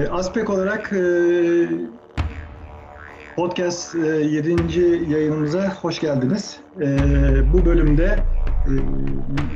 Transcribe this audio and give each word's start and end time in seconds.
E, 0.00 0.08
Aspek 0.08 0.50
olarak 0.50 0.92
e, 0.92 1.02
podcast 3.36 3.94
e, 3.94 3.98
7. 3.98 4.80
yayınımıza 5.12 5.74
hoş 5.74 6.00
geldiniz. 6.00 6.56
E, 6.80 6.86
bu 7.52 7.64
bölümde 7.64 8.04
e, 8.04 8.72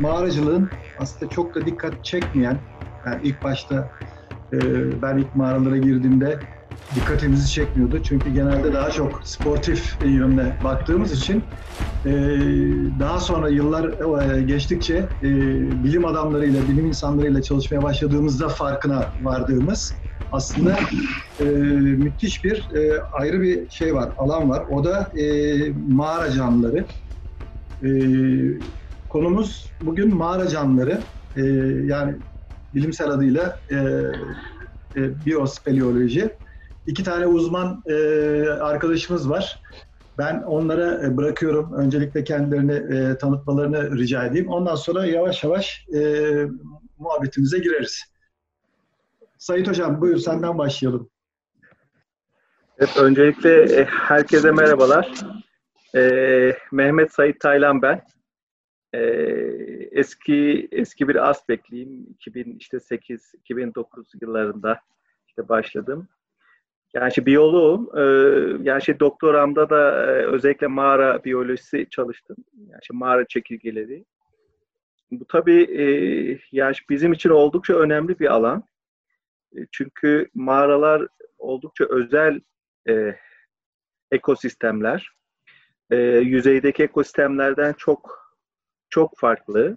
mağaracılığın 0.00 0.70
aslında 0.98 1.30
çok 1.30 1.54
da 1.54 1.66
dikkat 1.66 2.04
çekmeyen, 2.04 2.58
yani 3.06 3.20
ilk 3.22 3.44
başta 3.44 3.90
e, 4.52 4.58
ben 5.02 5.18
ilk 5.18 5.36
mağaralara 5.36 5.76
girdiğimde 5.76 6.38
dikkatimizi 6.94 7.52
çekmiyordu. 7.52 8.02
Çünkü 8.02 8.30
genelde 8.34 8.72
daha 8.72 8.90
çok 8.90 9.20
sportif 9.24 9.96
yönde 10.04 10.52
baktığımız 10.64 11.12
için 11.12 11.42
daha 13.00 13.20
sonra 13.20 13.48
yıllar 13.48 14.38
geçtikçe 14.38 15.04
bilim 15.84 16.04
adamlarıyla, 16.04 16.62
bilim 16.68 16.86
insanlarıyla 16.86 17.42
çalışmaya 17.42 17.82
başladığımızda 17.82 18.48
farkına 18.48 19.04
vardığımız 19.22 19.94
aslında 20.34 20.76
e, 21.40 21.44
müthiş 21.44 22.44
bir 22.44 22.74
e, 22.74 23.02
ayrı 23.02 23.40
bir 23.40 23.70
şey 23.70 23.94
var, 23.94 24.12
alan 24.18 24.50
var. 24.50 24.64
O 24.70 24.84
da 24.84 25.00
e, 25.18 25.24
mağara 25.88 26.30
canlıları. 26.30 26.84
E, 27.82 27.88
konumuz 29.08 29.70
bugün 29.80 30.14
mağara 30.14 30.48
canlıları. 30.48 31.00
E, 31.36 31.42
yani 31.86 32.14
bilimsel 32.74 33.10
adıyla 33.10 33.58
e, 33.70 33.76
e, 34.96 35.26
biyospeleoloji. 35.26 36.30
İki 36.86 37.04
tane 37.04 37.26
uzman 37.26 37.82
e, 37.86 37.94
arkadaşımız 38.48 39.30
var. 39.30 39.62
Ben 40.18 40.42
onlara 40.42 41.06
e, 41.06 41.16
bırakıyorum. 41.16 41.72
Öncelikle 41.72 42.24
kendilerini 42.24 42.96
e, 42.96 43.18
tanıtmalarını 43.18 43.98
rica 43.98 44.24
edeyim. 44.24 44.48
Ondan 44.48 44.74
sonra 44.74 45.06
yavaş 45.06 45.44
yavaş 45.44 45.86
e, 45.94 46.00
muhabbetimize 46.98 47.58
gireriz. 47.58 48.13
Sayit 49.44 49.68
Hocam 49.68 50.00
buyur 50.00 50.16
senden 50.16 50.58
başlayalım. 50.58 51.10
Evet, 52.78 52.96
öncelikle 52.96 53.62
e, 53.62 53.84
herkese 53.84 54.50
merhabalar. 54.50 55.12
Ee, 55.94 56.56
Mehmet 56.72 57.12
Sayit 57.12 57.40
Taylan 57.40 57.82
ben. 57.82 58.02
Ee, 58.94 59.00
eski 59.92 60.68
eski 60.72 61.08
bir 61.08 61.28
aspekliyim. 61.30 62.06
2008 62.10 63.32
2009 63.34 64.06
yıllarında 64.22 64.80
işte 65.28 65.48
başladım. 65.48 66.08
Yani 66.94 67.08
işte 67.08 67.26
biyoloğum. 67.26 67.90
Ee, 67.96 68.02
yani 68.62 68.78
işte 68.78 69.00
doktoramda 69.00 69.70
da 69.70 70.06
e, 70.06 70.26
özellikle 70.26 70.66
mağara 70.66 71.24
biyolojisi 71.24 71.86
çalıştım. 71.90 72.36
Yani 72.56 72.78
işte 72.82 72.94
mağara 72.96 73.24
çekirgeleri. 73.24 74.04
Bu 75.10 75.24
tabii 75.24 75.62
e, 75.62 75.84
yani 76.52 76.74
bizim 76.90 77.12
için 77.12 77.30
oldukça 77.30 77.74
önemli 77.74 78.18
bir 78.18 78.32
alan. 78.32 78.64
E, 79.56 79.66
çünkü 79.72 80.28
mağaralar 80.34 81.06
oldukça 81.38 81.84
özel 81.84 82.40
e, 82.88 83.16
ekosistemler. 84.10 85.10
E, 85.90 85.96
yüzeydeki 86.06 86.82
ekosistemlerden 86.82 87.72
çok 87.72 88.24
çok 88.90 89.18
farklı. 89.18 89.76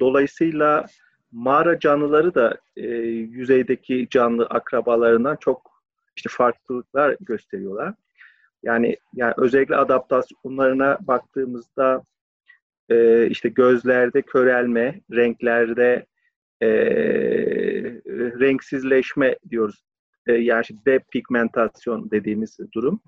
Dolayısıyla 0.00 0.86
mağara 1.32 1.78
canlıları 1.78 2.34
da 2.34 2.58
e, 2.76 2.86
yüzeydeki 3.06 4.08
canlı 4.10 4.46
akrabalarından 4.46 5.36
çok 5.36 5.72
işte 6.16 6.28
farklılıklar 6.32 7.16
gösteriyorlar. 7.20 7.94
Yani 8.62 8.96
yani 9.14 9.34
özellikle 9.36 9.76
adaptasyonlarına 9.76 10.98
baktığımızda 11.00 12.02
e, 12.88 13.26
işte 13.26 13.48
gözlerde 13.48 14.22
körelme, 14.22 15.00
renklerde 15.12 16.06
e, 16.62 16.68
renksizleşme 18.22 19.36
diyoruz. 19.50 19.84
E, 20.26 20.32
yani 20.32 20.64
depigmentasyon 20.86 22.10
dediğimiz 22.10 22.58
durum. 22.74 23.00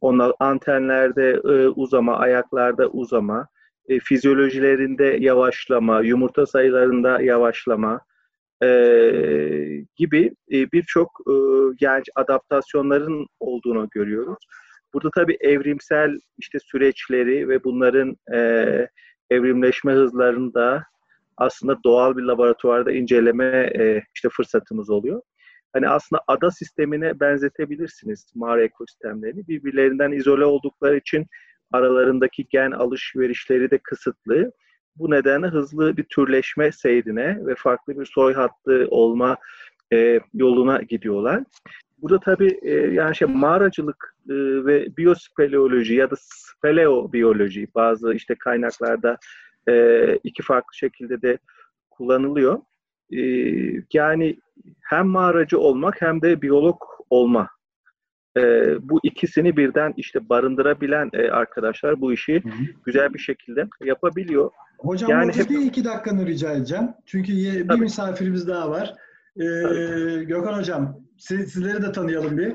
Onlar 0.00 0.32
antenlerde 0.38 1.30
e, 1.30 1.68
uzama, 1.68 2.16
ayaklarda 2.16 2.88
uzama, 2.88 3.48
e, 3.88 3.98
fizyolojilerinde 3.98 5.16
yavaşlama, 5.20 6.00
yumurta 6.00 6.46
sayılarında 6.46 7.22
yavaşlama 7.22 8.00
e, 8.62 8.68
gibi 9.96 10.34
e, 10.52 10.72
birçok 10.72 11.20
e, 11.26 11.34
genç 11.76 12.04
adaptasyonların 12.14 13.26
olduğunu 13.40 13.88
görüyoruz. 13.90 14.38
Burada 14.94 15.10
tabii 15.14 15.36
evrimsel 15.40 16.18
işte 16.38 16.58
süreçleri 16.58 17.48
ve 17.48 17.64
bunların 17.64 18.16
e, 18.34 18.38
evrimleşme 19.30 19.92
hızlarını 19.92 20.54
da 20.54 20.84
aslında 21.40 21.78
doğal 21.84 22.16
bir 22.16 22.22
laboratuvarda 22.22 22.92
inceleme 22.92 23.70
e, 23.78 24.02
işte 24.14 24.28
fırsatımız 24.28 24.90
oluyor. 24.90 25.22
Hani 25.72 25.88
aslında 25.88 26.22
ada 26.26 26.50
sistemine 26.50 27.20
benzetebilirsiniz 27.20 28.32
mağara 28.34 28.62
ekosistemlerini. 28.62 29.48
Birbirlerinden 29.48 30.12
izole 30.12 30.44
oldukları 30.44 30.96
için 30.96 31.26
aralarındaki 31.72 32.46
gen 32.50 32.70
alışverişleri 32.70 33.70
de 33.70 33.78
kısıtlı. 33.78 34.52
Bu 34.96 35.10
nedenle 35.10 35.46
hızlı 35.46 35.96
bir 35.96 36.04
türleşme 36.04 36.72
seyrine 36.72 37.46
ve 37.46 37.54
farklı 37.54 38.00
bir 38.00 38.06
soy 38.06 38.34
hattı 38.34 38.86
olma 38.90 39.36
e, 39.92 40.20
yoluna 40.34 40.82
gidiyorlar. 40.82 41.42
Burada 41.98 42.20
tabii 42.20 42.58
e, 42.62 42.72
yani 42.72 43.16
şey 43.16 43.28
mağaracılık 43.28 44.16
e, 44.28 44.34
ve 44.34 44.96
biyospeleoloji 44.96 45.94
ya 45.94 46.10
da 46.10 46.14
speleobiyoloji 46.18 47.68
bazı 47.74 48.14
işte 48.14 48.34
kaynaklarda 48.34 49.18
e, 49.68 50.16
iki 50.24 50.42
farklı 50.42 50.74
şekilde 50.74 51.22
de 51.22 51.38
kullanılıyor. 51.90 52.60
E, 53.12 53.20
yani 53.92 54.36
hem 54.80 55.06
mağaracı 55.06 55.58
olmak 55.58 56.02
hem 56.02 56.22
de 56.22 56.42
biyolog 56.42 56.82
olma. 57.10 57.48
E, 58.36 58.42
bu 58.88 59.00
ikisini 59.02 59.56
birden 59.56 59.94
işte 59.96 60.28
barındırabilen 60.28 61.10
e, 61.12 61.30
arkadaşlar 61.30 62.00
bu 62.00 62.12
işi 62.12 62.44
hı 62.44 62.48
hı. 62.48 62.62
güzel 62.84 63.14
bir 63.14 63.18
şekilde 63.18 63.68
yapabiliyor. 63.84 64.50
Hocam 64.78 65.10
yani 65.10 65.32
hep... 65.36 65.50
bir 65.50 65.58
iki 65.58 65.84
dakikanı 65.84 66.26
rica 66.26 66.52
edeceğim. 66.52 66.88
Çünkü 67.06 67.32
bir 67.32 67.68
Tabii. 67.68 67.80
misafirimiz 67.80 68.48
daha 68.48 68.70
var. 68.70 68.94
Ee, 69.36 70.24
Gökhan 70.24 70.58
Hocam, 70.58 71.00
siz, 71.18 71.52
sizleri 71.52 71.82
de 71.82 71.92
tanıyalım 71.92 72.38
bir. 72.38 72.54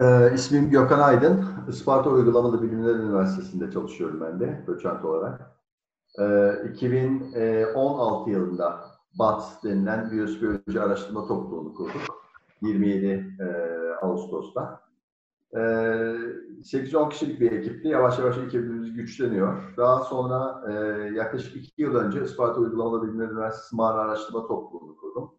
Ee, 0.00 0.34
ismim 0.34 0.70
Gökhan 0.70 1.00
Aydın. 1.00 1.44
Isparta 1.68 2.10
Uygulamalı 2.10 2.62
Bilimler 2.62 2.94
Üniversitesi'nde 2.94 3.70
çalışıyorum 3.70 4.20
ben 4.20 4.40
de 4.40 4.64
doçent 4.66 5.04
olarak. 5.04 5.40
Ee, 6.18 6.68
2016 6.72 8.30
yılında 8.30 8.80
BAT 9.18 9.64
denilen 9.64 10.10
Biyosbiyoloji 10.10 10.80
Araştırma 10.80 11.26
Topluluğunu 11.26 11.74
kurduk. 11.74 12.24
27 12.62 13.06
e, 13.40 13.46
Ağustos'ta. 14.02 14.80
E, 15.52 15.60
ee, 15.60 15.62
8-10 16.62 17.10
kişilik 17.10 17.40
bir 17.40 17.52
ekipti. 17.52 17.88
Yavaş 17.88 18.18
yavaş 18.18 18.38
ekibimiz 18.38 18.92
güçleniyor. 18.92 19.76
Daha 19.76 20.00
sonra 20.00 20.64
e, 20.68 20.72
yaklaşık 21.14 21.56
2 21.56 21.82
yıl 21.82 21.94
önce 21.94 22.24
Isparta 22.24 22.60
Uygulamalı 22.60 23.02
Bilimler 23.02 23.28
Üniversitesi 23.28 23.76
Mağara 23.76 24.00
Araştırma 24.00 24.46
Topluluğunu 24.46 24.96
kurdum. 24.96 25.34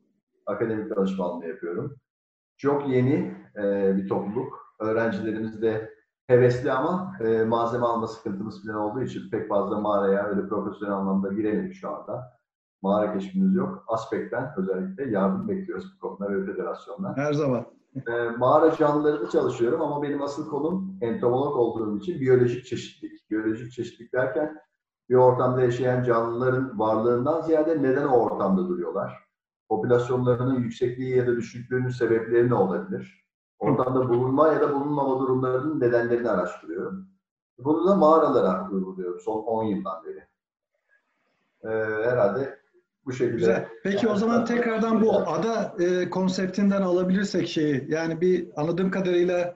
Akademik 0.45 0.95
danışmanlığı 0.95 1.47
yapıyorum. 1.47 1.95
Çok 2.57 2.89
yeni 2.89 3.35
e, 3.57 3.95
bir 3.97 4.07
topluluk. 4.07 4.75
Öğrencilerimiz 4.79 5.61
de 5.61 5.95
hevesli 6.27 6.71
ama 6.71 7.13
e, 7.19 7.43
malzeme 7.43 7.85
alma 7.85 8.07
sıkıntımız 8.07 8.65
falan 8.65 8.81
olduğu 8.81 9.01
için 9.01 9.29
pek 9.31 9.49
fazla 9.49 9.79
mağaraya 9.79 10.23
öyle 10.23 10.47
profesyonel 10.47 10.95
anlamda 10.95 11.33
giremedik 11.33 11.73
şu 11.73 11.89
anda. 11.89 12.39
Mağara 12.81 13.13
keşfimiz 13.13 13.55
yok. 13.55 13.83
Aspekten 13.87 14.53
özellikle 14.57 15.09
yardım 15.09 15.47
bekliyoruz 15.47 15.85
bu 15.95 15.99
konuda 15.99 16.33
ve 16.33 16.45
federasyondan. 16.45 17.13
Her 17.17 17.33
zaman. 17.33 17.65
E, 18.07 18.29
mağara 18.37 18.75
canlılarında 18.75 19.29
çalışıyorum 19.29 19.81
ama 19.81 20.03
benim 20.03 20.21
asıl 20.21 20.49
konum 20.49 20.97
entomolog 21.01 21.55
olduğum 21.55 21.97
için 21.97 22.21
biyolojik 22.21 22.65
çeşitlilik. 22.65 23.31
Biyolojik 23.31 23.71
çeşitlilik 23.71 24.13
derken 24.13 24.57
bir 25.09 25.15
ortamda 25.15 25.61
yaşayan 25.61 26.03
canlıların 26.03 26.79
varlığından 26.79 27.41
ziyade 27.41 27.83
neden 27.83 28.07
o 28.07 28.17
ortamda 28.17 28.67
duruyorlar? 28.67 29.24
Popülasyonlarının 29.69 30.59
yüksekliği 30.59 31.17
ya 31.17 31.27
da 31.27 31.35
düşüklüğünün 31.35 31.89
sebepleri 31.89 32.49
ne 32.49 32.55
olabilir? 32.55 33.25
Ortamda 33.59 34.09
bulunma 34.09 34.47
ya 34.47 34.61
da 34.61 34.73
bulunmama 34.73 35.19
durumlarının 35.19 35.79
nedenlerini 35.79 36.29
araştırıyorum. 36.29 37.07
Bunu 37.57 37.87
da 37.87 37.95
mağaralara 37.95 38.69
uyguluyorum 38.71 39.19
son 39.19 39.43
10 39.43 39.63
yıldan 39.63 40.03
beri. 40.05 40.23
Ee, 41.63 41.69
herhalde 42.09 42.59
bu 43.05 43.13
şekilde. 43.13 43.37
Güzel. 43.37 43.67
Peki 43.83 44.07
o 44.07 44.15
zaman 44.15 44.45
tekrardan 44.45 45.01
bu 45.01 45.13
ada 45.17 45.75
e, 45.79 46.09
konseptinden 46.09 46.81
alabilirsek 46.81 47.47
şeyi, 47.47 47.85
yani 47.89 48.21
bir 48.21 48.49
anladığım 48.55 48.91
kadarıyla 48.91 49.55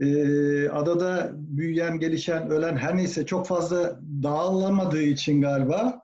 e, 0.00 0.68
adada 0.68 1.30
büyüyen, 1.34 1.98
gelişen, 1.98 2.50
ölen 2.50 2.76
her 2.76 2.96
neyse 2.96 3.26
çok 3.26 3.46
fazla 3.46 4.00
dağılamadığı 4.22 5.02
için 5.02 5.40
galiba 5.40 6.03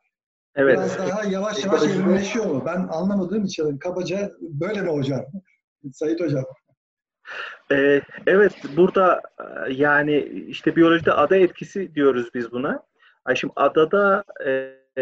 Evet. 0.57 0.79
Biraz 0.79 0.99
daha 0.99 1.25
yavaş 1.25 1.65
yavaş 1.65 1.83
evrimleşiyor 1.83 2.47
mu? 2.47 2.63
Ben 2.67 2.89
anlamadığım 2.91 3.45
için 3.45 3.79
kabaca 3.79 4.33
böyle 4.41 4.83
mi 4.83 4.91
hocam? 4.91 5.25
Sayit 5.93 6.21
hocam. 6.21 6.45
Ee, 7.73 8.01
evet 8.27 8.53
burada 8.77 9.23
e, 9.39 9.73
yani 9.73 10.19
işte 10.49 10.77
biyolojide 10.77 11.13
ada 11.13 11.37
etkisi 11.37 11.95
diyoruz 11.95 12.29
biz 12.35 12.53
buna. 12.53 12.83
Ay 13.25 13.37
şimdi 13.37 13.53
adada 13.57 14.25
e, 14.47 14.51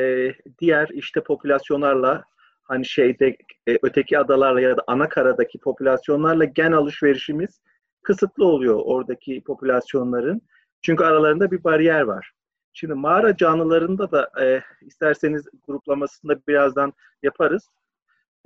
e, 0.01 0.33
diğer 0.59 0.89
işte 0.89 1.21
popülasyonlarla 1.21 2.25
hani 2.63 2.87
şeyde 2.87 3.37
e, 3.69 3.79
öteki 3.83 4.19
adalarla 4.19 4.61
ya 4.61 4.77
da 4.77 4.83
ana 4.87 5.09
karadaki 5.09 5.59
popülasyonlarla 5.59 6.45
gen 6.45 6.73
alışverişimiz 6.73 7.61
kısıtlı 8.03 8.45
oluyor 8.45 8.81
oradaki 8.85 9.43
popülasyonların. 9.47 10.43
Çünkü 10.83 11.05
aralarında 11.05 11.51
bir 11.51 11.65
bariyer 11.65 12.01
var. 12.01 12.33
Şimdi 12.81 12.95
mağara 12.95 13.37
canlılarında 13.37 14.11
da 14.11 14.31
e, 14.43 14.63
isterseniz 14.81 15.49
gruplamasında 15.67 16.41
birazdan 16.49 16.93
yaparız. 17.23 17.69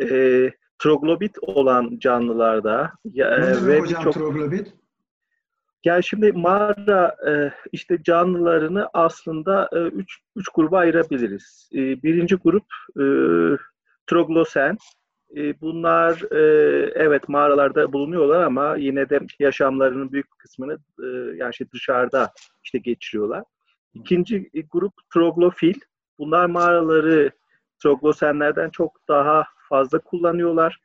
E, 0.02 0.50
troglobit 0.78 1.36
olan 1.42 1.98
canlılarda 1.98 2.92
ya, 3.04 3.28
e, 3.28 3.66
ve 3.66 3.80
hocam 3.80 4.02
çok 4.02 4.14
troglobit? 4.14 4.74
Yani 5.84 6.04
şimdi 6.04 6.32
mağara 6.32 7.16
e, 7.28 7.52
işte 7.72 8.02
canlılarını 8.02 8.88
aslında 8.92 9.68
e, 9.72 9.78
üç, 9.78 10.18
üç 10.36 10.48
gruba 10.54 10.78
ayırabiliriz. 10.78 11.70
E, 11.74 12.02
birinci 12.02 12.34
grup 12.34 12.66
e, 12.96 13.04
troglosen. 14.06 14.76
E, 15.36 15.60
bunlar 15.60 16.32
e, 16.32 16.42
evet 16.94 17.28
mağaralarda 17.28 17.92
bulunuyorlar 17.92 18.42
ama 18.42 18.76
yine 18.76 19.08
de 19.08 19.20
yaşamlarının 19.38 20.12
büyük 20.12 20.38
kısmını 20.38 20.78
e, 21.02 21.06
yani 21.36 21.50
işte 21.50 21.70
dışarıda 21.72 22.32
işte 22.64 22.78
geçiriyorlar. 22.78 23.42
İkinci 23.94 24.50
grup 24.70 24.92
troglofil. 25.14 25.74
Bunlar 26.18 26.46
mağaraları 26.46 27.30
troglosenlerden 27.82 28.70
çok 28.70 29.08
daha 29.08 29.44
fazla 29.68 29.98
kullanıyorlar. 29.98 30.78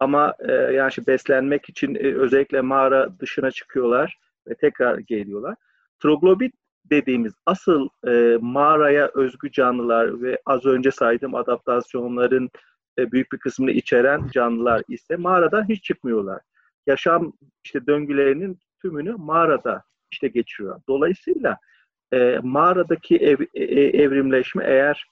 Ama 0.00 0.34
e, 0.48 0.52
yani 0.52 0.88
işte 0.88 1.06
beslenmek 1.06 1.68
için 1.68 1.94
e, 1.94 2.14
özellikle 2.14 2.60
mağara 2.60 3.18
dışına 3.20 3.50
çıkıyorlar 3.50 4.18
ve 4.48 4.54
tekrar 4.54 4.98
geliyorlar. 4.98 5.54
Troglobit 6.02 6.54
dediğimiz 6.84 7.32
asıl 7.46 7.88
e, 8.06 8.38
mağaraya 8.40 9.10
özgü 9.14 9.52
canlılar 9.52 10.22
ve 10.22 10.38
az 10.46 10.66
önce 10.66 10.90
saydığım 10.90 11.34
adaptasyonların 11.34 12.50
e, 12.98 13.12
büyük 13.12 13.32
bir 13.32 13.38
kısmını 13.38 13.70
içeren 13.70 14.28
canlılar 14.32 14.82
ise 14.88 15.16
mağaradan 15.16 15.68
hiç 15.68 15.84
çıkmıyorlar. 15.84 16.40
Yaşam 16.86 17.32
işte 17.64 17.86
döngülerinin 17.86 18.58
tümünü 18.82 19.14
mağarada 19.18 19.82
işte 20.12 20.28
geçiyor. 20.28 20.80
Dolayısıyla 20.88 21.58
e, 22.12 22.38
mağaradaki 22.42 23.16
ev, 23.16 23.38
e, 23.54 23.64
e 23.64 24.02
evrimleşme 24.02 24.64
eğer 24.64 25.06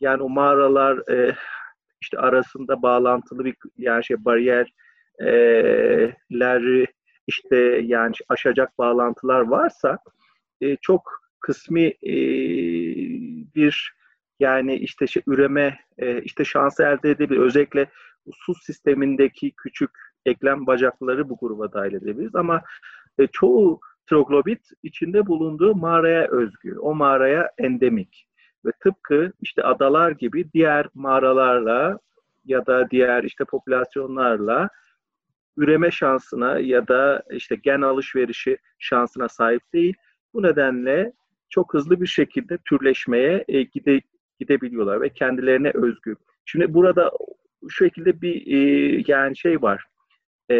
yani 0.00 0.22
o 0.22 0.28
mağaralar 0.28 1.08
e, 1.08 1.36
işte 2.00 2.18
arasında 2.18 2.82
bağlantılı 2.82 3.44
bir 3.44 3.56
yani 3.78 4.04
şey 4.04 4.24
bariyerleri 4.24 6.86
işte 7.26 7.56
yani 7.84 8.12
aşacak 8.28 8.78
bağlantılar 8.78 9.40
varsa 9.40 9.98
e, 10.60 10.76
çok 10.76 11.20
kısmi 11.40 11.86
e, 11.86 12.14
bir 13.54 13.94
yani 14.40 14.74
işte 14.74 15.06
şey, 15.06 15.22
üreme 15.26 15.78
e, 15.98 16.22
işte 16.22 16.44
şansı 16.44 16.82
elde 16.82 17.10
edebilir. 17.10 17.40
Özellikle 17.40 17.86
su 18.32 18.54
sistemindeki 18.54 19.52
küçük 19.56 19.90
eklem 20.26 20.66
bacakları 20.66 21.28
bu 21.28 21.36
gruba 21.40 21.72
dahil 21.72 21.94
edebiliriz 21.94 22.34
ama 22.34 22.62
e, 23.18 23.26
çoğu 23.26 23.80
troglobit 24.06 24.60
içinde 24.82 25.26
bulunduğu 25.26 25.74
mağaraya 25.74 26.28
özgü. 26.30 26.78
O 26.78 26.94
mağaraya 26.94 27.50
endemik. 27.58 28.26
Ve 28.64 28.70
tıpkı 28.80 29.32
işte 29.40 29.62
adalar 29.62 30.10
gibi 30.10 30.52
diğer 30.52 30.86
mağaralarla 30.94 31.98
ya 32.44 32.66
da 32.66 32.90
diğer 32.90 33.24
işte 33.24 33.44
popülasyonlarla 33.44 34.68
üreme 35.56 35.90
şansına 35.90 36.58
ya 36.58 36.88
da 36.88 37.22
işte 37.30 37.56
gen 37.56 37.80
alışverişi 37.80 38.58
şansına 38.78 39.28
sahip 39.28 39.62
değil. 39.72 39.94
Bu 40.34 40.42
nedenle 40.42 41.12
çok 41.50 41.74
hızlı 41.74 42.00
bir 42.00 42.06
şekilde 42.06 42.58
türleşmeye 42.58 43.44
e, 43.48 43.62
gide, 43.62 44.00
gidebiliyorlar 44.40 45.00
ve 45.00 45.08
kendilerine 45.08 45.70
özgü. 45.74 46.16
Şimdi 46.44 46.74
burada 46.74 47.10
şu 47.68 47.84
şekilde 47.84 48.20
bir 48.20 48.46
e, 48.46 49.02
yani 49.06 49.36
şey 49.36 49.62
var, 49.62 49.84
e, 50.50 50.54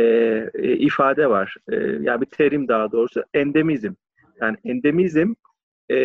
e, 0.54 0.72
ifade 0.76 1.30
var, 1.30 1.56
e, 1.68 1.76
yani 1.76 2.20
bir 2.20 2.26
terim 2.26 2.68
daha 2.68 2.92
doğrusu 2.92 3.24
endemizm. 3.34 3.92
Yani 4.40 4.56
endemizm 4.64 5.34
e, 5.90 5.96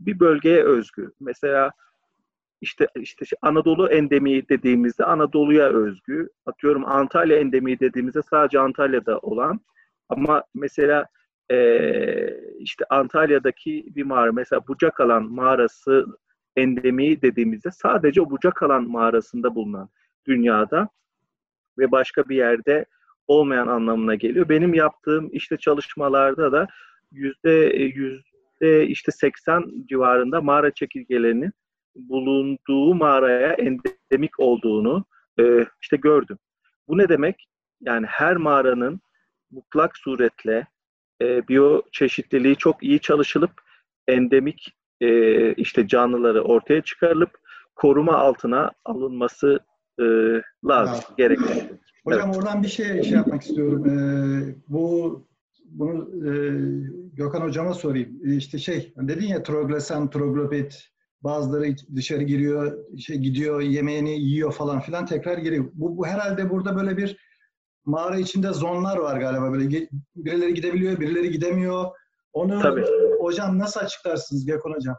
bir 0.00 0.20
bölgeye 0.20 0.64
özgü. 0.64 1.12
Mesela 1.20 1.70
işte 2.60 2.88
işte 2.96 3.36
Anadolu 3.42 3.88
endemiği 3.88 4.48
dediğimizde 4.48 5.04
Anadolu'ya 5.04 5.68
özgü. 5.68 6.28
Atıyorum 6.46 6.84
Antalya 6.86 7.38
endemiği 7.38 7.80
dediğimizde 7.80 8.22
sadece 8.22 8.60
Antalya'da 8.60 9.18
olan. 9.18 9.60
Ama 10.08 10.42
mesela 10.54 11.06
e, 11.50 11.58
işte 12.58 12.84
Antalya'daki 12.90 13.86
bir 13.94 14.02
mağara 14.02 14.32
mesela 14.32 14.68
Bucakalan 14.68 15.22
mağarası 15.22 16.06
endemiği 16.56 17.22
dediğimizde 17.22 17.70
sadece 17.70 18.20
o 18.20 18.30
Bucakalan 18.30 18.90
mağarasında 18.90 19.54
bulunan 19.54 19.88
dünyada 20.26 20.88
ve 21.78 21.90
başka 21.90 22.28
bir 22.28 22.36
yerde 22.36 22.84
olmayan 23.28 23.66
anlamına 23.66 24.14
geliyor. 24.14 24.48
Benim 24.48 24.74
yaptığım 24.74 25.28
işte 25.32 25.56
çalışmalarda 25.56 26.52
da 26.52 26.66
yüzde 27.12 27.50
yüzde 27.94 28.86
işte 28.86 29.12
80 29.12 29.72
civarında 29.86 30.40
mağara 30.40 30.70
çekirgelerinin 30.70 31.52
bulunduğu 31.96 32.94
mağaraya 32.94 33.52
endemik 33.52 34.40
olduğunu 34.40 35.04
e, 35.40 35.66
işte 35.82 35.96
gördüm. 35.96 36.38
Bu 36.88 36.98
ne 36.98 37.08
demek? 37.08 37.48
Yani 37.80 38.06
her 38.06 38.36
mağaranın 38.36 39.00
mutlak 39.50 39.96
suretle 39.96 40.66
e, 41.22 41.48
biyo 41.48 41.82
çeşitliliği 41.92 42.56
çok 42.56 42.82
iyi 42.82 43.00
çalışılıp 43.00 43.50
endemik 44.08 44.76
e, 45.00 45.52
işte 45.54 45.88
canlıları 45.88 46.42
ortaya 46.42 46.82
çıkarılıp 46.82 47.30
koruma 47.74 48.16
altına 48.16 48.70
alınması 48.84 49.60
e, 50.00 50.04
lazım, 50.68 51.14
gerekli. 51.18 51.78
Hocam 52.08 52.28
evet. 52.28 52.38
oradan 52.38 52.62
bir 52.62 52.68
şey 52.68 53.02
şey 53.02 53.12
yapmak 53.12 53.42
istiyorum. 53.42 53.88
Ee, 53.88 54.54
bu 54.68 55.28
bunu 55.64 56.26
e, 56.28 56.32
Gökhan 57.12 57.40
hocama 57.40 57.74
sorayım. 57.74 58.36
İşte 58.38 58.58
şey 58.58 58.94
dedin 58.96 59.26
ya 59.26 59.42
troglesen, 59.42 60.10
troglopet 60.10 60.88
bazıları 61.22 61.76
çocukları 61.76 62.22
giriyor, 62.22 62.78
şey 62.98 63.16
gidiyor, 63.16 63.60
yemeğini 63.60 64.20
yiyor 64.20 64.52
falan 64.52 64.80
filan 64.80 65.06
tekrar 65.06 65.38
giriyor. 65.38 65.70
Bu, 65.74 65.96
bu 65.96 66.06
herhalde 66.06 66.50
burada 66.50 66.76
böyle 66.76 66.96
bir 66.96 67.16
mağara 67.84 68.16
içinde 68.16 68.52
zonlar 68.52 68.96
var 68.96 69.20
galiba 69.20 69.52
böyle 69.52 69.88
birileri 70.16 70.54
gidebiliyor, 70.54 71.00
birileri 71.00 71.30
gidemiyor. 71.30 71.86
Onu 72.32 72.62
Tabii. 72.62 72.84
hocam 73.20 73.58
nasıl 73.58 73.80
açıklarsınız 73.80 74.46
Gökhan 74.46 74.70
hocam? 74.70 74.96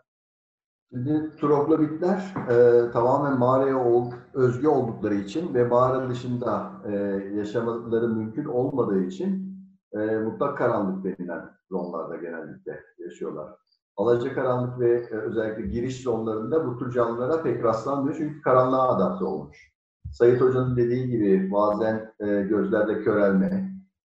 Şimdi 0.92 1.36
troglobitler 1.42 2.34
e, 2.50 2.92
tamamen 2.92 3.40
mağaraya 3.40 3.86
ol, 3.86 4.12
özgü 4.34 4.68
oldukları 4.68 5.16
için 5.16 5.54
ve 5.54 5.64
mağara 5.64 6.10
dışında 6.10 6.72
e, 6.86 6.92
yaşamaları 7.38 8.08
mümkün 8.10 8.46
olmadığı 8.46 9.04
için 9.04 9.56
e, 9.94 10.18
mutlak 10.18 10.58
karanlık 10.58 11.04
denilen 11.04 11.50
zonlarda 11.72 12.16
genellikle 12.16 12.80
yaşıyorlar. 13.00 13.56
Alacakaranlık 13.98 14.80
ve 14.80 14.92
e, 14.92 15.16
özellikle 15.16 15.68
giriş 15.68 16.02
zonlarında 16.04 16.68
bu 16.68 16.78
tür 16.78 16.92
canlılara 16.92 17.44
pek 17.44 17.64
rastlanmıyor 17.64 18.16
çünkü 18.18 18.42
karanlığa 18.42 18.96
adapte 18.96 19.26
olmuş. 19.26 19.72
Sayit 20.12 20.42
Hoca'nın 20.42 20.78
dediği 20.78 21.08
gibi 21.08 21.52
bazen 21.52 22.14
e, 22.20 22.26
gözlerde 22.42 23.04
körelme, 23.04 23.72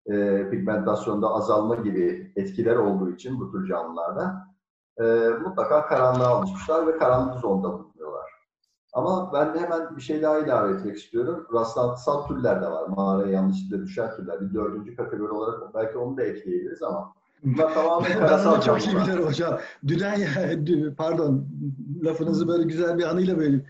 e, 0.05 0.49
pigmentasyonda 0.49 1.29
azalma 1.29 1.75
gibi 1.75 2.31
etkiler 2.35 2.75
olduğu 2.75 3.09
için 3.09 3.39
bu 3.39 3.51
tür 3.51 3.67
canlılarda 3.67 4.50
e, 4.99 5.03
mutlaka 5.43 5.85
karanlığa 5.85 6.27
alışmışlar 6.27 6.87
ve 6.87 6.97
karanlık 6.97 7.39
zonda 7.39 7.73
bulunuyorlar. 7.73 8.31
Ama 8.93 9.33
ben 9.33 9.53
de 9.53 9.59
hemen 9.59 9.95
bir 9.95 10.01
şey 10.01 10.21
daha 10.21 10.39
ilave 10.39 10.73
etmek 10.73 10.97
istiyorum. 10.97 11.47
Rastlantısal 11.53 12.27
türler 12.27 12.61
de 12.61 12.67
var. 12.67 12.87
Mağaraya 12.87 13.31
yanlışlıkla 13.31 13.85
düşen 13.85 14.15
türler. 14.15 14.41
Bir 14.41 14.53
dördüncü 14.53 14.95
kategori 14.95 15.31
olarak 15.31 15.75
belki 15.75 15.97
onu 15.97 16.17
da 16.17 16.23
ekleyebiliriz 16.23 16.83
ama 16.83 17.13
Bunlar 17.43 17.73
tamamen 17.73 18.19
karasal 18.19 18.61
çok 18.61 18.85
iyi 18.87 18.95
bilirim 18.95 19.25
hocam. 19.25 19.59
Düden 19.87 20.19
pardon 20.97 21.45
lafınızı 22.03 22.47
böyle 22.47 22.63
güzel 22.63 22.97
bir 22.97 23.03
anıyla 23.03 23.37
böyle 23.37 23.65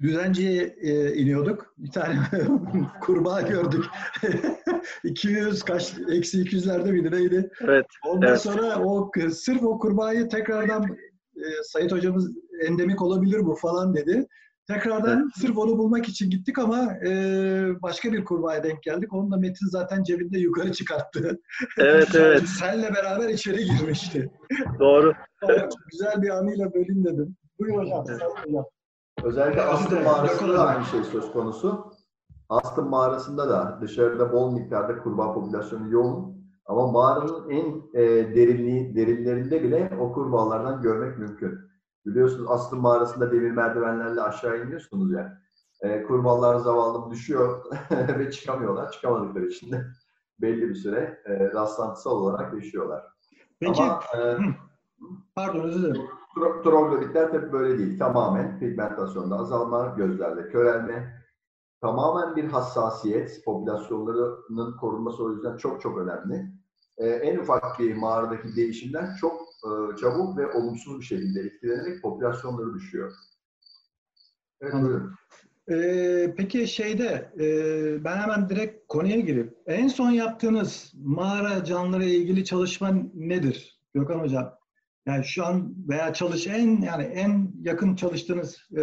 Düzenci'ye 0.00 0.76
e, 0.80 1.14
iniyorduk. 1.14 1.74
Bir 1.78 1.90
tane 1.90 2.18
kurbağa 3.00 3.40
gördük. 3.40 3.84
200 5.04 5.62
kaç 5.62 5.94
eksi 6.12 6.38
200'lerde 6.38 6.92
miydi 6.92 7.10
neydi? 7.10 7.50
Evet. 7.60 7.86
Ondan 8.06 8.28
evet. 8.28 8.40
sonra 8.40 8.78
o 8.78 9.10
sırf 9.30 9.62
o 9.62 9.78
kurbağayı 9.78 10.28
tekrardan 10.28 10.84
e, 11.36 11.46
Sayit 11.62 11.92
hocamız 11.92 12.30
endemik 12.66 13.02
olabilir 13.02 13.44
bu 13.44 13.54
falan 13.54 13.94
dedi. 13.94 14.26
Tekrardan 14.66 15.20
evet. 15.20 15.32
sırf 15.40 15.58
onu 15.58 15.78
bulmak 15.78 16.08
için 16.08 16.30
gittik 16.30 16.58
ama 16.58 16.92
e, 17.06 17.10
başka 17.82 18.12
bir 18.12 18.24
kurbağaya 18.24 18.64
denk 18.64 18.82
geldik. 18.82 19.12
Onu 19.12 19.30
da 19.30 19.36
Metin 19.36 19.66
zaten 19.66 20.02
cebinde 20.02 20.38
yukarı 20.38 20.72
çıkarttı. 20.72 21.40
Evet 21.78 22.08
evet. 22.14 22.48
Senle 22.48 22.94
beraber 22.94 23.28
içeri 23.28 23.64
girmişti. 23.64 24.30
Doğru. 24.78 25.12
güzel 25.90 26.22
bir 26.22 26.28
anıyla 26.28 26.74
bölün 26.74 27.04
dedim. 27.04 27.36
Buyur 27.58 27.78
hocam. 27.78 28.04
Evet. 28.08 28.22
hocam. 28.46 28.64
Özellikle 29.24 29.62
Astım 29.62 30.04
mağarasında 30.04 30.54
da 30.54 30.66
aynı 30.66 30.84
şey 30.84 31.04
söz 31.04 31.32
konusu. 31.32 31.92
Astım 32.48 32.88
mağarasında 32.88 33.48
da 33.48 33.78
dışarıda 33.80 34.32
bol 34.32 34.52
miktarda 34.52 35.02
kurbağa 35.02 35.34
popülasyonu 35.34 35.90
yoğun. 35.90 36.44
Ama 36.66 36.86
mağaranın 36.86 37.50
en 37.50 37.82
e, 38.00 38.34
derinliği, 38.34 38.96
derinlerinde 38.96 39.62
bile 39.62 39.96
o 40.00 40.12
kurbağalardan 40.12 40.82
görmek 40.82 41.18
mümkün. 41.18 41.58
Biliyorsunuz 42.06 42.50
Astım 42.50 42.80
mağarasında 42.80 43.32
demir 43.32 43.50
merdivenlerle 43.50 44.20
aşağı 44.20 44.64
iniyorsunuz 44.64 45.12
ya. 45.12 45.38
E, 45.80 46.02
kurbanlar 46.02 46.56
zavallım 46.56 47.10
düşüyor 47.10 47.64
ve 48.18 48.30
çıkamıyorlar. 48.30 48.92
Çıkamadıkları 48.92 49.46
için 49.46 49.72
de 49.72 49.84
belli 50.40 50.68
bir 50.68 50.74
süre 50.74 51.22
e, 51.24 51.50
rastlantısal 51.52 52.10
olarak 52.10 52.54
yaşıyorlar. 52.54 53.04
Peki, 53.60 53.82
Ama 53.82 54.00
e, 54.18 54.36
pardon 55.34 55.60
özür 55.60 55.82
dilerim. 55.82 56.02
Tro- 56.36 56.62
trogloditler 56.62 57.32
tabii 57.32 57.52
böyle 57.52 57.78
değil. 57.78 57.98
Tamamen 57.98 58.58
pigmentasyonda 58.58 59.36
azalma, 59.36 59.94
gözlerde 59.96 60.48
körelme, 60.48 61.24
tamamen 61.80 62.36
bir 62.36 62.44
hassasiyet. 62.44 63.44
Popülasyonlarının 63.44 64.76
korunması 64.76 65.24
o 65.24 65.32
yüzden 65.32 65.56
çok 65.56 65.80
çok 65.80 65.98
önemli. 65.98 66.52
E, 66.98 67.08
en 67.08 67.38
ufak 67.38 67.78
bir 67.78 67.94
mağaradaki 67.96 68.56
değişimler 68.56 69.16
çok 69.20 69.40
e, 69.40 69.96
çabuk 69.96 70.38
ve 70.38 70.52
olumsuz 70.52 71.00
bir 71.00 71.04
şekilde 71.04 71.40
etkilenerek 71.40 72.02
popülasyonları 72.02 72.74
düşüyor. 72.74 73.12
Evet, 74.60 74.74
buyurun. 74.74 75.14
Ee, 75.70 76.34
peki 76.36 76.68
şeyde 76.68 77.32
e, 77.40 78.04
ben 78.04 78.16
hemen 78.16 78.48
direkt 78.48 78.88
konuya 78.88 79.20
girip 79.20 79.56
en 79.66 79.88
son 79.88 80.10
yaptığınız 80.10 80.92
mağara 81.04 81.64
canlıları 81.64 82.04
ilgili 82.04 82.44
çalışma 82.44 82.90
nedir 83.14 83.80
Gökhan 83.94 84.18
Hocam? 84.18 84.54
Yani 85.06 85.24
şu 85.24 85.46
an 85.46 85.74
veya 85.88 86.12
çalış 86.12 86.46
en 86.46 86.80
yani 86.82 87.02
en 87.02 87.52
yakın 87.60 87.96
çalıştığınız 87.96 88.58
e, 88.76 88.82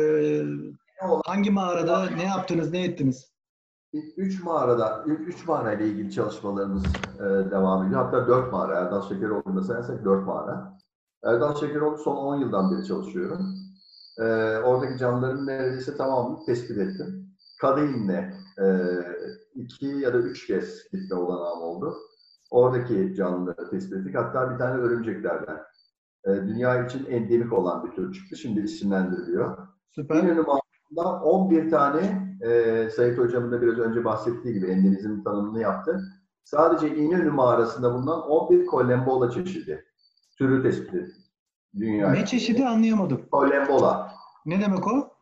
hangi 1.26 1.52
mağarada 1.52 2.10
ne 2.10 2.24
yaptınız 2.24 2.72
ne 2.72 2.84
ettiniz? 2.84 3.32
Üç 4.18 4.44
mağarada, 4.44 5.04
ilk 5.08 5.20
üç 5.20 5.48
mağara 5.48 5.74
ile 5.74 5.88
ilgili 5.88 6.12
çalışmalarımız 6.12 6.86
e, 7.20 7.52
devam 7.52 7.88
ediyor. 7.88 8.04
Hatta 8.04 8.28
dört 8.28 8.52
mağara, 8.52 8.80
Erdal 8.80 9.10
Şekeroğlu'nda 9.10 9.64
sayarsak 9.64 10.06
dört 10.06 10.26
mağara. 10.26 10.78
Erdal 11.24 11.56
Şekeroğlu 11.56 11.98
son 11.98 12.16
10 12.16 12.38
yıldan 12.38 12.72
beri 12.72 12.88
çalışıyorum. 12.88 13.56
E, 14.20 14.24
oradaki 14.58 14.98
canlıların 14.98 15.48
neredeyse 15.48 15.98
tamamını 15.98 16.46
tespit 16.46 16.78
ettim. 16.78 17.36
Kadein'le 17.62 18.34
e, 18.62 18.68
iki 19.56 19.86
ya 19.86 20.14
da 20.14 20.18
üç 20.18 20.48
kez 20.48 20.84
gitme 20.92 21.18
olanağım 21.18 21.62
oldu. 21.62 21.98
Oradaki 22.52 23.16
canlıları 23.16 23.70
tespit 23.70 23.94
ettik. 23.94 24.16
Hatta 24.16 24.54
bir 24.54 24.58
tane 24.58 24.82
örümceklerden. 24.82 25.58
E, 26.26 26.30
dünya 26.30 26.86
için 26.86 27.06
endemik 27.06 27.54
olan 27.54 27.86
bir 27.86 27.92
tür 27.92 28.14
çıktı. 28.14 28.38
Şimdi 28.38 28.60
isimlendiriliyor. 28.60 29.58
Süper. 29.92 30.16
İnönü 30.16 30.42
mağarasında 30.42 31.22
11 31.24 31.70
tane 31.70 32.32
e, 32.42 32.90
Sayit 32.90 33.18
Hocam'ın 33.18 33.52
da 33.52 33.62
biraz 33.62 33.80
önce 33.80 34.06
bahsettiği 34.06 34.54
gibi 34.54 34.68
endemizm 34.68 35.24
tanımını 35.24 35.62
yaptı. 35.62 36.02
Sadece 36.44 36.96
İnönü 36.96 37.32
mağarasında 37.32 37.94
bulunan 37.94 38.22
11 38.22 38.66
kolembola 38.66 39.32
çeşidi 39.32 39.86
türü 40.38 40.64
tespit 40.64 40.94
edildi. 40.94 41.14
Dünya 41.80 42.12
Ne 42.12 42.26
çeşidi 42.26 42.66
anlayamadım. 42.66 43.22
Kolembola. 43.32 44.12
Ne 44.46 44.62
demek 44.62 44.88
o? 44.88 45.14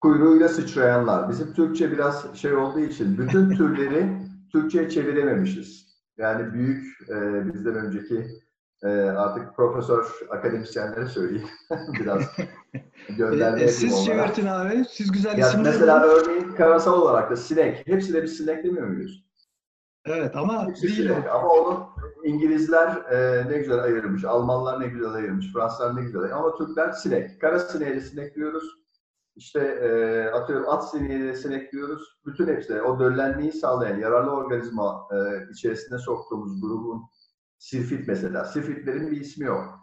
Kuyruğuyla 0.00 0.48
sıçrayanlar. 0.48 1.30
Bizim 1.30 1.52
Türkçe 1.52 1.92
biraz 1.92 2.34
şey 2.34 2.54
olduğu 2.54 2.80
için 2.80 3.18
bütün 3.18 3.50
türleri 3.56 4.18
Türkçe'ye 4.52 4.90
çevirememişiz. 4.90 5.86
Yani 6.16 6.52
büyük 6.52 7.10
e, 7.10 7.46
bizden 7.54 7.74
önceki 7.74 8.26
e, 8.82 8.88
artık 9.00 9.56
profesör 9.56 10.06
akademisyenlere 10.30 11.06
söyleyeyim. 11.06 11.48
biraz 12.00 12.22
gönderme 13.18 13.62
E, 13.62 13.68
siz 13.68 14.04
çevirtin 14.04 14.46
abi. 14.46 14.84
Siz 14.90 15.12
güzel 15.12 15.38
Ya 15.38 15.48
isimler 15.48 15.72
mesela 15.72 16.02
bulun. 16.02 16.10
örneğin 16.14 16.54
karasal 16.54 17.02
olarak 17.02 17.30
da 17.30 17.36
sinek. 17.36 17.86
Hepsine 17.86 18.22
bir 18.22 18.26
sinek 18.28 18.64
demiyor 18.64 18.86
muyuz? 18.86 19.24
Evet 20.06 20.36
ama 20.36 20.66
Hepsi 20.68 20.82
değil 20.82 21.08
sinek. 21.08 21.26
Ama 21.30 21.48
onu 21.48 21.88
İngilizler 22.24 22.88
e, 22.96 23.48
ne 23.50 23.58
güzel 23.58 23.82
ayırmış, 23.82 24.24
Almanlar 24.24 24.80
ne 24.80 24.86
güzel 24.86 25.12
ayırmış, 25.12 25.52
Fransızlar 25.52 25.96
ne 25.96 26.02
güzel 26.02 26.20
ayırmış. 26.22 26.40
Ama 26.40 26.54
Türkler 26.54 26.90
sinek. 26.92 27.40
Kara 27.40 27.58
sineğe 27.58 28.00
sinek 28.00 28.34
diyoruz. 28.36 28.64
İşte 29.36 29.60
e, 29.60 30.24
atıyorum 30.30 30.68
at 30.68 30.90
sineğe 30.90 31.20
de 31.24 31.34
sinek 31.34 31.72
diyoruz. 31.72 32.18
Bütün 32.26 32.46
hepsi 32.46 32.82
o 32.82 33.00
döllenmeyi 33.00 33.52
sağlayan 33.52 33.98
yararlı 33.98 34.30
organizma 34.30 35.08
e, 35.12 35.16
içerisine 35.52 35.98
soktuğumuz 35.98 36.60
grubun 36.60 37.02
sirfit 37.62 38.08
mesela. 38.08 38.44
Sirfitlerin 38.44 39.10
bir 39.10 39.20
ismi 39.20 39.44
yok. 39.44 39.80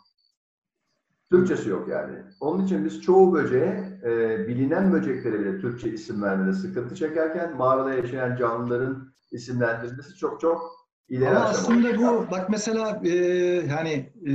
Türkçesi 1.32 1.70
yok 1.70 1.90
yani. 1.90 2.18
Onun 2.40 2.66
için 2.66 2.86
biz 2.86 3.02
çoğu 3.02 3.34
böceğe, 3.34 4.00
e, 4.04 4.48
bilinen 4.48 4.94
böceklere 4.94 5.40
bile 5.40 5.62
Türkçe 5.62 5.90
isim 5.90 6.22
vermede 6.22 6.54
sıkıntı 6.54 6.96
çekerken 6.96 7.58
mağarada 7.58 7.94
yaşayan 7.94 8.36
canlıların 8.36 9.14
isimlendirilmesi 9.32 10.16
çok 10.16 10.42
çok 10.42 10.62
ileri 11.10 11.30
Ama 11.30 11.46
aslında 11.46 11.98
bu 11.98 12.32
bak 12.32 12.50
mesela 12.50 13.02
e, 13.04 13.10
yani 13.70 14.14
e, 14.28 14.34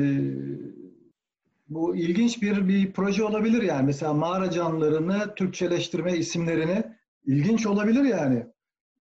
bu 1.68 1.96
ilginç 1.96 2.42
bir 2.42 2.68
bir 2.68 2.92
proje 2.92 3.24
olabilir 3.24 3.62
yani. 3.62 3.86
Mesela 3.86 4.14
mağara 4.14 4.50
canlılarını 4.50 5.34
Türkçeleştirme 5.34 6.16
isimlerini 6.16 6.84
ilginç 7.26 7.66
olabilir 7.66 8.04
yani. 8.04 8.46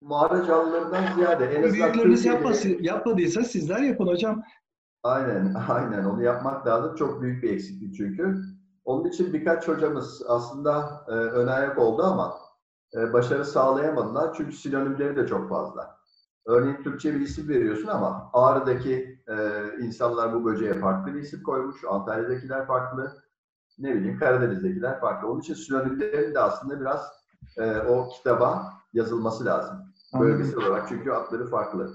Mağara 0.01 0.45
canlılarından 0.45 1.15
ziyade 1.15 1.45
en 1.45 1.63
azından 1.63 1.93
Büyükleriniz 1.93 2.23
Türkiye'de- 2.23 2.35
yapması, 2.37 2.67
yapmadıysa 2.79 3.43
sizler 3.43 3.79
yapın 3.79 4.07
hocam. 4.07 4.43
Aynen, 5.03 5.53
aynen. 5.69 6.03
Onu 6.05 6.23
yapmak 6.23 6.67
lazım. 6.67 6.95
Çok 6.95 7.21
büyük 7.21 7.43
bir 7.43 7.53
eksiklik 7.53 7.95
çünkü. 7.95 8.35
Onun 8.85 9.05
için 9.05 9.33
birkaç 9.33 9.67
hocamız 9.67 10.23
aslında 10.27 11.03
e, 11.07 11.11
ön 11.11 11.47
ayak 11.47 11.77
oldu 11.77 12.03
ama 12.03 12.33
e, 12.95 13.13
başarı 13.13 13.45
sağlayamadılar. 13.45 14.33
Çünkü 14.37 14.51
sinonimleri 14.55 15.15
de 15.15 15.27
çok 15.27 15.49
fazla. 15.49 15.97
Örneğin 16.45 16.83
Türkçe 16.83 17.15
bir 17.15 17.19
isim 17.21 17.49
veriyorsun 17.49 17.87
ama 17.87 18.29
Ağrı'daki 18.33 19.21
e, 19.27 19.35
insanlar 19.79 20.33
bu 20.33 20.45
böceğe 20.45 20.73
farklı 20.73 21.13
bir 21.13 21.19
isim 21.21 21.43
koymuş. 21.43 21.83
Antalya'dakiler 21.89 22.67
farklı. 22.67 23.13
Ne 23.79 23.95
bileyim 23.95 24.19
Karadeniz'dekiler 24.19 24.99
farklı. 24.99 25.27
Onun 25.27 25.39
için 25.39 25.53
sinonimlerin 25.53 26.33
de 26.35 26.39
aslında 26.39 26.79
biraz 26.81 27.11
e, 27.57 27.77
o 27.79 28.09
kitaba 28.09 28.73
yazılması 28.93 29.45
lazım. 29.45 29.77
Bölgesel 30.19 30.55
olarak 30.57 30.85
çünkü 30.89 31.11
adları 31.11 31.49
farklı. 31.49 31.93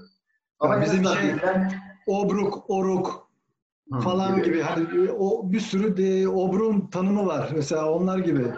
Ama 0.59 0.73
Ya 0.75 0.79
en 0.79 0.85
bizim 0.85 1.03
şey- 1.05 1.23
bilinen- 1.23 1.71
Obruk, 2.07 2.63
oruk 2.69 3.27
Hı, 3.93 3.99
falan 3.99 4.43
gibi. 4.43 4.61
Hani 4.61 5.11
o 5.11 5.51
bir 5.51 5.59
sürü 5.59 5.97
de 5.97 6.27
obrun 6.29 6.87
tanımı 6.87 7.25
var. 7.25 7.51
Mesela 7.55 7.91
onlar 7.91 8.17
gibi. 8.19 8.53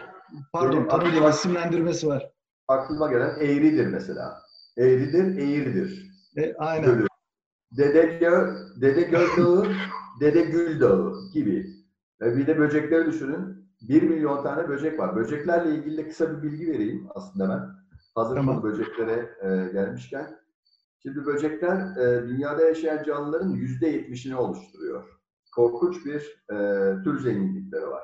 Pardon, 0.53 0.71
Benim 0.77 0.87
tanım 0.87 1.11
değil, 1.11 1.23
isimlendirmesi 1.29 2.07
var. 2.07 2.31
aklıma 2.67 3.11
gelen 3.11 3.35
eğridir 3.39 3.87
mesela. 3.87 4.37
Eğridir, 4.77 5.37
eğridir. 5.37 6.11
E, 6.37 6.53
aynen. 6.57 6.85
Gölü. 6.85 7.07
Dede, 7.77 8.17
Gö, 8.19 8.55
Dede 8.81 9.01
Göl 9.01 9.27
Dağı, 9.37 9.67
Dede 10.19 10.41
Gül 10.41 10.79
Dağı 10.81 11.13
gibi. 11.33 11.65
E 12.21 12.35
bir 12.37 12.47
de 12.47 12.57
böcekleri 12.59 13.05
düşünün. 13.05 13.65
Bir 13.81 14.03
milyon 14.03 14.43
tane 14.43 14.67
böcek 14.69 14.99
var. 14.99 15.15
Böceklerle 15.15 15.75
ilgili 15.75 15.97
de 15.97 16.07
kısa 16.09 16.31
bir 16.37 16.41
bilgi 16.43 16.71
vereyim 16.71 17.07
aslında 17.15 17.49
ben. 17.49 17.84
Hazır 18.15 18.35
Tamam. 18.35 18.63
böceklere 18.63 19.37
e, 19.41 19.71
gelmişken. 19.73 20.39
Şimdi 21.03 21.25
böcekler 21.25 21.97
e, 21.97 22.27
dünyada 22.27 22.61
yaşayan 22.61 23.03
canlıların 23.03 23.49
yüzde 23.49 23.87
yetmişini 23.87 24.35
oluşturuyor. 24.35 25.03
Korkunç 25.55 26.05
bir 26.05 26.43
e, 26.51 26.57
tür 27.03 27.19
zenginlikleri 27.19 27.87
var. 27.87 28.03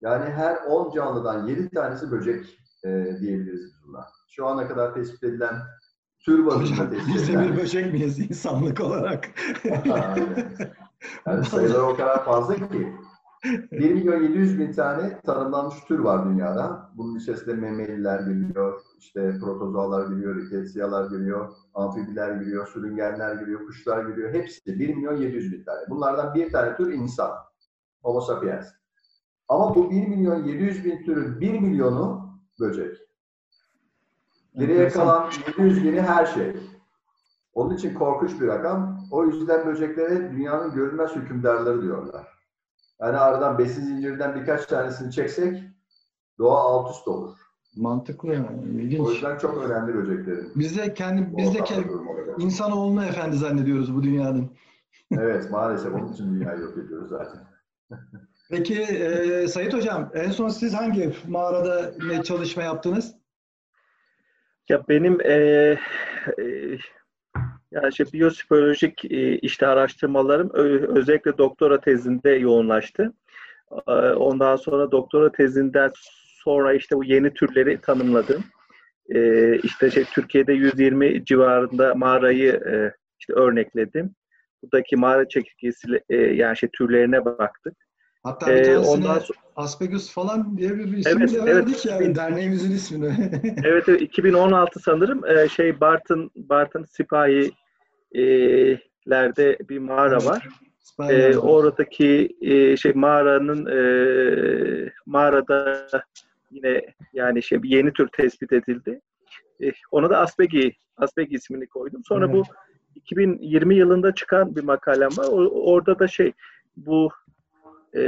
Yani 0.00 0.24
her 0.24 0.56
10 0.56 0.92
canlıdan 0.94 1.46
7 1.46 1.70
tanesi 1.70 2.10
böcek 2.10 2.58
e, 2.84 3.16
diyebiliriz 3.20 3.72
buna. 3.86 4.06
Şu 4.28 4.46
ana 4.46 4.68
kadar 4.68 4.94
tespit 4.94 5.24
edilen 5.24 5.54
tür 6.24 6.46
bazında 6.46 6.90
tespit 6.90 7.14
biz 7.14 7.28
de 7.28 7.40
bir 7.40 7.56
böcek 7.56 7.92
miyiz 7.92 8.18
insanlık 8.18 8.80
olarak? 8.80 9.30
Yani 11.26 11.44
sayılar 11.44 11.80
o 11.80 11.96
kadar 11.96 12.24
fazla 12.24 12.54
ki. 12.54 12.92
1 13.44 13.90
milyon 13.94 14.22
700 14.22 14.58
bin 14.58 14.72
tane 14.72 15.20
tanımlanmış 15.20 15.74
tür 15.88 15.98
var 15.98 16.28
dünyada. 16.28 16.90
Bunun 16.94 17.16
içerisinde 17.18 17.54
memeliler 17.54 18.20
giriyor, 18.20 18.80
işte 18.98 19.38
protozoalar 19.40 20.06
giriyor, 20.06 20.36
riketsiyalar 20.36 21.10
giriyor, 21.10 21.52
amfibiler 21.74 22.36
giriyor, 22.36 22.66
sürüngenler 22.66 23.34
giriyor, 23.34 23.66
kuşlar 23.66 24.04
giriyor. 24.04 24.34
Hepsi 24.34 24.78
1 24.78 24.94
milyon 24.94 25.16
700 25.16 25.52
bin 25.52 25.64
tane. 25.64 25.80
Bunlardan 25.90 26.34
bir 26.34 26.52
tane 26.52 26.76
tür 26.76 26.92
insan. 26.92 27.30
Homo 28.02 28.20
sapiens. 28.20 28.66
Ama 29.48 29.74
bu 29.74 29.90
1 29.90 30.08
milyon 30.08 30.44
700 30.44 30.84
bin 30.84 31.04
türün 31.04 31.40
1 31.40 31.60
milyonu 31.60 32.30
böcek. 32.60 32.96
Geriye 34.54 34.88
kalan 34.88 35.30
700 35.58 35.84
bini 35.84 36.00
her 36.00 36.26
şey. 36.26 36.56
Onun 37.54 37.74
için 37.74 37.94
korkunç 37.94 38.40
bir 38.40 38.46
rakam. 38.46 38.98
O 39.10 39.26
yüzden 39.26 39.66
böceklere 39.66 40.32
dünyanın 40.32 40.74
görünmez 40.74 41.16
hükümdarları 41.16 41.82
diyorlar. 41.82 42.34
Yani 43.00 43.16
aradan 43.18 43.58
besin 43.58 43.82
zincirinden 43.84 44.40
birkaç 44.40 44.66
tanesini 44.66 45.12
çeksek 45.12 45.62
doğa 46.38 46.60
alt 46.60 46.90
üst 46.96 47.08
olur. 47.08 47.36
Mantıklı 47.76 48.34
yani. 48.34 48.46
O 48.46 48.66
ilginç. 48.66 49.08
yüzden 49.08 49.38
çok 49.38 49.58
önemli 49.64 49.94
böceklerin. 49.94 50.52
Biz 50.54 50.78
de 50.78 50.94
kendi 50.94 51.36
biz 51.36 51.54
de 51.54 51.60
ortamda 51.62 51.82
ke- 51.82 51.88
durmaları. 51.88 52.34
insanoğlunu 52.38 53.04
efendi 53.04 53.36
zannediyoruz 53.36 53.94
bu 53.94 54.02
dünyanın. 54.02 54.50
Evet 55.12 55.50
maalesef 55.50 55.94
onun 55.94 56.12
için 56.12 56.34
dünyayı 56.34 56.60
yok 56.60 56.78
ediyoruz 56.78 57.08
zaten. 57.08 57.40
Peki 58.50 58.82
e, 58.82 59.48
Sayit 59.48 59.74
Hocam 59.74 60.10
en 60.14 60.30
son 60.30 60.48
siz 60.48 60.74
hangi 60.74 61.12
mağarada 61.28 61.92
ne 62.06 62.22
çalışma 62.22 62.62
yaptınız? 62.62 63.14
Ya 64.68 64.88
benim 64.88 65.20
e, 65.20 65.32
e, 65.32 65.76
yani 67.74 67.88
işte 67.90 68.04
biyosipolojik 68.12 69.04
e, 69.04 69.38
işte 69.38 69.66
araştırmalarım 69.66 70.50
özellikle 70.96 71.38
doktora 71.38 71.80
tezinde 71.80 72.30
yoğunlaştı. 72.30 73.12
E, 73.88 73.92
ondan 74.10 74.56
sonra 74.56 74.90
doktora 74.90 75.32
tezinden 75.32 75.90
sonra 76.44 76.74
işte 76.74 76.96
bu 76.96 77.04
yeni 77.04 77.34
türleri 77.34 77.80
tanımladım. 77.80 78.44
e, 79.14 79.54
işte 79.58 79.90
şey 79.90 80.04
Türkiye'de 80.04 80.52
120 80.52 81.24
civarında 81.24 81.94
mağarayı 81.94 82.52
e, 82.52 82.92
işte 83.20 83.32
örnekledim. 83.32 84.14
Buradaki 84.62 84.96
mağara 84.96 85.28
çekirgesi 85.28 86.02
e, 86.10 86.16
yani 86.16 86.56
şey 86.56 86.68
türlerine 86.78 87.24
baktık. 87.24 87.74
Hatta 88.22 88.46
bir 88.46 88.52
Ee, 88.66 88.78
ondan 88.78 89.18
so- 89.18 89.34
Aspegos 89.56 90.12
falan 90.12 90.58
diye 90.58 90.70
bir 90.78 90.96
isim 90.96 91.18
Evet, 91.18 91.32
de 91.32 91.36
evet. 91.38 91.54
verdik 91.54 91.86
yani 91.86 92.14
derneğimizin 92.14 92.70
ismini. 92.72 93.12
Evet, 93.64 93.84
evet 93.88 94.02
2016 94.02 94.80
sanırım 94.80 95.22
şey 95.48 95.80
Bartın 95.80 96.30
Bartın 96.36 96.84
Sipahilerde 98.14 99.58
bir 99.68 99.78
mağara 99.78 100.24
var. 100.24 100.48
E, 101.10 101.36
oradaki 101.36 102.28
e, 102.40 102.76
şey 102.76 102.92
mağaranın 102.92 103.66
e, 103.66 104.92
mağarada 105.06 105.86
yine 106.50 106.82
yani 107.12 107.42
şey 107.42 107.62
bir 107.62 107.68
yeni 107.70 107.92
tür 107.92 108.08
tespit 108.08 108.52
edildi. 108.52 109.00
E, 109.62 109.72
ona 109.90 110.10
da 110.10 110.18
Aspegi 110.18 110.72
Aspegi 110.96 111.34
ismini 111.36 111.66
koydum. 111.66 112.02
Sonra 112.04 112.26
bu 112.32 112.42
2020 112.94 113.74
yılında 113.74 114.14
çıkan 114.14 114.56
bir 114.56 114.64
makalem 114.64 115.10
var. 115.16 115.26
O- 115.30 115.72
orada 115.72 115.98
da 115.98 116.08
şey 116.08 116.32
bu 116.76 117.10
e, 117.96 118.02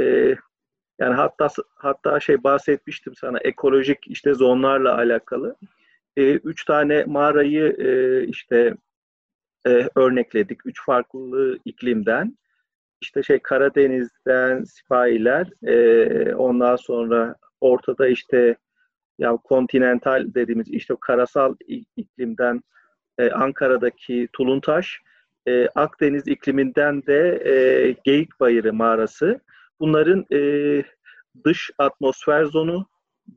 yani 0.99 1.13
hatta 1.15 1.47
hatta 1.75 2.19
şey 2.19 2.43
bahsetmiştim 2.43 3.15
sana 3.15 3.37
ekolojik 3.39 3.99
işte 4.07 4.33
zonlarla 4.33 4.97
alakalı. 4.97 5.55
E, 6.17 6.33
üç 6.33 6.65
tane 6.65 7.03
mağarayı 7.03 7.75
e, 7.79 8.23
işte 8.27 8.73
e, 9.67 9.89
örnekledik. 9.95 10.65
Üç 10.65 10.85
farklı 10.85 11.59
iklimden. 11.65 12.37
İşte 13.01 13.23
şey 13.23 13.39
Karadeniz'den 13.39 14.63
sipahiler, 14.63 15.47
e, 15.63 16.35
ondan 16.35 16.75
sonra 16.75 17.35
ortada 17.61 18.07
işte 18.07 18.57
ya 19.17 19.37
kontinental 19.43 20.33
dediğimiz 20.33 20.69
işte 20.69 20.95
karasal 21.01 21.55
iklimden 21.95 22.61
e, 23.17 23.31
Ankara'daki 23.31 24.27
Tuluntaş, 24.33 25.01
e, 25.47 25.67
Akdeniz 25.75 26.27
ikliminden 26.27 27.05
de 27.05 27.41
e, 27.45 27.91
Geyik 28.03 28.39
Bayırı 28.39 28.73
mağarası. 28.73 29.39
Bunların 29.79 30.25
e, 30.33 30.39
dış 31.45 31.71
atmosfer 31.77 32.43
zonu, 32.45 32.87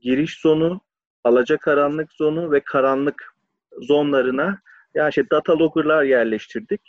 giriş 0.00 0.40
zonu, 0.40 0.80
alacakaranlık 1.24 2.12
zonu 2.12 2.52
ve 2.52 2.60
karanlık 2.60 3.34
zonlarına 3.80 4.60
yani 4.94 5.12
şey 5.12 5.30
data 5.30 5.58
logger'lar 5.58 6.02
yerleştirdik. 6.02 6.80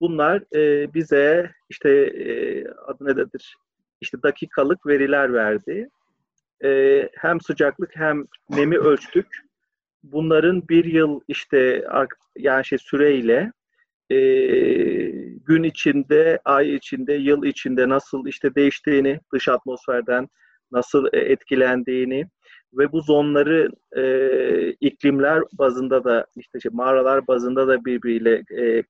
Bunlar 0.00 0.42
e, 0.56 0.94
bize 0.94 1.50
işte 1.68 1.90
e, 1.90 2.64
adı 2.68 3.04
nedir? 3.04 3.56
İşte 4.00 4.22
dakikalık 4.22 4.86
veriler 4.86 5.32
verdi. 5.32 5.88
E, 6.64 7.02
hem 7.14 7.40
sıcaklık 7.40 7.96
hem 7.96 8.24
nemi 8.50 8.78
ölçtük. 8.78 9.26
Bunların 10.02 10.68
bir 10.68 10.84
yıl 10.84 11.20
işte 11.28 11.84
yani 12.36 12.64
şey 12.64 12.78
süreyle 12.78 13.52
e, 14.10 14.16
gün 15.46 15.62
içinde, 15.62 16.40
ay 16.44 16.74
içinde, 16.74 17.12
yıl 17.14 17.44
içinde 17.44 17.88
nasıl 17.88 18.26
işte 18.26 18.54
değiştiğini, 18.54 19.20
dış 19.32 19.48
atmosferden 19.48 20.28
nasıl 20.72 21.06
e, 21.12 21.18
etkilendiğini 21.18 22.26
ve 22.72 22.92
bu 22.92 23.00
zonları 23.00 23.68
e, 23.96 24.72
iklimler 24.72 25.42
bazında 25.52 26.04
da 26.04 26.26
işte 26.36 26.60
şey, 26.60 26.70
mağaralar 26.74 27.26
bazında 27.26 27.68
da 27.68 27.84
birbiriyle 27.84 28.42
e, 28.58 28.82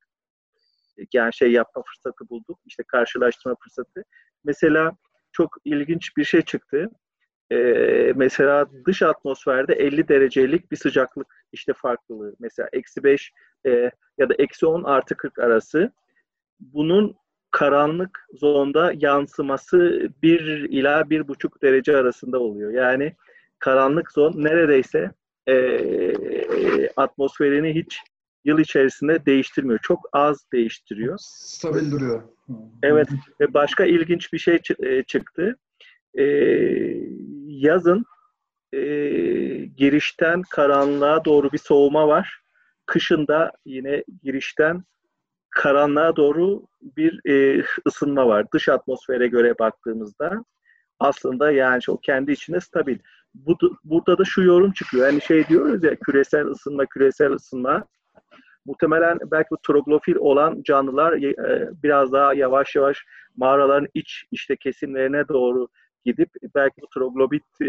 yani 1.12 1.34
şey 1.34 1.52
yapma 1.52 1.82
fırsatı 1.82 2.28
bulduk. 2.30 2.58
İşte 2.66 2.82
karşılaştırma 2.82 3.56
fırsatı. 3.62 4.04
Mesela 4.44 4.92
çok 5.32 5.56
ilginç 5.64 6.16
bir 6.16 6.24
şey 6.24 6.42
çıktı. 6.42 6.90
Ee, 7.52 8.12
mesela 8.16 8.66
dış 8.86 9.02
atmosferde 9.02 9.74
50 9.74 10.08
derecelik 10.08 10.72
bir 10.72 10.76
sıcaklık 10.76 11.44
işte 11.52 11.72
farklılığı. 11.72 12.34
Mesela 12.38 12.68
eksi 12.72 13.04
5 13.04 13.32
e, 13.66 13.90
ya 14.18 14.28
da 14.28 14.34
eksi 14.38 14.66
10 14.66 14.84
artı 14.84 15.16
40 15.16 15.38
arası. 15.38 15.92
Bunun 16.60 17.16
karanlık 17.50 18.26
zonda 18.34 18.92
yansıması 18.96 20.08
1 20.22 20.40
ila 20.70 21.00
1,5 21.00 21.62
derece 21.62 21.96
arasında 21.96 22.38
oluyor. 22.40 22.70
Yani 22.72 23.16
karanlık 23.58 24.12
zon 24.12 24.32
neredeyse 24.36 25.10
e, 25.48 26.88
atmosferini 26.96 27.74
hiç 27.74 28.00
yıl 28.44 28.58
içerisinde 28.58 29.26
değiştirmiyor. 29.26 29.78
Çok 29.82 30.08
az 30.12 30.46
değiştiriyor. 30.52 31.18
Stabil 31.20 31.90
duruyor. 31.90 32.22
Evet 32.82 33.08
ve 33.40 33.54
başka 33.54 33.84
ilginç 33.84 34.32
bir 34.32 34.38
şey 34.38 34.60
e, 34.78 35.02
çıktı. 35.02 35.56
E, 36.18 36.24
yazın 37.46 38.04
e, 38.72 38.80
girişten 39.76 40.42
karanlığa 40.50 41.24
doğru 41.24 41.52
bir 41.52 41.58
soğuma 41.58 42.08
var. 42.08 42.40
Kışında 42.86 43.52
yine 43.64 44.04
girişten 44.22 44.84
karanlığa 45.50 46.16
doğru 46.16 46.66
bir 46.82 47.30
e, 47.30 47.64
ısınma 47.86 48.28
var. 48.28 48.46
Dış 48.54 48.68
atmosfere 48.68 49.26
göre 49.26 49.58
baktığımızda 49.58 50.44
aslında 50.98 51.50
yani 51.50 51.80
o 51.88 51.96
kendi 52.00 52.32
içinde 52.32 52.60
stabil. 52.60 52.98
Bu, 53.46 53.56
burada 53.84 54.18
da 54.18 54.24
şu 54.24 54.42
yorum 54.42 54.72
çıkıyor. 54.72 55.06
Yani 55.06 55.22
şey 55.22 55.48
diyoruz 55.48 55.84
ya 55.84 55.96
küresel 55.96 56.46
ısınma, 56.46 56.86
küresel 56.86 57.32
ısınma. 57.32 57.84
Muhtemelen 58.66 59.18
belki 59.32 59.50
bu 59.50 59.56
troglofil 59.66 60.16
olan 60.16 60.62
canlılar 60.62 61.12
e, 61.12 61.70
biraz 61.82 62.12
daha 62.12 62.34
yavaş 62.34 62.76
yavaş 62.76 63.04
mağaraların 63.36 63.88
iç 63.94 64.24
işte 64.30 64.56
kesimlerine 64.56 65.28
doğru 65.28 65.68
gidip 66.04 66.30
belki 66.54 66.82
bu 66.82 66.86
troglobit 66.94 67.44
e, 67.62 67.66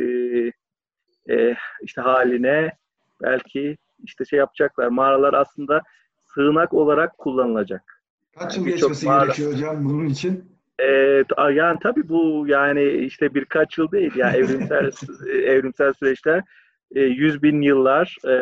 e, 1.33 1.55
işte 1.81 2.01
haline 2.01 2.77
belki 3.21 3.77
işte 4.03 4.25
şey 4.25 4.39
yapacaklar. 4.39 4.87
Mağaralar 4.87 5.33
aslında 5.33 5.81
sığınak 6.25 6.73
olarak 6.73 7.17
kullanılacak. 7.17 8.03
Kaç 8.39 8.57
yıl 8.57 8.63
Yani 8.65 8.73
birçok 8.73 8.89
geçmesi 8.89 9.05
mağara- 9.05 9.25
gerekiyor 9.25 9.53
hocam 9.53 9.85
bunun 9.85 10.05
için? 10.05 10.58
Evet, 10.79 11.27
yani 11.53 11.79
tabii 11.83 12.09
bu 12.09 12.45
yani 12.47 12.83
işte 12.83 13.33
birkaç 13.33 13.77
yıl 13.77 13.91
değil 13.91 14.11
yani 14.15 14.37
evrimsel 14.37 14.91
evrimsel 15.27 15.93
süreçler 15.93 16.43
e, 16.95 17.01
yüz 17.01 17.43
bin 17.43 17.61
yıllar 17.61 18.17
e, 18.27 18.33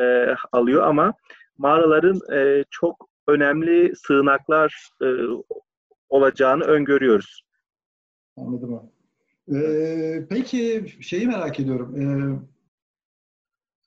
alıyor 0.51 0.83
ama 0.83 1.13
mağaraların 1.57 2.19
e, 2.33 2.63
çok 2.71 3.09
önemli 3.27 3.95
sığınaklar 3.95 4.89
e, 5.01 5.07
olacağını 6.09 6.63
öngörüyoruz. 6.63 7.41
Anladım. 8.37 8.91
Ee, 9.53 10.25
peki 10.29 10.85
şeyi 11.01 11.27
merak 11.27 11.59
ediyorum. 11.59 12.01
Ee, 12.01 12.39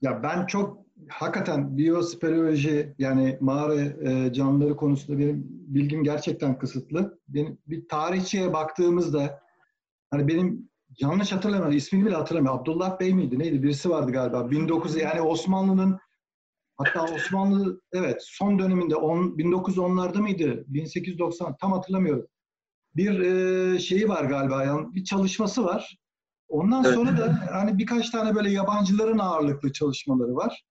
ya 0.00 0.22
ben 0.22 0.46
çok 0.46 0.78
hakikaten 1.08 1.76
biyosperoloji 1.78 2.94
yani 2.98 3.38
mağara 3.40 3.80
e, 3.80 4.32
canlıları 4.32 4.76
konusunda 4.76 5.18
benim 5.18 5.46
bilgim 5.48 6.04
gerçekten 6.04 6.58
kısıtlı. 6.58 7.18
Benim 7.28 7.58
bir 7.66 7.88
tarihçiye 7.88 8.52
baktığımızda 8.52 9.40
hani 10.10 10.28
benim 10.28 10.70
yanlış 11.00 11.32
hatırlamıyorum 11.32 11.76
ismini 11.76 12.06
bile 12.06 12.14
hatırlamıyorum. 12.14 12.60
Abdullah 12.60 13.00
Bey 13.00 13.14
miydi 13.14 13.38
neydi 13.38 13.62
birisi 13.62 13.90
vardı 13.90 14.12
galiba. 14.12 14.50
1900 14.50 14.96
yani 14.96 15.20
Osmanlı'nın 15.20 15.98
hatta 16.76 17.04
Osmanlı 17.14 17.80
evet 17.92 18.22
son 18.24 18.58
döneminde 18.58 18.96
10, 18.96 19.18
1910'larda 19.18 20.18
mıydı? 20.20 20.64
1890 20.66 21.56
tam 21.56 21.72
hatırlamıyorum 21.72 22.26
bir 22.96 23.20
e, 23.20 23.78
şeyi 23.78 24.08
var 24.08 24.24
galiba 24.24 24.64
yani 24.64 24.94
bir 24.94 25.04
çalışması 25.04 25.64
var. 25.64 25.96
Ondan 26.48 26.82
sonra 26.82 27.18
da 27.18 27.48
hani 27.52 27.78
birkaç 27.78 28.10
tane 28.10 28.34
böyle 28.34 28.50
yabancıların 28.50 29.18
ağırlıklı 29.18 29.72
çalışmaları 29.72 30.34
var. 30.34 30.62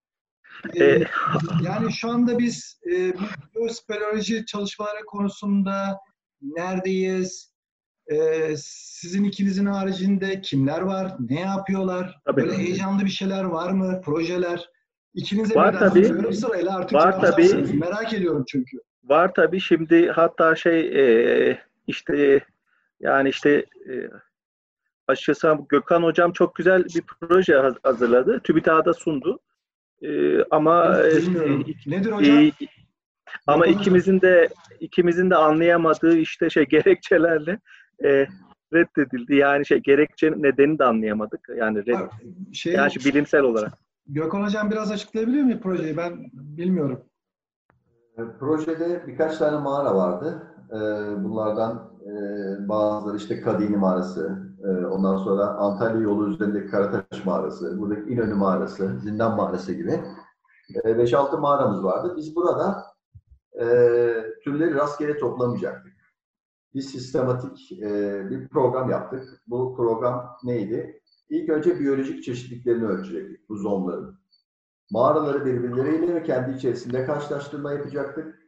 E, 0.76 0.86
E, 0.86 1.04
yani 1.64 1.94
şu 1.94 2.10
anda 2.10 2.40
biz 2.40 2.80
e, 2.92 3.14
bu 3.14 3.20
biyosperoloji 3.56 4.46
çalışmaları 4.46 5.06
konusunda 5.08 6.00
neredeyiz? 6.42 7.54
E, 8.08 8.18
sizin 8.58 9.24
ikinizin 9.24 9.66
haricinde 9.66 10.42
kimler 10.42 10.82
var? 10.82 11.16
Ne 11.30 11.40
yapıyorlar? 11.40 12.20
Tabii. 12.26 12.42
Böyle 12.42 12.58
heyecanlı 12.58 13.06
bir 13.06 13.10
şeyler 13.10 13.44
var 13.44 13.72
mı? 13.72 14.02
Projeler? 14.06 14.70
İkinize 15.14 15.56
Var 15.56 15.80
tabii. 15.80 16.34
Sırayla 16.34 16.76
artık 16.76 16.94
Var 16.94 17.22
tabii. 17.22 17.78
Merak 17.78 18.14
ediyorum 18.14 18.44
çünkü. 18.48 18.78
Var 19.04 19.34
tabii 19.34 19.60
şimdi 19.60 20.10
hatta 20.10 20.56
şey 20.56 20.80
e, 20.80 21.60
işte 21.88 22.46
yani 23.00 23.30
işte 23.30 23.66
e, 23.90 23.94
açıkçası 25.08 25.58
Gökhan 25.70 26.04
hocam 26.04 26.32
çok 26.32 26.56
güzel 26.56 26.86
bir 26.86 27.02
proje 27.02 27.54
haz- 27.56 27.80
hazırladı. 27.84 28.40
TÜBİTAK'da 28.44 28.94
sundu. 28.94 29.40
E, 30.04 30.44
ama 30.52 31.00
e, 31.02 31.16
Bilmiyorum. 31.18 31.64
iki- 31.68 31.92
Nedir 31.92 32.12
hocam? 32.12 32.38
e, 32.38 32.52
ama 33.48 33.66
Gökhan 33.66 33.82
ikimizin 33.82 34.22
de 34.22 34.50
ikimizin 34.80 35.30
de 35.30 35.36
anlayamadığı 35.36 36.18
işte 36.18 36.50
şey 36.50 36.66
gerekçelerle 36.70 37.60
e, 38.04 38.28
reddedildi. 38.74 39.36
Yani 39.36 39.66
şey 39.66 39.78
gerekçe 39.80 40.32
nedenini 40.32 40.80
de 40.80 40.84
anlayamadık. 40.84 41.40
Yani 41.58 41.86
red, 41.86 42.00
Şey, 42.54 42.74
yani 42.74 42.92
şey 42.92 43.12
bilimsel 43.14 43.42
olarak. 43.42 43.74
Gökhan 44.08 44.44
Hocam 44.44 44.72
biraz 44.72 44.92
açıklayabilir 44.92 45.44
mi 45.44 45.60
projeyi? 45.60 45.98
Ben 45.98 46.26
bilmiyorum. 46.34 47.02
E, 48.18 48.22
Projede 48.40 49.04
birkaç 49.08 49.38
tane 49.38 49.58
mağara 49.58 49.96
vardı. 49.96 50.44
E, 50.70 50.76
Bunlardan 51.24 51.92
e, 52.06 52.12
bazıları 52.70 53.18
işte 53.18 53.42
Kadini 53.42 53.78
Mağarası, 53.78 54.49
e, 54.64 54.86
ondan 54.86 55.18
sonra 55.18 55.48
Antalya 55.48 56.02
yolu 56.02 56.30
üzerindeki 56.30 56.68
Karataş 56.68 57.26
Mağarası, 57.26 57.80
buradaki 57.80 58.10
İnönü 58.10 58.34
Mağarası, 58.34 59.00
Zindan 59.00 59.36
Mağarası 59.36 59.74
gibi. 59.74 60.04
5-6 60.70 61.40
mağaramız 61.40 61.84
vardı. 61.84 62.14
Biz 62.18 62.36
burada 62.36 62.84
e, 63.54 63.66
türleri 64.44 64.76
rastgele 64.76 65.18
toplamayacaktık. 65.18 65.94
Biz 66.74 66.90
sistematik 66.90 67.72
e, 67.72 68.30
bir 68.30 68.50
program 68.50 68.90
yaptık. 68.90 69.42
Bu 69.48 69.76
program 69.76 70.38
neydi? 70.44 71.02
İlk 71.30 71.50
önce 71.50 71.80
biyolojik 71.80 72.24
çeşitliklerini 72.24 72.86
ölçecektik 72.86 73.50
bu 73.50 73.56
zonların. 73.56 74.20
Mağaraları 74.92 75.46
birbirleriyle 75.46 76.16
ve 76.16 76.24
kendi 76.24 76.58
içerisinde 76.58 77.06
karşılaştırma 77.06 77.72
yapacaktık. 77.72 78.40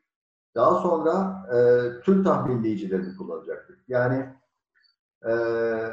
Daha 0.55 0.81
sonra 0.81 1.43
e, 1.53 1.57
tür 2.01 2.23
tahminleyicilerini 2.23 3.17
kullanacaktık. 3.17 3.79
Yani 3.87 4.33
e, 5.27 5.33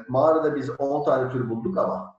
mağarada 0.09 0.57
biz 0.57 0.71
10 0.79 1.05
tane 1.05 1.33
tür 1.33 1.51
bulduk 1.51 1.79
ama 1.79 2.15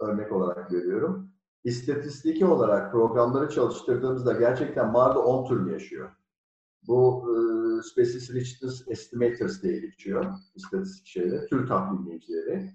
örnek 0.00 0.32
olarak 0.32 0.72
veriyorum. 0.72 1.28
İstatistiki 1.64 2.46
olarak 2.46 2.92
programları 2.92 3.48
çalıştırdığımızda 3.48 4.32
gerçekten 4.32 4.92
mağarada 4.92 5.18
10 5.18 5.48
tür 5.48 5.72
yaşıyor? 5.72 6.10
Bu 6.88 7.28
e, 7.28 7.82
Species 7.82 8.30
Richness 8.30 8.88
Estimators 8.88 9.62
diye 9.62 9.78
geçiyor 9.78 10.24
istatistik 10.54 11.06
şeyde, 11.06 11.46
tür 11.46 11.68
tahminleyicileri. 11.68 12.70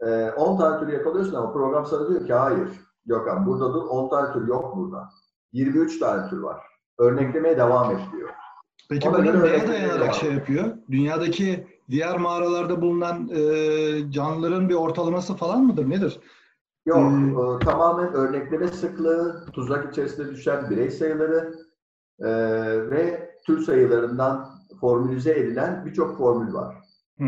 E, 0.00 0.30
10 0.30 0.58
tane 0.58 0.80
tür 0.80 0.92
yakalıyorsun 0.92 1.34
ama 1.34 1.52
program 1.52 1.86
sana 1.86 2.08
diyor 2.08 2.26
ki 2.26 2.32
hayır 2.32 2.68
Gökhan 3.06 3.46
burada 3.46 3.74
dur 3.74 3.82
10 3.82 4.10
tane 4.10 4.32
tür 4.32 4.48
yok 4.48 4.76
burada. 4.76 5.08
23 5.52 5.98
tane 5.98 6.30
tür 6.30 6.38
var. 6.38 6.60
Örneklemeye 6.98 7.56
devam 7.56 7.90
et 7.90 8.00
diyor. 8.12 8.28
Peki 8.90 9.08
Ona 9.08 9.18
bunu 9.18 9.42
neye 9.42 9.68
dayanarak 9.68 10.14
şey 10.14 10.32
yapıyor? 10.32 10.76
Dünyadaki 10.90 11.66
diğer 11.90 12.16
mağaralarda 12.18 12.82
bulunan 12.82 13.28
e, 13.28 14.12
canlıların 14.12 14.68
bir 14.68 14.74
ortalaması 14.74 15.34
falan 15.34 15.64
mıdır? 15.64 15.90
Nedir? 15.90 16.20
Yok, 16.86 16.98
Hmm. 16.98 17.56
e, 17.56 17.58
tamamen 17.58 18.12
örnekleme 18.12 18.68
sıklığı, 18.68 19.46
tuzak 19.52 19.92
içerisinde 19.92 20.30
düşen 20.30 20.70
birey 20.70 20.90
sayıları 20.90 21.54
e, 22.20 22.28
ve 22.90 23.30
tür 23.46 23.62
sayılarından 23.62 24.48
formülize 24.80 25.32
edilen 25.32 25.86
birçok 25.86 26.18
formül 26.18 26.54
var. 26.54 26.76
Hı. 27.18 27.24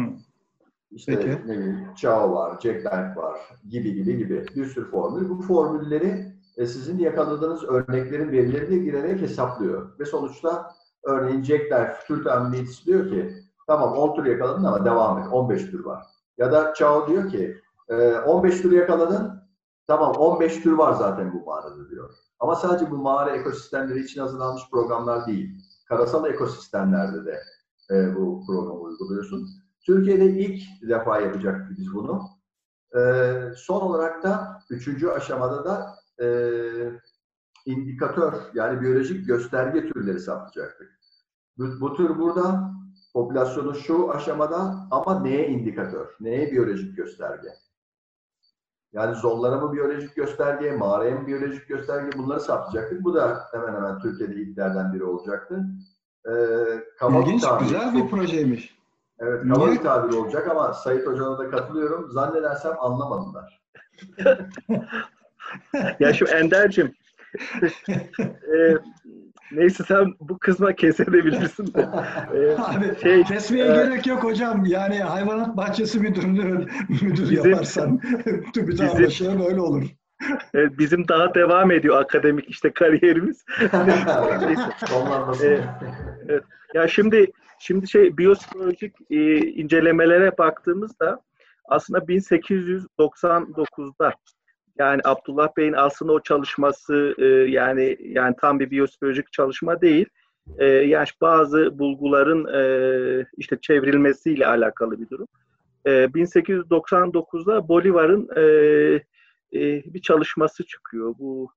İşte 0.91 1.17
Peki. 1.17 1.29
ne 1.47 1.59
bileyim, 1.59 1.87
Chow 1.97 2.31
var, 2.35 2.61
Jack 2.61 2.85
Bank 2.85 3.17
var 3.17 3.39
gibi 3.69 3.95
gibi 3.95 4.17
gibi 4.17 4.47
bir 4.57 4.67
sürü 4.67 4.91
formül. 4.91 5.29
Bu 5.29 5.43
formülleri 5.43 6.27
e, 6.57 6.67
sizin 6.67 6.99
yakaladığınız 6.99 7.65
örneklerin 7.65 8.33
verilerine 8.33 8.77
girerek 8.79 9.21
hesaplıyor. 9.21 9.99
Ve 9.99 10.05
sonuçta 10.05 10.73
örneğin 11.05 11.43
Jack 11.43 11.71
Bank 11.71 11.89
tür 12.07 12.25
tahminleyicisi 12.25 12.87
diyor 12.87 13.09
ki 13.11 13.35
tamam 13.71 13.93
10 13.93 14.15
tür 14.15 14.25
yakaladın 14.25 14.65
ama 14.65 14.85
devam 14.85 15.19
et 15.19 15.27
15 15.33 15.71
tür 15.71 15.85
var. 15.85 16.07
Ya 16.39 16.53
da 16.53 16.75
Chow 16.75 17.13
diyor 17.13 17.31
ki 17.31 17.61
e, 17.89 18.19
15 18.19 18.63
tür 18.63 18.73
yakaladın 18.73 19.43
tamam 19.87 20.13
15 20.13 20.63
tür 20.63 20.73
var 20.73 20.93
zaten 20.93 21.33
bu 21.33 21.45
mağarada 21.45 21.91
diyor. 21.91 22.11
Ama 22.41 22.55
sadece 22.55 22.91
bu 22.91 22.97
mağara 22.97 23.31
ekosistemleri 23.31 24.01
için 24.01 24.21
hazırlanmış 24.21 24.63
programlar 24.71 25.27
değil. 25.27 25.55
Karasal 25.89 26.27
ekosistemlerde 26.27 27.25
de 27.25 27.41
e, 27.91 28.17
bu 28.17 28.47
programı 28.47 28.81
uyguluyorsun. 28.81 29.49
Türkiye'de 29.87 30.27
ilk 30.27 30.63
defa 30.89 31.21
yapacaktık 31.21 31.79
biz 31.79 31.95
bunu. 31.95 32.23
Ee, 32.97 33.53
son 33.57 33.81
olarak 33.81 34.23
da 34.23 34.63
üçüncü 34.71 35.09
aşamada 35.09 35.65
da 35.65 35.95
e, 36.25 36.29
indikatör 37.67 38.33
yani 38.55 38.81
biyolojik 38.81 39.27
gösterge 39.27 39.93
türleri 39.93 40.21
saptayacaktık. 40.21 41.01
Bu 41.59 41.97
tür 41.97 42.19
burada 42.19 42.71
popülasyonu 43.13 43.75
şu 43.75 44.11
aşamada 44.13 44.75
ama 44.91 45.21
neye 45.21 45.49
indikatör, 45.49 46.07
neye 46.21 46.53
biyolojik 46.53 46.97
gösterge? 46.97 47.49
Yani 48.93 49.15
zonlara 49.15 49.57
mı 49.61 49.73
biyolojik 49.73 50.17
gösterge, 50.17 50.73
mağaraya 50.73 51.15
mı 51.15 51.27
biyolojik 51.27 51.69
gösterge 51.69 52.19
bunları 52.19 52.41
saptayacaktık. 52.41 53.05
Bu 53.05 53.15
da 53.15 53.49
hemen 53.53 53.75
hemen 53.75 53.99
Türkiye'de 53.99 54.35
ilklerden 54.35 54.95
biri 54.95 55.05
olacaktı. 55.05 55.65
Ee, 56.27 56.33
kaba 56.99 57.21
bir 57.21 57.27
İlginç, 57.27 57.43
tabir, 57.43 57.65
güzel 57.65 57.95
bir 57.95 58.09
projeymiş. 58.09 58.77
Evet, 59.19 59.45
Niye? 59.45 59.55
kaba 59.55 59.73
bir 59.73 59.79
tabir 59.79 60.17
olacak 60.17 60.49
ama 60.51 60.73
Sayit 60.73 61.07
Hoca'na 61.07 61.39
da 61.39 61.51
katılıyorum. 61.51 62.11
Zannedersem 62.11 62.73
anlamadılar. 62.81 63.61
Ya 66.01 66.13
şu 66.13 66.25
Ender'cim 66.25 66.95
e, 67.89 68.75
neyse 69.53 69.85
sen 69.89 70.15
bu 70.21 70.39
kızma 70.39 70.73
kesebilirsin 70.75 71.75
de. 71.75 71.81
E, 72.35 72.57
Abi 72.63 73.01
Şey, 73.03 73.25
kesmeye 73.25 73.65
e, 73.65 73.69
gerek 73.75 74.07
yok 74.07 74.25
hocam. 74.25 74.65
Yani 74.65 74.99
hayvanat 74.99 75.57
bahçesi 75.57 76.01
müdürünü 76.01 76.67
müdür 76.89 77.31
Bizim- 77.31 77.51
yaparsan 77.51 78.01
TÜBİTAK 78.55 79.01
başına 79.03 79.45
böyle 79.47 79.61
olur. 79.61 79.83
e, 80.55 80.79
bizim 80.79 81.09
daha 81.09 81.35
devam 81.35 81.71
ediyor 81.71 82.01
akademik 82.01 82.51
işte 82.51 82.73
kariyerimiz. 82.73 83.45
Sonlanmasın. 84.87 85.59
Evet. 86.29 86.45
Ya 86.75 86.89
şimdi 86.89 87.33
şimdi 87.59 87.89
şey 87.89 88.19
biyosferolojik 88.19 88.95
e, 89.11 89.37
incelemelere 89.39 90.39
baktığımızda 90.39 91.21
aslında 91.69 91.99
1899'da 91.99 94.13
yani 94.81 95.01
Abdullah 95.05 95.49
Bey'in 95.57 95.73
aslında 95.73 96.13
o 96.13 96.21
çalışması 96.23 97.15
e, 97.19 97.27
yani 97.27 97.97
yani 98.01 98.35
tam 98.41 98.61
bir 98.61 98.71
biyosferolojik 98.71 99.33
çalışma 99.33 99.81
değil. 99.81 100.07
E, 100.59 100.65
yani 100.67 101.07
bazı 101.21 101.79
bulguların 101.79 102.47
e, 102.55 103.27
işte 103.37 103.59
çevrilmesiyle 103.61 104.47
alakalı 104.47 105.01
bir 105.01 105.09
durum. 105.11 105.27
E, 105.85 105.91
1899'da 105.91 107.69
Bolivar'ın 107.69 108.29
e, 108.37 108.43
e, 109.53 109.85
bir 109.95 110.03
çalışması 110.03 110.67
çıkıyor. 110.67 111.15
Bu 111.19 111.53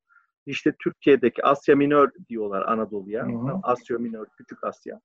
işte 0.46 0.74
Türkiye'deki 0.80 1.46
Asya 1.46 1.76
Minör 1.76 2.10
diyorlar 2.30 2.62
Anadolu'ya. 2.62 3.28
Asya 3.64 3.98
Minör, 3.98 4.26
Küçük 4.38 4.64
Asya. 4.64 5.00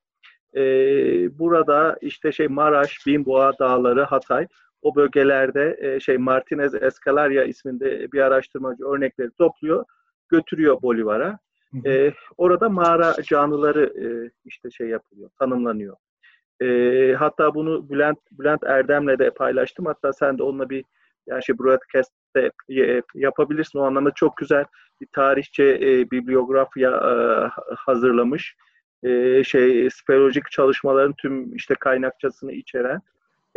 Ee, 0.56 1.38
burada 1.38 1.98
işte 2.00 2.32
şey 2.32 2.48
Maraş, 2.48 3.06
Binboğa 3.06 3.58
Dağları, 3.58 4.02
Hatay 4.02 4.46
o 4.82 4.94
bölgelerde 4.94 5.76
e, 5.80 6.00
şey 6.00 6.18
Martinez 6.18 6.74
Escalaria 6.74 7.44
isminde 7.44 8.12
bir 8.12 8.20
araştırmacı 8.20 8.84
örnekleri 8.84 9.30
topluyor, 9.30 9.84
götürüyor 10.28 10.82
Bolivar'a. 10.82 11.38
Ee, 11.86 12.12
orada 12.36 12.68
mağara 12.68 13.14
canlıları 13.22 13.84
e, 13.84 14.30
işte 14.44 14.70
şey 14.70 14.88
yapılıyor, 14.88 15.30
tanımlanıyor. 15.38 15.96
Ee, 16.62 17.14
hatta 17.18 17.54
bunu 17.54 17.90
Bülent 17.90 18.18
Bülent 18.32 18.64
Erdem'le 18.64 19.18
de 19.18 19.30
paylaştım. 19.30 19.86
Hatta 19.86 20.12
sen 20.12 20.38
de 20.38 20.42
onunla 20.42 20.70
bir 20.70 20.84
yani 21.26 21.44
şey 21.44 21.58
broadcast'te 21.58 22.50
e, 22.70 23.02
yapabilirsin. 23.14 23.78
O 23.78 23.82
anlamda 23.82 24.10
çok 24.10 24.36
güzel 24.36 24.64
bir 25.00 25.06
tarihçe 25.12 25.64
e, 25.64 26.10
bibliografya 26.10 26.90
e, 26.90 27.12
hazırlamış. 27.76 28.56
E, 29.02 29.44
şey 29.44 29.90
sperolojik 29.90 30.50
çalışmaların 30.50 31.14
tüm 31.18 31.54
işte 31.54 31.74
kaynakçasını 31.74 32.52
içeren 32.52 33.00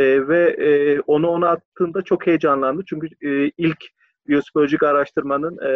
E, 0.01 0.27
ve 0.27 0.49
e, 0.49 0.99
onu 0.99 1.27
ona 1.27 1.49
attığında 1.49 2.01
çok 2.01 2.27
heyecanlandı. 2.27 2.83
Çünkü 2.85 3.07
e, 3.21 3.51
ilk 3.57 3.85
biyosperolojik 4.27 4.83
araştırmanın 4.83 5.57
e, 5.57 5.73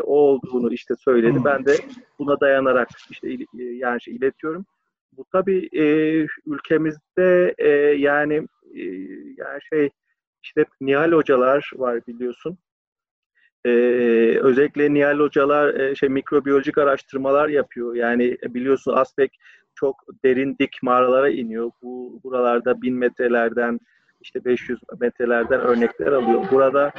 o 0.00 0.14
olduğunu 0.14 0.72
işte 0.72 0.94
söyledi. 0.94 1.36
Hmm. 1.36 1.44
Ben 1.44 1.66
de 1.66 1.76
buna 2.18 2.40
dayanarak 2.40 2.88
işte 3.10 3.28
e, 3.32 3.62
yani 3.62 4.02
şey 4.02 4.14
iletiyorum. 4.14 4.66
Bu 5.12 5.24
tabii 5.32 5.68
e, 5.72 5.84
ülkemizde 6.46 7.54
e, 7.58 7.68
yani 7.98 8.34
e, 8.74 8.82
yani 9.36 9.60
şey 9.72 9.90
işte 10.42 10.64
Nihal 10.80 11.12
hocalar 11.12 11.70
var 11.76 12.06
biliyorsun. 12.06 12.58
Ee, 13.64 13.70
özellikle 14.42 14.94
Nihal 14.94 15.18
hocalar 15.18 15.74
e, 15.74 15.94
şey 15.94 16.08
mikrobiyolojik 16.08 16.78
araştırmalar 16.78 17.48
yapıyor. 17.48 17.94
Yani 17.94 18.36
e, 18.42 18.54
biliyorsun 18.54 18.92
Aspek 18.92 19.38
çok 19.80 20.04
derin 20.24 20.56
dik 20.60 20.82
mağaralara 20.82 21.28
iniyor. 21.28 21.70
Bu 21.82 22.20
buralarda 22.24 22.82
bin 22.82 22.94
metrelerden 22.94 23.80
işte 24.20 24.44
500 24.44 24.80
metrelerden 25.00 25.60
örnekler 25.60 26.12
alıyor. 26.12 26.44
Burada 26.52 26.92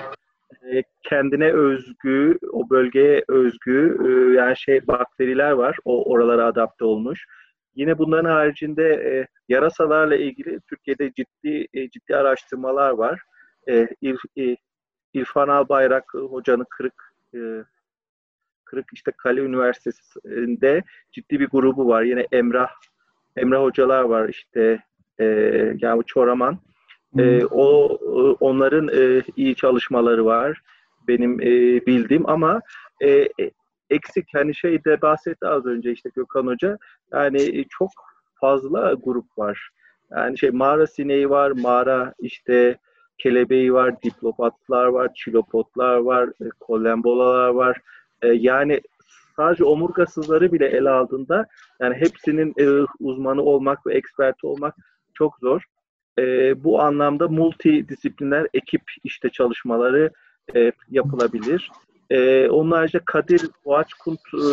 e, 0.71 0.83
kendine 1.03 1.53
özgü, 1.53 2.37
o 2.51 2.69
bölgeye 2.69 3.23
özgü 3.27 3.97
e, 4.05 4.33
yani 4.35 4.57
şey 4.57 4.87
bakteriler 4.87 5.51
var. 5.51 5.77
O 5.85 6.11
oralara 6.11 6.45
adapte 6.45 6.85
olmuş. 6.85 7.25
Yine 7.75 7.97
bunların 7.97 8.29
haricinde 8.29 8.83
e, 8.93 9.27
yarasalarla 9.49 10.15
ilgili 10.15 10.59
Türkiye'de 10.69 11.11
ciddi 11.13 11.67
e, 11.73 11.89
ciddi 11.89 12.15
araştırmalar 12.15 12.89
var. 12.89 13.21
E, 13.69 13.87
İr- 14.01 14.51
e, 14.51 14.57
İrfan 15.13 15.47
Albayrak 15.47 16.03
e, 16.15 16.17
hocanın 16.17 16.65
Kırık 16.69 17.13
e, 17.35 17.39
Kırık 18.69 18.85
işte 18.93 19.11
Kale 19.17 19.41
Üniversitesi'nde 19.41 20.83
ciddi 21.11 21.39
bir 21.39 21.47
grubu 21.47 21.87
var. 21.87 22.03
Yine 22.03 22.27
Emrah 22.31 22.69
Emrah 23.37 23.61
hocalar 23.61 24.03
var 24.03 24.29
işte 24.29 24.83
e, 25.19 25.25
yani 25.79 26.03
Çoraman. 26.05 26.57
E, 27.17 27.45
o 27.45 27.97
e, 28.01 28.35
onların 28.39 28.87
e, 28.87 29.23
iyi 29.35 29.55
çalışmaları 29.55 30.25
var 30.25 30.61
benim 31.07 31.41
e, 31.41 31.85
bildiğim 31.85 32.29
ama 32.29 32.61
e, 33.01 33.09
e, 33.09 33.51
eksik 33.89 34.25
hani 34.33 34.55
şey 34.55 34.85
de 34.85 35.01
bahsetti 35.01 35.47
az 35.47 35.65
önce 35.65 35.91
işte 35.91 36.09
Gökhan 36.15 36.47
Hoca 36.47 36.77
yani 37.13 37.59
e, 37.59 37.63
çok 37.69 37.91
fazla 38.41 38.93
grup 38.93 39.37
var. 39.37 39.69
Yani 40.11 40.37
şey 40.37 40.49
mağara 40.49 40.87
sineği 40.87 41.29
var, 41.29 41.51
mağara 41.51 42.13
işte 42.19 42.77
kelebeği 43.17 43.73
var, 43.73 44.01
diplopatlar 44.01 44.85
var, 44.85 45.13
çilopotlar 45.15 45.97
var, 45.97 46.29
kolembolalar 46.59 47.49
var. 47.49 47.81
E, 48.21 48.27
yani 48.27 48.81
sadece 49.35 49.63
omurgasızları 49.63 50.51
bile 50.51 50.67
ele 50.67 50.89
aldığında 50.89 51.45
yani 51.79 51.95
hepsinin 51.95 52.53
e, 52.57 52.85
uzmanı 52.99 53.41
olmak 53.41 53.87
ve 53.87 53.93
eksperti 53.93 54.47
olmak 54.47 54.75
çok 55.13 55.37
zor. 55.39 55.61
E, 56.19 56.23
bu 56.63 56.81
anlamda 56.81 57.27
multidisipliner 57.27 58.47
ekip 58.53 58.81
işte 59.03 59.29
çalışmaları 59.29 60.11
e, 60.55 60.71
yapılabilir. 60.89 61.71
E, 62.09 62.49
onun 62.49 62.71
haricinde 62.71 63.03
Kadir 63.05 63.41
Boğaçkunt 63.65 64.19
e, 64.33 64.43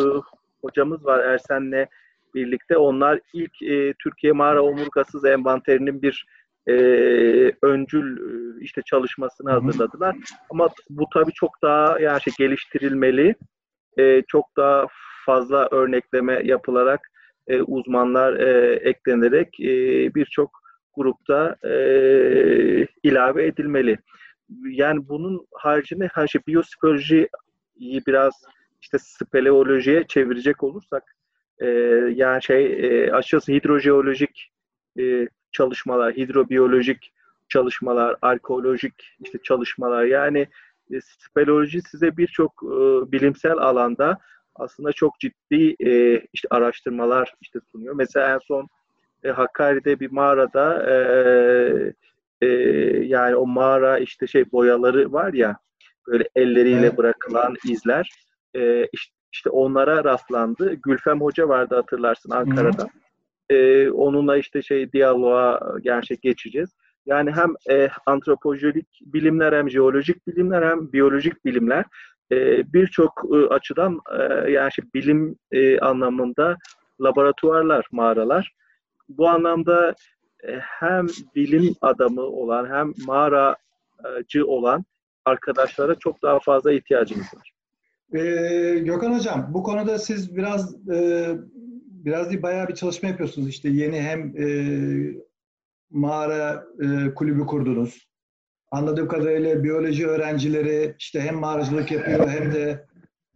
hocamız 0.62 1.05
var 1.05 1.18
Ersen'le 1.18 1.87
birlikte. 2.35 2.76
Onlar 2.76 3.20
ilk 3.33 3.62
e, 3.62 3.94
Türkiye 4.02 4.33
mağara 4.33 4.62
omurgasız 4.62 5.24
envanterinin 5.24 6.02
bir 6.02 6.26
e, 6.68 6.72
öncül 7.62 8.16
e, 8.16 8.61
işte 8.61 8.83
çalışmasını 8.83 9.50
hazırladılar. 9.50 10.16
Ama 10.50 10.68
bu 10.90 11.07
tabii 11.14 11.33
çok 11.33 11.62
daha 11.62 12.00
yani 12.00 12.20
şey 12.22 12.33
geliştirilmeli. 12.38 13.35
E, 13.98 14.22
çok 14.28 14.56
daha 14.56 14.87
fazla 15.26 15.68
örnekleme 15.70 16.40
yapılarak 16.44 17.11
e, 17.46 17.62
uzmanlar 17.62 18.32
e, 18.40 18.74
eklenerek 18.74 19.61
e, 19.61 19.74
birçok 20.14 20.50
grupta 20.96 21.56
e, 21.64 21.70
ilave 23.02 23.46
edilmeli. 23.46 23.98
Yani 24.64 25.09
bunun 25.09 25.46
haricinde 25.54 26.09
her 26.14 26.26
şey 26.26 26.40
biyopsikolojiyi 26.46 27.28
biraz 28.06 28.32
işte 28.82 28.98
speleolojiye 29.00 30.04
çevirecek 30.06 30.62
olursak 30.62 31.16
e, 31.59 31.66
yani 32.14 32.42
şey 32.42 32.66
e, 32.66 33.12
açıkçası 33.12 33.52
hidrojeolojik 33.52 34.52
e, 34.98 35.28
çalışmalar, 35.52 36.14
hidrobiyolojik 36.14 37.12
çalışmalar, 37.48 38.16
arkeolojik 38.22 39.16
işte 39.24 39.38
çalışmalar 39.42 40.04
yani 40.04 40.46
speleoloji 41.01 41.83
size 41.83 42.16
birçok 42.16 42.53
e, 42.64 43.12
bilimsel 43.12 43.53
alanda 43.53 44.18
aslında 44.55 44.92
çok 44.92 45.20
ciddi 45.20 45.77
e, 45.81 46.22
işte 46.33 46.49
araştırmalar 46.51 47.35
işte 47.40 47.59
sunuyor. 47.72 47.94
Mesela 47.94 48.35
en 48.35 48.38
son 48.38 48.68
e, 49.25 49.29
Hakkari'de 49.29 50.01
bir 50.01 50.11
mağarada 50.12 50.90
e, 50.90 50.96
e, 52.40 52.49
yani 53.07 53.37
o 53.37 53.46
mağara 53.46 53.99
işte 53.99 54.27
şey 54.27 54.53
boyaları 54.53 55.12
var 55.12 55.33
ya 55.33 55.57
böyle 56.07 56.29
elleriyle 56.35 56.96
bırakılan 56.96 57.57
izler 57.68 58.11
e, 58.55 58.87
işte, 58.92 59.16
işte 59.33 59.51
onlara 59.51 60.05
rastlandı. 60.05 60.75
Gülfem 60.75 61.20
Hoca 61.20 61.49
vardı 61.49 61.75
hatırlarsın 61.75 62.31
Ankara'da. 62.31 62.83
Hı 62.83 62.88
e, 63.51 63.90
onunla 63.90 64.37
işte 64.37 64.62
şey 64.62 64.92
diyaloğa 64.92 65.61
gerçek 65.83 66.22
geçeceğiz. 66.22 66.77
Yani 67.07 67.31
hem 67.31 67.55
e, 67.71 67.88
antropolojik 68.07 68.87
bilimler 69.01 69.53
hem 69.53 69.71
jeolojik 69.71 70.27
bilimler 70.27 70.71
hem 70.71 70.92
biyolojik 70.92 71.45
bilimler 71.45 71.85
e, 72.33 72.37
birçok 72.73 73.25
e, 73.35 73.37
açıdan 73.37 74.01
e, 74.19 74.51
yani 74.51 74.73
şey, 74.73 74.85
bilim 74.95 75.37
e, 75.53 75.79
anlamında 75.79 76.57
laboratuvarlar, 77.01 77.87
mağaralar. 77.92 78.53
Bu 79.09 79.29
anlamda 79.29 79.95
e, 80.49 80.59
hem 80.59 81.07
bilim 81.35 81.75
adamı 81.81 82.23
olan 82.23 82.71
hem 82.71 82.92
mağaracı 83.07 84.47
olan 84.47 84.85
arkadaşlara 85.25 85.95
çok 85.95 86.23
daha 86.23 86.38
fazla 86.38 86.73
ihtiyacımız 86.73 87.27
var. 87.37 87.53
Ee, 88.14 88.79
Gökhan 88.79 89.14
Hocam, 89.14 89.51
bu 89.55 89.62
konuda 89.62 89.99
siz 89.99 90.37
biraz 90.37 90.88
e, 90.90 91.29
biraz 92.05 92.31
değil 92.31 92.42
bayağı 92.42 92.69
bir 92.69 92.75
çalışma 92.75 93.09
yapıyorsunuz. 93.09 93.49
İşte 93.49 93.69
yeni 93.69 94.01
hem 94.01 94.37
e, 94.37 94.47
mağara 95.90 96.64
e, 96.81 97.14
kulübü 97.14 97.46
kurdunuz. 97.46 98.09
Anladığım 98.70 99.09
kadarıyla 99.09 99.64
biyoloji 99.64 100.07
öğrencileri 100.07 100.94
işte 100.99 101.20
hem 101.20 101.37
mağaracılık 101.37 101.92
yapıyor 101.92 102.29
hem 102.29 102.53
de 102.53 102.87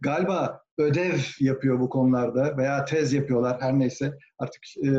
galiba 0.01 0.61
ödev 0.77 1.17
yapıyor 1.39 1.79
bu 1.79 1.89
konularda 1.89 2.57
veya 2.57 2.85
tez 2.85 3.13
yapıyorlar 3.13 3.61
her 3.61 3.79
neyse 3.79 4.17
artık 4.39 4.61
e, 4.85 4.89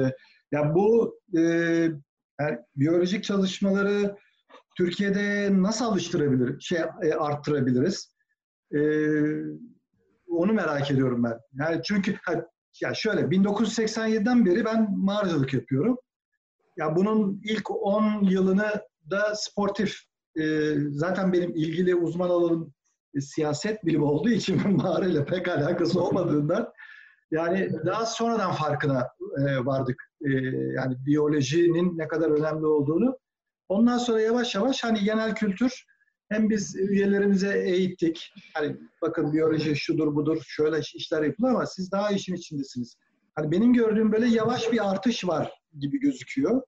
ya 0.52 0.74
bu 0.74 1.18
e, 1.36 1.40
yani 2.40 2.58
biyolojik 2.76 3.24
çalışmaları 3.24 4.16
Türkiye'de 4.76 5.48
nasıl 5.62 5.84
alıştırabilir 5.84 6.60
şey 6.60 6.78
e, 6.78 7.14
arttırabiliriz? 7.14 8.14
E, 8.74 8.80
onu 10.28 10.52
merak 10.52 10.90
ediyorum 10.90 11.24
ben. 11.24 11.38
Yani 11.52 11.80
çünkü 11.84 12.16
ya 12.82 12.94
şöyle 12.94 13.20
1987'den 13.20 14.46
beri 14.46 14.64
ben 14.64 14.98
mağaracılık 14.98 15.54
yapıyorum. 15.54 15.98
Ya 16.76 16.96
bunun 16.96 17.40
ilk 17.44 17.70
10 17.70 18.24
yılını 18.24 18.82
da 19.10 19.34
sportif 19.34 19.96
e, 20.40 20.74
zaten 20.90 21.32
benim 21.32 21.50
ilgili 21.56 21.94
uzman 21.94 22.30
alanım 22.30 22.74
e, 23.14 23.20
siyaset 23.20 23.84
bilimi 23.84 24.04
olduğu 24.04 24.30
için 24.30 24.70
mağarayla 24.76 25.24
pek 25.24 25.48
alakası 25.48 26.02
olmadığından 26.02 26.72
yani 27.30 27.72
daha 27.86 28.06
sonradan 28.06 28.52
farkına 28.52 29.08
e, 29.38 29.64
vardık. 29.64 30.02
E, 30.24 30.30
yani 30.76 30.96
biyolojinin 31.06 31.98
ne 31.98 32.08
kadar 32.08 32.30
önemli 32.30 32.66
olduğunu. 32.66 33.18
Ondan 33.68 33.98
sonra 33.98 34.20
yavaş 34.20 34.54
yavaş 34.54 34.84
hani 34.84 35.04
genel 35.04 35.34
kültür 35.34 35.84
hem 36.28 36.50
biz 36.50 36.76
üyelerimize 36.76 37.58
eğittik. 37.58 38.32
Hani 38.54 38.76
bakın 39.02 39.32
biyoloji 39.32 39.76
şudur 39.76 40.14
budur 40.14 40.42
şöyle 40.46 40.80
işler 40.94 41.22
yapılıyor 41.22 41.54
ama 41.54 41.66
siz 41.66 41.92
daha 41.92 42.10
işin 42.10 42.34
içindesiniz. 42.34 42.96
Hani 43.34 43.50
benim 43.50 43.72
gördüğüm 43.72 44.12
böyle 44.12 44.26
yavaş 44.26 44.72
bir 44.72 44.90
artış 44.90 45.28
var 45.28 45.61
gibi 45.78 46.00
gözüküyor. 46.00 46.62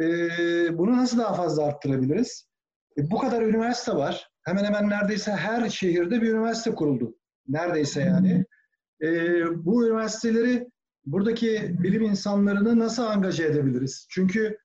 Ee, 0.00 0.78
bunu 0.78 0.96
nasıl 0.96 1.18
daha 1.18 1.34
fazla 1.34 1.64
arttırabiliriz? 1.64 2.48
E, 2.98 3.10
bu 3.10 3.18
kadar 3.18 3.42
üniversite 3.42 3.92
var. 3.92 4.30
Hemen 4.42 4.64
hemen 4.64 4.88
neredeyse 4.88 5.32
her 5.32 5.70
şehirde 5.70 6.22
bir 6.22 6.32
üniversite 6.32 6.74
kuruldu. 6.74 7.16
Neredeyse 7.48 8.00
yani. 8.00 8.44
E, 9.02 9.08
bu 9.64 9.86
üniversiteleri 9.86 10.68
buradaki 11.06 11.76
bilim 11.82 12.02
insanlarını 12.02 12.78
nasıl 12.78 13.02
angaje 13.02 13.44
edebiliriz? 13.44 14.06
Çünkü 14.10 14.58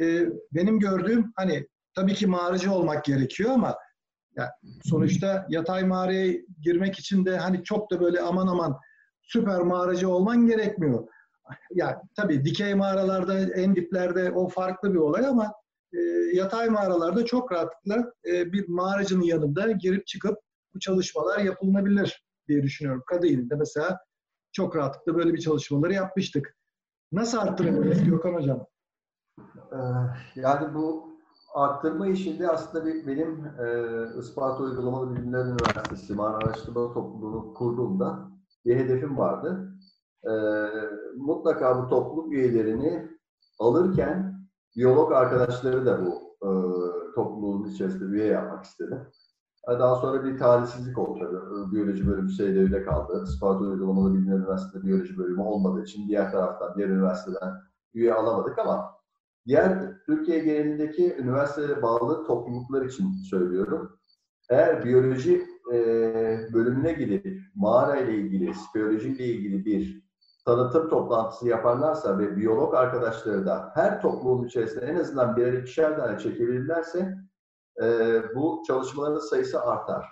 e, 0.00 0.26
benim 0.52 0.78
gördüğüm 0.78 1.32
hani 1.36 1.66
tabii 1.94 2.14
ki 2.14 2.26
mağaracı 2.26 2.72
olmak 2.72 3.04
gerekiyor 3.04 3.50
ama 3.50 3.76
ya 4.36 4.50
sonuçta 4.82 5.46
yatay 5.48 5.84
mağaraya 5.84 6.32
girmek 6.60 6.98
için 6.98 7.24
de 7.24 7.38
hani 7.38 7.64
çok 7.64 7.90
da 7.90 8.00
böyle 8.00 8.20
aman 8.20 8.46
aman 8.46 8.78
süper 9.22 9.58
mağaracı 9.60 10.08
olman 10.08 10.46
gerekmiyor. 10.46 11.08
Ya 11.70 12.02
tabii 12.16 12.44
dikey 12.44 12.74
mağaralarda 12.74 13.38
en 13.38 13.76
diplerde 13.76 14.32
o 14.32 14.48
farklı 14.48 14.94
bir 14.94 14.98
olay 14.98 15.26
ama 15.26 15.52
e, 15.92 15.98
yatay 16.34 16.68
mağaralarda 16.68 17.24
çok 17.24 17.52
rahatlıkla 17.52 18.12
e, 18.26 18.52
bir 18.52 18.68
mağaracının 18.68 19.22
yanında 19.22 19.70
girip 19.70 20.06
çıkıp 20.06 20.38
bu 20.74 20.78
çalışmalar 20.80 21.38
yapılabilir 21.38 22.24
diye 22.48 22.62
düşünüyorum. 22.62 23.02
Kadı'nın 23.06 23.58
mesela 23.58 23.98
çok 24.52 24.76
rahatlıkla 24.76 25.14
böyle 25.14 25.34
bir 25.34 25.40
çalışmaları 25.40 25.92
yapmıştık. 25.92 26.56
Nasıl 27.12 27.38
arttırabiliriz 27.38 28.04
Gökhan 28.04 28.34
Hocam? 28.34 28.66
Ee, 29.72 29.76
yani 30.36 30.74
bu 30.74 31.10
arttırma 31.54 32.06
işinde 32.06 32.48
aslında 32.48 32.86
bir, 32.86 33.06
benim 33.06 33.44
e, 33.46 34.18
Isparta 34.18 34.62
Uygulamalı 34.62 35.16
Bilimler 35.16 35.44
Üniversitesi 35.44 36.14
Mağara 36.14 36.36
Araştırma 36.36 36.92
Topluluğu'nu 36.92 37.54
kurduğumda 37.54 38.30
bir 38.66 38.76
hedefim 38.76 39.18
vardı. 39.18 39.72
E, 40.24 40.32
mutlaka 41.16 41.82
bu 41.82 41.88
topluluk 41.88 42.32
üyelerini 42.32 43.08
alırken 43.58 44.40
biyolog 44.76 45.12
arkadaşları 45.12 45.86
da 45.86 46.06
bu 46.06 46.36
e, 46.42 46.50
topluluğun 47.14 47.64
içerisinde 47.64 48.04
üye 48.04 48.26
yapmak 48.26 48.64
istedim. 48.64 48.98
Daha 49.68 49.96
sonra 49.96 50.24
bir 50.24 50.38
talihsizlik 50.38 50.98
oldu 50.98 51.18
tabii. 51.18 51.72
Biyoloji 51.72 52.06
bölümü 52.06 52.30
şeyde 52.30 52.82
kaldı. 52.82 53.24
Isparta 53.24 53.64
Uygulamalı 53.64 54.14
Bilimler 54.14 54.36
Üniversitesi 54.36 54.86
biyoloji 54.86 55.18
bölümü 55.18 55.42
olmadığı 55.42 55.82
için 55.82 56.08
diğer 56.08 56.32
taraftan, 56.32 56.74
diğer 56.76 56.88
üniversiteden 56.88 57.52
üye 57.94 58.14
alamadık 58.14 58.58
ama 58.58 58.94
diğer 59.46 60.00
Türkiye 60.06 60.38
genelindeki 60.38 61.16
üniversitelere 61.16 61.82
bağlı 61.82 62.24
topluluklar 62.24 62.84
için 62.84 63.12
söylüyorum. 63.30 63.98
Eğer 64.50 64.84
biyoloji 64.84 65.42
e, 65.72 65.78
bölümüne 66.52 66.92
gidip 66.92 67.40
mağara 67.54 67.96
ile 67.96 68.14
ilgili, 68.14 68.52
biyoloji 68.74 69.08
ile 69.08 69.24
ilgili 69.24 69.64
bir 69.64 70.09
tanıtım 70.50 70.88
toplantısı 70.88 71.48
yaparlarsa 71.48 72.18
ve 72.18 72.36
biyolog 72.36 72.74
arkadaşları 72.74 73.46
da 73.46 73.70
her 73.74 74.02
topluluğun 74.02 74.46
içerisinde 74.46 74.86
en 74.86 74.96
azından 74.96 75.36
birer 75.36 75.52
ikişer 75.52 75.96
tane 75.96 76.18
çekebilirlerse 76.18 77.18
e, 77.82 78.22
bu 78.34 78.62
çalışmaların 78.66 79.18
sayısı 79.18 79.62
artar. 79.62 80.06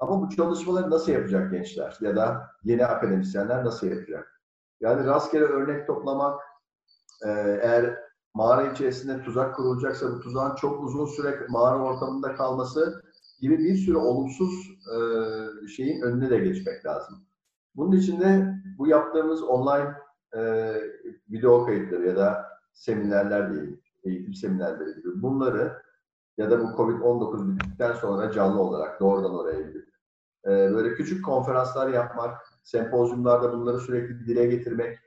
Ama 0.00 0.22
bu 0.22 0.28
çalışmaları 0.36 0.90
nasıl 0.90 1.12
yapacak 1.12 1.52
gençler 1.52 1.98
ya 2.00 2.16
da 2.16 2.50
yeni 2.64 2.86
akademisyenler 2.86 3.64
nasıl 3.64 3.86
yapacak? 3.86 4.42
Yani 4.80 5.06
rastgele 5.06 5.44
örnek 5.44 5.86
toplamak, 5.86 6.40
e, 7.26 7.30
eğer 7.62 7.98
mağara 8.34 8.72
içerisinde 8.72 9.22
tuzak 9.22 9.56
kurulacaksa 9.56 10.12
bu 10.12 10.20
tuzağın 10.20 10.54
çok 10.54 10.84
uzun 10.84 11.06
süre 11.06 11.46
mağara 11.48 11.78
ortamında 11.78 12.34
kalması 12.34 13.02
gibi 13.40 13.58
bir 13.58 13.76
sürü 13.76 13.96
olumsuz 13.96 14.70
e, 14.94 14.98
şeyin 15.68 16.02
önüne 16.02 16.30
de 16.30 16.38
geçmek 16.38 16.86
lazım. 16.86 17.27
Bunun 17.78 17.92
için 17.92 18.20
de 18.20 18.54
bu 18.78 18.86
yaptığımız 18.86 19.42
online 19.42 19.94
e, 20.36 20.74
video 21.30 21.66
kayıtları 21.66 22.06
ya 22.06 22.16
da 22.16 22.48
seminerler 22.72 23.54
değil, 23.54 23.80
eğitim 24.04 24.34
seminerleri 24.34 24.94
gibi 24.94 25.22
bunları 25.22 25.82
ya 26.38 26.50
da 26.50 26.60
bu 26.60 26.64
Covid-19 26.64 27.48
bittikten 27.48 27.92
sonra 27.92 28.32
canlı 28.32 28.60
olarak 28.60 29.00
doğrudan 29.00 29.34
oraya 29.34 29.60
gidip 29.60 29.88
e, 30.44 30.48
böyle 30.48 30.94
küçük 30.94 31.24
konferanslar 31.24 31.88
yapmak, 31.88 32.36
sempozyumlarda 32.62 33.52
bunları 33.52 33.78
sürekli 33.78 34.26
dile 34.26 34.46
getirmek, 34.46 34.98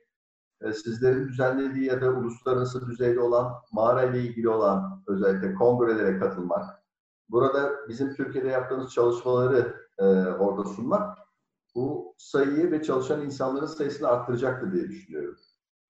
e, 0.62 0.74
sizlerin 0.74 1.28
düzenlediği 1.28 1.86
ya 1.86 2.02
da 2.02 2.10
uluslararası 2.10 2.88
düzeyde 2.88 3.20
olan 3.20 3.54
mağara 3.72 4.04
ile 4.04 4.22
ilgili 4.22 4.50
olan 4.50 5.04
özellikle 5.08 5.54
kongrelere 5.54 6.20
katılmak, 6.20 6.66
burada 7.30 7.72
bizim 7.90 8.14
Türkiye'de 8.14 8.48
yaptığımız 8.48 8.94
çalışmaları 8.94 9.76
e, 9.98 10.06
orada 10.26 10.64
sunmak 10.64 11.18
bu 11.76 12.01
sayıyı 12.22 12.72
ve 12.72 12.84
çalışan 12.84 13.22
insanların 13.22 13.66
sayısını 13.66 14.08
arttıracaktır 14.08 14.74
diye 14.74 14.90
düşünüyorum. 14.90 15.38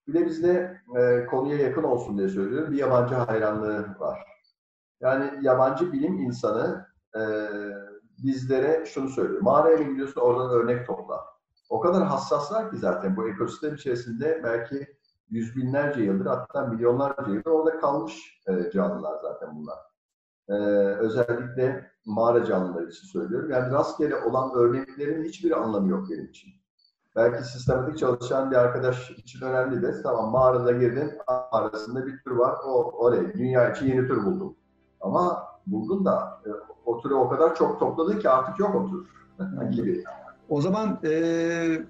Bir 0.08 0.13
de 0.13 0.26
bizde 0.26 0.82
e, 0.98 1.26
konuya 1.26 1.58
yakın 1.58 1.84
olsun 1.84 2.17
diye 2.17 2.30
söylüyorum, 2.30 2.72
bir 2.72 2.78
yabancı 2.78 3.15
hayranlığı 3.15 3.96
var. 4.00 4.20
Yani 5.02 5.32
yabancı 5.41 5.94
bilim 5.94 6.20
insanı 6.20 6.86
e, 7.15 7.22
bizlere 8.24 8.86
şunu 8.86 9.10
söylüyor. 9.10 9.41
Mağaraya 9.41 9.78
mı 9.78 9.84
gidiyorsun 9.84 10.22
oradan 10.22 10.50
örnek 10.50 10.88
topla. 10.88 11.26
O 11.70 11.80
kadar 11.80 12.04
hassaslar 12.04 12.72
ki 12.72 12.78
zaten 12.78 13.17
bu 13.17 13.30
ekosistem 13.30 13.76
içerisinde 13.76 14.41
belki 14.44 14.98
yüz 15.30 15.56
binlerce 15.56 16.02
yıldır 16.02 16.26
hatta 16.26 16.65
milyonlarca 16.65 17.34
yıldır 17.34 17.52
orada 17.52 17.80
kalmış 17.80 18.41
e, 18.48 18.72
canlılar 18.72 19.20
zaten 19.22 19.56
bunlar. 19.56 19.90
E, 20.52 20.56
özellikle 21.00 21.92
mağara 22.06 22.46
canlıları 22.46 22.90
için 22.90 23.08
söylüyorum. 23.08 23.52
Yani 23.52 23.72
rastgele 23.72 24.16
olan 24.16 24.52
örneklerin 24.56 25.24
hiçbir 25.24 25.62
anlamı 25.62 25.90
yok 25.90 26.08
benim 26.12 26.26
için. 26.26 26.50
Belki 27.16 27.44
sistematik 27.44 27.98
çalışan 27.98 28.52
bir 28.52 28.56
arkadaş 28.56 29.12
için 29.12 29.42
önemli 29.42 29.82
de 29.82 30.02
tamam 30.04 30.32
mağarada 30.32 30.72
girdin 30.72 31.12
arasında 31.28 32.06
bir 32.06 32.20
tür 32.24 32.32
var 32.32 32.56
o 32.66 32.92
oraya 32.98 33.34
dünya 33.34 33.72
için 33.72 33.86
yeni 33.86 34.08
tür 34.08 34.26
buldum. 34.26 34.56
Ama 35.02 35.44
buldun 35.68 36.06
da 36.06 36.42
e, 36.46 36.50
o 36.86 37.02
türü 37.02 37.14
o 37.14 37.30
kadar 37.30 37.56
çok 37.56 37.80
topladı 37.80 38.20
ki 38.20 38.30
artık 38.30 38.60
yok 38.60 38.76
o 38.76 38.90
tür 38.90 39.72
gibi. 39.72 40.04
O 40.50 40.62
zaman 40.62 41.00
e, 41.04 41.82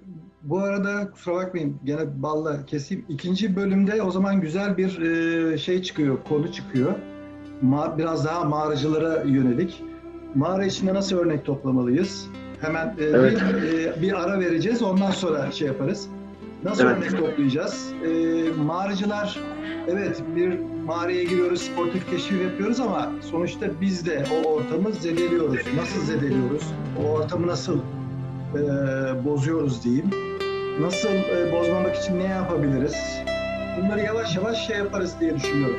bu 0.42 0.58
arada 0.58 1.10
kusura 1.10 1.34
bakmayın 1.34 1.80
gene 1.84 2.22
balla 2.22 2.66
keseyim. 2.66 3.04
İkinci 3.08 3.56
bölümde 3.56 4.02
o 4.02 4.10
zaman 4.10 4.40
güzel 4.40 4.76
bir 4.76 5.00
e, 5.00 5.58
şey 5.58 5.82
çıkıyor, 5.82 6.18
konu 6.28 6.52
çıkıyor. 6.52 6.94
Biraz 7.98 8.24
daha 8.24 8.44
mağaracılara 8.44 9.22
yönelik. 9.22 9.82
Mağara 10.34 10.64
içinde 10.64 10.94
nasıl 10.94 11.16
örnek 11.18 11.44
toplamalıyız? 11.44 12.26
Hemen 12.60 12.86
e, 12.86 13.04
Evet. 13.04 13.38
bir, 13.62 13.78
e, 13.78 14.02
bir 14.02 14.22
ara 14.22 14.40
vereceğiz, 14.40 14.82
ondan 14.82 15.10
sonra 15.10 15.50
şey 15.52 15.66
yaparız. 15.68 16.08
Nasıl 16.64 16.84
Evet. 16.84 16.96
örnek 16.96 17.18
toplayacağız? 17.18 17.92
E, 18.04 18.08
mağaracılar, 18.62 19.38
evet 19.88 20.22
bir 20.36 20.58
mağaraya 20.86 21.22
giriyoruz, 21.24 21.62
sportif 21.62 22.10
keşif 22.10 22.42
yapıyoruz 22.42 22.80
ama 22.80 23.12
sonuçta 23.30 23.66
biz 23.80 24.06
de 24.06 24.24
o 24.44 24.48
ortamı 24.48 24.92
zedeliyoruz. 24.92 25.60
Nasıl 25.76 26.00
zedeliyoruz? 26.00 26.62
O 27.02 27.10
ortamı 27.10 27.46
nasıl 27.46 27.78
e, 28.54 28.60
bozuyoruz 29.24 29.84
diyeyim. 29.84 30.10
Nasıl 30.80 31.08
e, 31.08 31.52
bozmamak 31.52 31.96
için 31.96 32.18
ne 32.18 32.24
yapabiliriz? 32.24 32.94
Bunları 33.80 34.00
yavaş 34.00 34.36
yavaş 34.36 34.66
şey 34.66 34.76
yaparız 34.78 35.14
diye 35.20 35.34
düşünüyorum. 35.36 35.76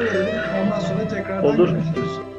Verelim, 0.00 0.34
ondan 0.64 0.80
sonra 0.80 1.08
tekrardan 1.08 1.44
Olur. 1.44 1.68
görüşürüz. 1.68 2.31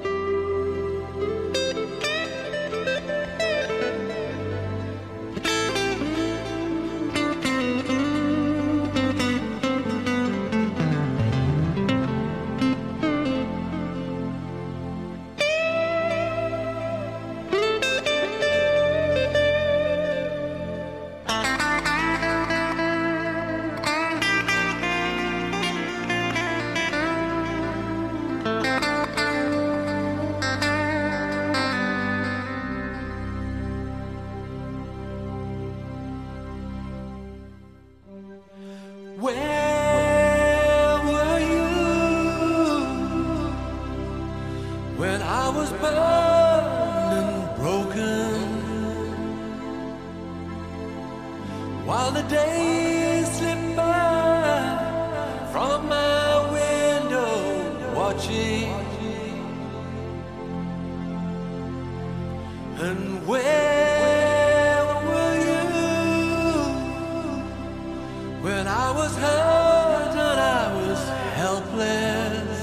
Was 69.03 69.15
hurt 69.17 70.15
and 70.29 70.39
I 70.59 70.63
was 70.79 71.01
helpless. 71.41 72.59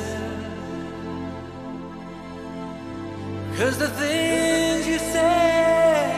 Cause 3.59 3.77
the 3.85 3.91
things 4.03 4.89
you 4.93 4.99
say 5.17 6.11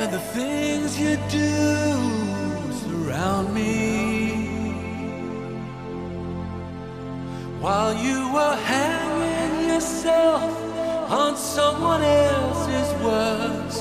and 0.00 0.12
the 0.12 0.24
things 0.38 0.88
you 1.04 1.14
do 1.40 1.52
surround 2.82 3.46
me. 3.52 3.72
While 7.64 7.94
you 8.06 8.18
were 8.36 8.56
hanging 8.74 9.68
yourself 9.70 10.52
on 11.22 11.36
someone 11.36 12.02
else's 12.02 12.90
words 13.02 13.74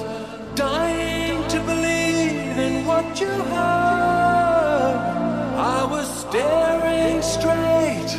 Dying 0.56 1.48
to 1.54 1.60
believe 1.72 2.58
in 2.68 2.86
what 2.86 3.20
you 3.20 3.28
heard 3.28 3.93
staring 6.34 7.22
straight 7.22 8.12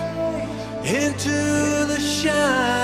into 0.85 1.85
the 1.89 1.99
shining 1.99 2.84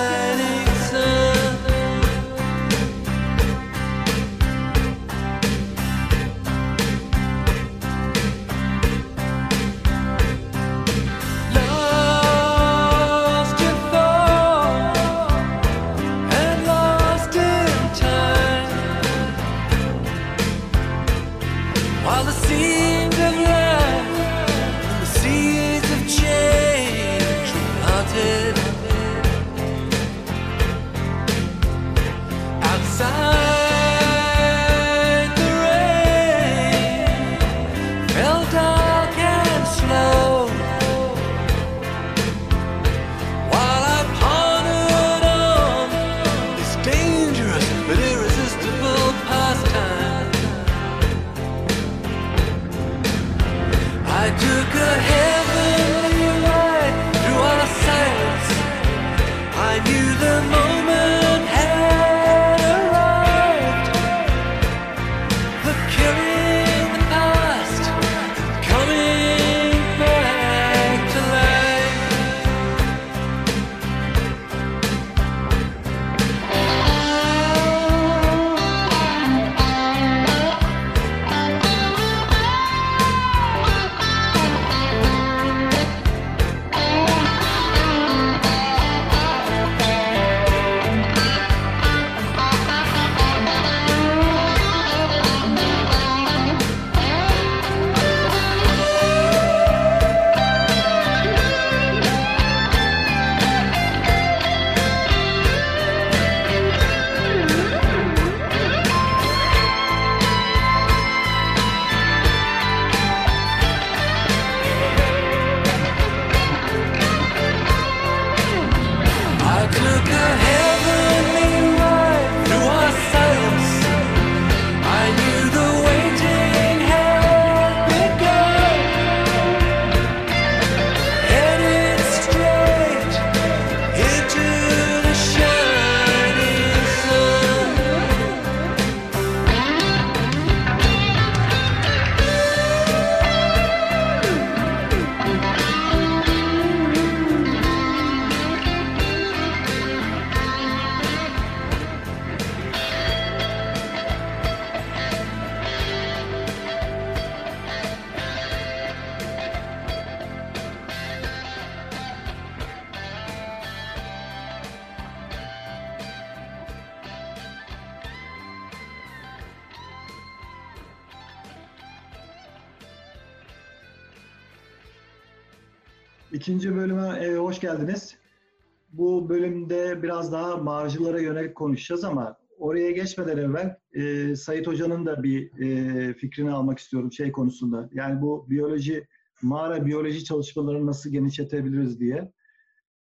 marjılara 180.70 181.20
yönelik 181.20 181.54
konuşacağız 181.54 182.04
ama 182.04 182.36
oraya 182.58 182.90
geçmeden 182.90 183.36
evvel 183.36 183.76
e, 183.92 184.36
Sayit 184.36 184.66
Hoca'nın 184.66 185.06
da 185.06 185.22
bir 185.22 185.60
e, 185.60 186.14
fikrini 186.14 186.50
almak 186.50 186.78
istiyorum 186.78 187.12
şey 187.12 187.32
konusunda. 187.32 187.88
Yani 187.92 188.22
bu 188.22 188.46
biyoloji, 188.50 189.06
mağara 189.42 189.86
biyoloji 189.86 190.24
çalışmalarını 190.24 190.86
nasıl 190.86 191.10
genişletebiliriz 191.10 192.00
diye. 192.00 192.32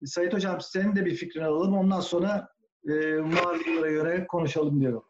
Sayit 0.04 0.34
Hocam 0.34 0.60
senin 0.60 0.96
de 0.96 1.04
bir 1.04 1.14
fikrini 1.14 1.44
alalım. 1.44 1.76
Ondan 1.76 2.00
sonra 2.00 2.48
e, 2.88 2.92
marjılara 3.16 3.90
yönelik 3.90 4.28
konuşalım 4.28 4.80
diyorum. 4.80 5.02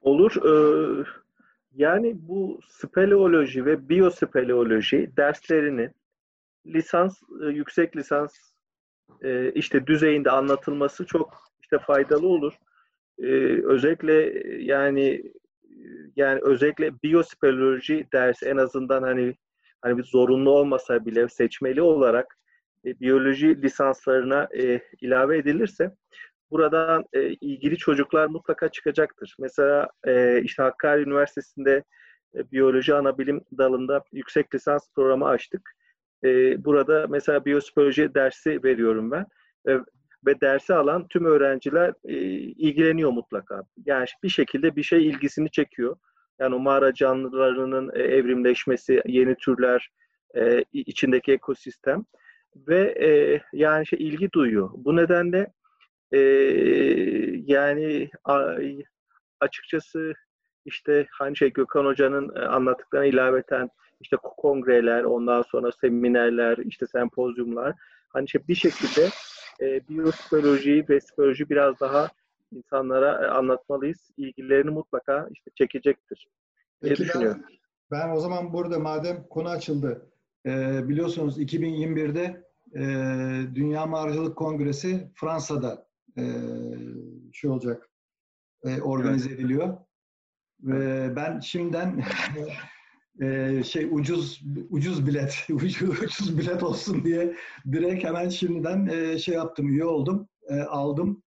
Olur. 0.00 0.32
Ee, 0.36 1.04
yani 1.74 2.28
bu 2.28 2.60
speleoloji 2.68 3.64
ve 3.64 3.88
biyospeleoloji 3.88 5.10
derslerini 5.16 5.90
lisans, 6.66 7.22
e, 7.42 7.46
yüksek 7.46 7.96
lisans 7.96 8.55
e, 9.22 9.52
işte 9.52 9.86
düzeyinde 9.86 10.30
anlatılması 10.30 11.06
çok 11.06 11.44
işte 11.62 11.78
faydalı 11.78 12.28
olur. 12.28 12.52
E, 13.18 13.26
özellikle 13.64 14.42
yani 14.64 15.32
yani 16.16 16.40
özellikle 16.42 17.02
biyospeleoloji 17.02 18.06
dersi 18.12 18.46
en 18.46 18.56
azından 18.56 19.02
hani 19.02 19.34
hani 19.82 19.98
bir 19.98 20.04
zorunlu 20.04 20.50
olmasa 20.50 21.06
bile 21.06 21.28
seçmeli 21.28 21.82
olarak 21.82 22.38
e, 22.84 23.00
biyoloji 23.00 23.62
lisanslarına 23.62 24.48
e, 24.58 24.80
ilave 25.00 25.38
edilirse 25.38 25.92
buradan 26.50 27.04
e, 27.12 27.22
ilgili 27.22 27.76
çocuklar 27.76 28.26
mutlaka 28.26 28.68
çıkacaktır. 28.68 29.36
Mesela 29.38 29.88
e, 30.06 30.42
işte 30.42 30.62
Hakkari 30.62 31.02
Üniversitesi'nde 31.02 31.84
e, 32.34 32.50
biyoloji 32.50 32.94
anabilim 32.94 33.40
dalında 33.58 34.02
yüksek 34.12 34.54
lisans 34.54 34.88
programı 34.94 35.28
açtık. 35.28 35.72
E, 36.24 36.64
burada 36.64 37.06
mesela 37.08 37.44
biyospoloji 37.44 38.14
dersi 38.14 38.64
veriyorum 38.64 39.10
ben. 39.10 39.26
E, 39.68 39.80
ve 40.26 40.40
dersi 40.40 40.74
alan 40.74 41.08
tüm 41.08 41.24
öğrenciler 41.24 41.92
e, 42.04 42.14
ilgileniyor 42.38 43.10
mutlaka. 43.10 43.62
Yani 43.86 44.06
bir 44.22 44.28
şekilde 44.28 44.76
bir 44.76 44.82
şey 44.82 45.06
ilgisini 45.06 45.50
çekiyor. 45.50 45.96
Yani 46.38 46.54
o 46.54 46.58
mağara 46.58 46.94
canlılarının 46.94 47.90
e, 47.94 48.02
evrimleşmesi, 48.02 49.02
yeni 49.06 49.36
türler, 49.36 49.90
e, 50.36 50.64
içindeki 50.72 51.32
ekosistem 51.32 52.04
ve 52.56 52.94
e, 53.06 53.40
yani 53.52 53.86
şey 53.86 53.98
ilgi 54.08 54.32
duyuyor. 54.32 54.70
Bu 54.74 54.96
nedenle 54.96 55.52
e, 56.12 56.18
yani 57.46 58.10
a, 58.24 58.56
açıkçası 59.40 60.12
işte 60.64 61.06
hani 61.10 61.36
şey 61.36 61.52
Gökhan 61.52 61.84
Hoca'nın 61.84 62.36
e, 62.36 62.38
anlattıklarına 62.40 63.06
ilaveten 63.06 63.68
işte 64.00 64.16
kongreler, 64.22 65.04
ondan 65.04 65.42
sonra 65.42 65.72
seminerler, 65.72 66.58
işte 66.58 66.86
sempozyumlar 66.86 67.74
hani 68.08 68.28
şey 68.28 68.48
bir 68.48 68.54
şekilde 68.54 69.08
e, 69.60 69.88
biyospeleolojiyi 69.88 70.84
ve 70.88 71.00
speleoloji 71.00 71.50
biraz 71.50 71.80
daha 71.80 72.08
insanlara 72.52 73.24
e, 73.24 73.28
anlatmalıyız. 73.28 74.10
İlgilerini 74.16 74.70
mutlaka 74.70 75.28
işte 75.30 75.50
çekecektir 75.54 76.28
diye 76.82 76.94
Peki 76.94 77.02
düşünüyorum. 77.02 77.42
ben, 77.90 78.08
ben 78.08 78.16
o 78.16 78.20
zaman 78.20 78.52
burada 78.52 78.78
madem 78.78 79.26
konu 79.30 79.48
açıldı, 79.48 80.10
e, 80.46 80.80
biliyorsunuz 80.88 81.40
2021'de 81.40 82.46
e, 82.74 82.84
Dünya 83.54 83.86
Mağaracılık 83.86 84.36
Kongresi 84.36 85.10
Fransa'da 85.14 85.86
e, 86.18 86.24
şey 87.32 87.50
olacak, 87.50 87.88
e, 88.64 88.80
organize 88.80 89.30
ediliyor. 89.30 89.76
Ve 90.60 91.16
ben 91.16 91.40
şimdiden 91.40 92.04
e, 93.22 93.62
şey 93.64 93.88
ucuz 93.90 94.42
ucuz 94.70 95.06
bilet 95.06 95.46
ucuz, 95.50 96.02
ucuz 96.02 96.38
bilet 96.38 96.62
olsun 96.62 97.04
diye 97.04 97.36
direkt 97.72 98.04
hemen 98.04 98.28
şimdiden 98.28 98.86
e, 98.86 99.18
şey 99.18 99.34
yaptım 99.34 99.68
üye 99.68 99.84
oldum 99.84 100.28
e, 100.48 100.60
aldım. 100.60 101.22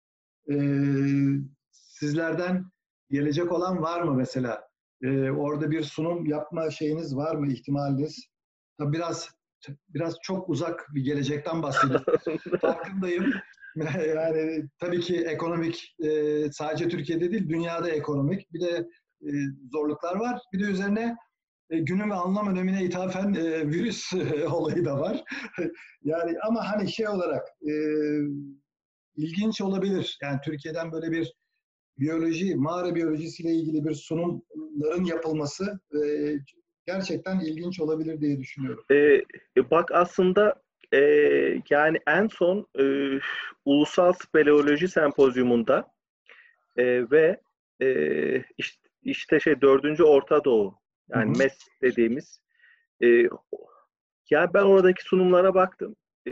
E, 0.52 0.56
sizlerden 1.72 2.66
gelecek 3.10 3.52
olan 3.52 3.82
var 3.82 4.02
mı 4.02 4.14
mesela? 4.14 4.68
E, 5.04 5.32
orada 5.32 5.72
bir 5.72 5.84
sunum 5.84 6.26
yapma 6.26 6.72
şeyiniz 6.72 7.16
var 7.16 7.36
mı 7.36 7.52
ihtimaliniz? 7.52 8.28
Tabii 8.78 8.94
biraz 8.94 9.30
biraz 9.90 10.16
çok 10.24 10.50
uzak 10.50 10.88
bir 10.94 11.04
gelecekten 11.04 11.64
bahsediyorum 11.64 12.06
farkındayım. 12.62 13.34
Yani 14.16 14.70
tabii 14.80 15.00
ki 15.00 15.18
ekonomik 15.18 15.96
e, 16.04 16.52
sadece 16.52 16.90
Türkiye'de 16.90 17.32
değil 17.32 17.50
dünyada 17.50 17.90
ekonomik. 17.90 18.54
Bir 18.54 18.62
de 18.62 18.88
e, 19.22 19.30
zorluklar 19.72 20.16
var. 20.16 20.42
Bir 20.54 20.60
de 20.60 20.64
üzerine 20.64 21.16
günün 21.70 22.10
ve 22.10 22.14
anlam 22.14 22.48
önemine 22.48 22.84
ithafen 22.84 23.34
e, 23.34 23.68
virüs 23.68 24.14
e, 24.14 24.48
olayı 24.52 24.86
da 24.86 25.00
var. 25.00 25.24
yani 26.04 26.38
ama 26.48 26.70
hani 26.70 26.92
şey 26.92 27.08
olarak 27.08 27.48
e, 27.62 27.74
ilginç 29.16 29.62
olabilir. 29.62 30.18
Yani 30.22 30.40
Türkiye'den 30.46 30.92
böyle 30.92 31.12
bir 31.12 31.34
biyoloji, 32.00 32.56
mağara 32.56 32.96
biyolojisiyle 32.96 33.52
ilgili 33.52 33.86
bir 33.86 33.94
sunumların 33.94 35.04
yapılması 35.06 35.80
e, 35.94 36.00
gerçekten 36.86 37.40
ilginç 37.40 37.80
olabilir 37.80 38.22
diye 38.22 38.40
düşünüyorum. 38.40 38.86
E, 38.92 39.22
bak 39.72 39.92
aslında 39.92 40.62
e, 40.94 41.00
yani 41.70 41.98
en 42.08 42.28
son 42.28 42.68
e, 42.80 42.84
Ulusal 43.66 44.14
Speleoloji 44.14 44.88
Sempozyumunda 44.88 45.92
e, 46.78 47.12
ve 47.12 47.42
e, 47.82 47.88
işte, 48.58 48.90
işte 49.04 49.40
şey 49.40 49.62
dördüncü 49.62 50.04
Orta 50.04 50.44
Doğu 50.44 50.76
yani 51.10 51.30
Hı 51.30 51.34
hı. 51.34 51.38
MES 51.38 51.58
dediğimiz. 51.82 52.42
E, 53.04 53.08
yani 54.30 54.54
ben 54.54 54.64
oradaki 54.64 55.04
sunumlara 55.04 55.54
baktım. 55.54 55.96
E, 56.28 56.32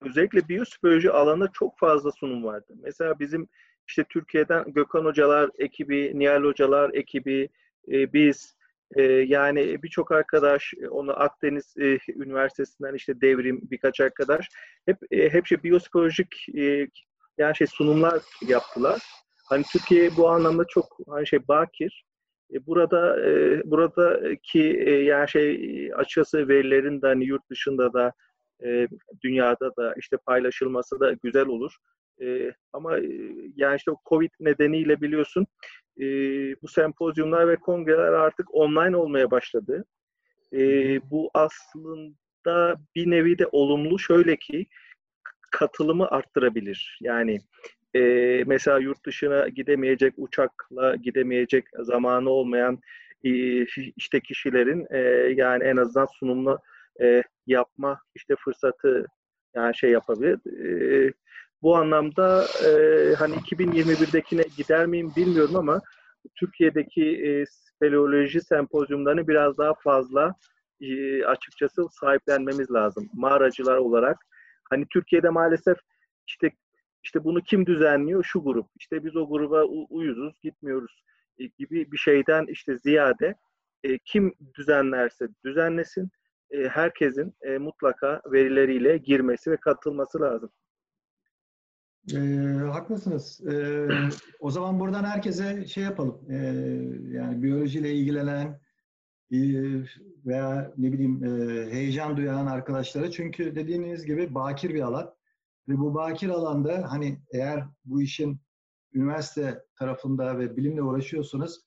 özellikle 0.00 0.48
biyospeleoloji 0.48 1.10
alanında 1.10 1.50
çok 1.52 1.78
fazla 1.78 2.12
sunum 2.12 2.44
vardı. 2.44 2.74
Mesela 2.82 3.18
bizim 3.18 3.48
işte 3.88 4.04
Türkiye'den 4.04 4.72
Gökhan 4.72 5.04
Hocalar 5.04 5.50
ekibi, 5.58 6.12
Nihal 6.14 6.42
Hocalar 6.42 6.90
ekibi, 6.94 7.48
e, 7.92 8.12
biz 8.12 8.56
e, 8.96 9.02
yani 9.02 9.82
birçok 9.82 10.12
arkadaş, 10.12 10.74
e, 10.82 10.88
onu 10.88 11.20
Akdeniz 11.20 11.74
e, 11.78 11.98
Üniversitesi'nden 12.08 12.94
işte 12.94 13.20
devrim 13.20 13.60
birkaç 13.70 14.00
arkadaş 14.00 14.48
hep 14.86 14.98
e, 15.10 15.32
hep 15.32 15.46
şey 15.46 15.62
biyospolojik 15.62 16.48
e, 16.58 16.88
yani 17.38 17.56
şey 17.56 17.66
sunumlar 17.66 18.22
yaptılar. 18.48 19.00
Hani 19.48 19.64
Türkiye 19.72 20.16
bu 20.16 20.28
anlamda 20.28 20.64
çok 20.68 20.98
hani 21.08 21.26
şey 21.26 21.48
bakir. 21.48 22.04
E, 22.54 22.66
burada 22.66 23.28
e, 23.30 23.62
buradaki 23.70 24.62
e, 24.62 24.90
yani 24.90 25.28
şey 25.28 25.90
açıkçası 25.94 26.48
verilerin 26.48 27.02
de 27.02 27.06
hani 27.06 27.24
yurt 27.24 27.50
dışında 27.50 27.92
da 27.92 28.12
e, 28.64 28.88
dünyada 29.24 29.76
da 29.76 29.94
işte 29.98 30.16
paylaşılması 30.26 31.00
da 31.00 31.12
güzel 31.12 31.46
olur. 31.46 31.76
E, 32.22 32.52
ama 32.72 32.98
e, 32.98 33.10
yani 33.56 33.76
işte 33.76 33.90
o 33.90 33.96
Covid 34.08 34.30
nedeniyle 34.40 35.00
biliyorsun 35.00 35.46
e, 36.00 36.04
bu 36.62 36.68
sempozyumlar 36.68 37.48
ve 37.48 37.56
kongreler 37.56 38.12
artık 38.12 38.54
online 38.54 38.96
olmaya 38.96 39.30
başladı. 39.30 39.84
E, 40.52 40.60
bu 41.10 41.30
aslında 41.34 42.76
bir 42.94 43.10
nevi 43.10 43.38
de 43.38 43.46
olumlu 43.46 43.98
şöyle 43.98 44.36
ki 44.36 44.66
katılımı 45.50 46.08
arttırabilir. 46.08 46.98
Yani 47.00 47.38
e, 47.94 48.00
mesela 48.46 48.78
yurt 48.78 49.06
dışına 49.06 49.48
gidemeyecek, 49.48 50.14
uçakla 50.16 50.96
gidemeyecek 50.96 51.64
zamanı 51.78 52.30
olmayan 52.30 52.78
e, 53.24 53.30
işte 53.96 54.20
kişilerin 54.20 54.86
e, 54.90 54.98
yani 55.36 55.64
en 55.64 55.76
azından 55.76 56.06
sunumlu 56.06 56.58
e, 57.02 57.22
yapma 57.46 58.00
işte 58.14 58.34
fırsatı 58.44 59.06
yani 59.54 59.76
şey 59.76 59.90
yapabilir. 59.90 60.38
E, 60.64 61.12
bu 61.62 61.76
anlamda 61.76 62.44
e, 62.66 62.70
hani 63.14 63.34
2021'dekine 63.34 64.56
gider 64.56 64.86
miyim 64.86 65.12
bilmiyorum 65.16 65.56
ama 65.56 65.80
Türkiye'deki 66.34 67.04
e, 67.04 67.44
speleoloji 67.46 68.40
sempozyumlarını 68.40 69.28
biraz 69.28 69.58
daha 69.58 69.74
fazla 69.74 70.34
e, 70.80 71.24
açıkçası 71.24 71.88
sahiplenmemiz 71.90 72.70
lazım. 72.70 73.08
Mağaracılar 73.12 73.76
olarak. 73.76 74.16
Hani 74.70 74.86
Türkiye'de 74.90 75.28
maalesef 75.28 75.76
işte 76.26 76.50
işte 77.02 77.24
bunu 77.24 77.40
kim 77.40 77.66
düzenliyor? 77.66 78.24
Şu 78.24 78.42
grup. 78.42 78.66
İşte 78.76 79.04
biz 79.04 79.16
o 79.16 79.28
gruba 79.28 79.64
uyuzuz, 79.64 80.40
gitmiyoruz 80.42 81.02
e, 81.38 81.44
gibi 81.46 81.92
bir 81.92 81.98
şeyden 81.98 82.46
işte 82.46 82.78
ziyade 82.78 83.34
e, 83.84 83.98
kim 83.98 84.34
düzenlerse 84.54 85.28
düzenlesin 85.44 86.10
e, 86.50 86.68
herkesin 86.68 87.34
e, 87.42 87.58
mutlaka 87.58 88.22
verileriyle 88.32 88.96
girmesi 88.98 89.50
ve 89.50 89.56
katılması 89.56 90.20
lazım. 90.20 90.50
E, 92.14 92.18
haklısınız. 92.72 93.40
E, 93.46 93.86
o 94.40 94.50
zaman 94.50 94.80
buradan 94.80 95.04
herkese 95.04 95.66
şey 95.66 95.84
yapalım. 95.84 96.30
E, 96.30 96.36
yani 97.16 97.42
biyolojiyle 97.42 97.92
ilgilenen 97.92 98.60
e, 99.32 99.38
veya 100.26 100.72
ne 100.78 100.92
bileyim 100.92 101.24
e, 101.24 101.66
heyecan 101.72 102.16
duyan 102.16 102.46
arkadaşlara 102.46 103.10
çünkü 103.10 103.54
dediğiniz 103.54 104.06
gibi 104.06 104.34
bakir 104.34 104.74
bir 104.74 104.80
alan 104.80 105.14
ve 105.70 105.78
bu 105.78 105.94
bakir 105.94 106.28
alanda 106.28 106.86
hani 106.90 107.18
eğer 107.32 107.64
bu 107.84 108.02
işin 108.02 108.40
üniversite 108.94 109.62
tarafında 109.78 110.38
ve 110.38 110.56
bilimle 110.56 110.82
uğraşıyorsanız 110.82 111.64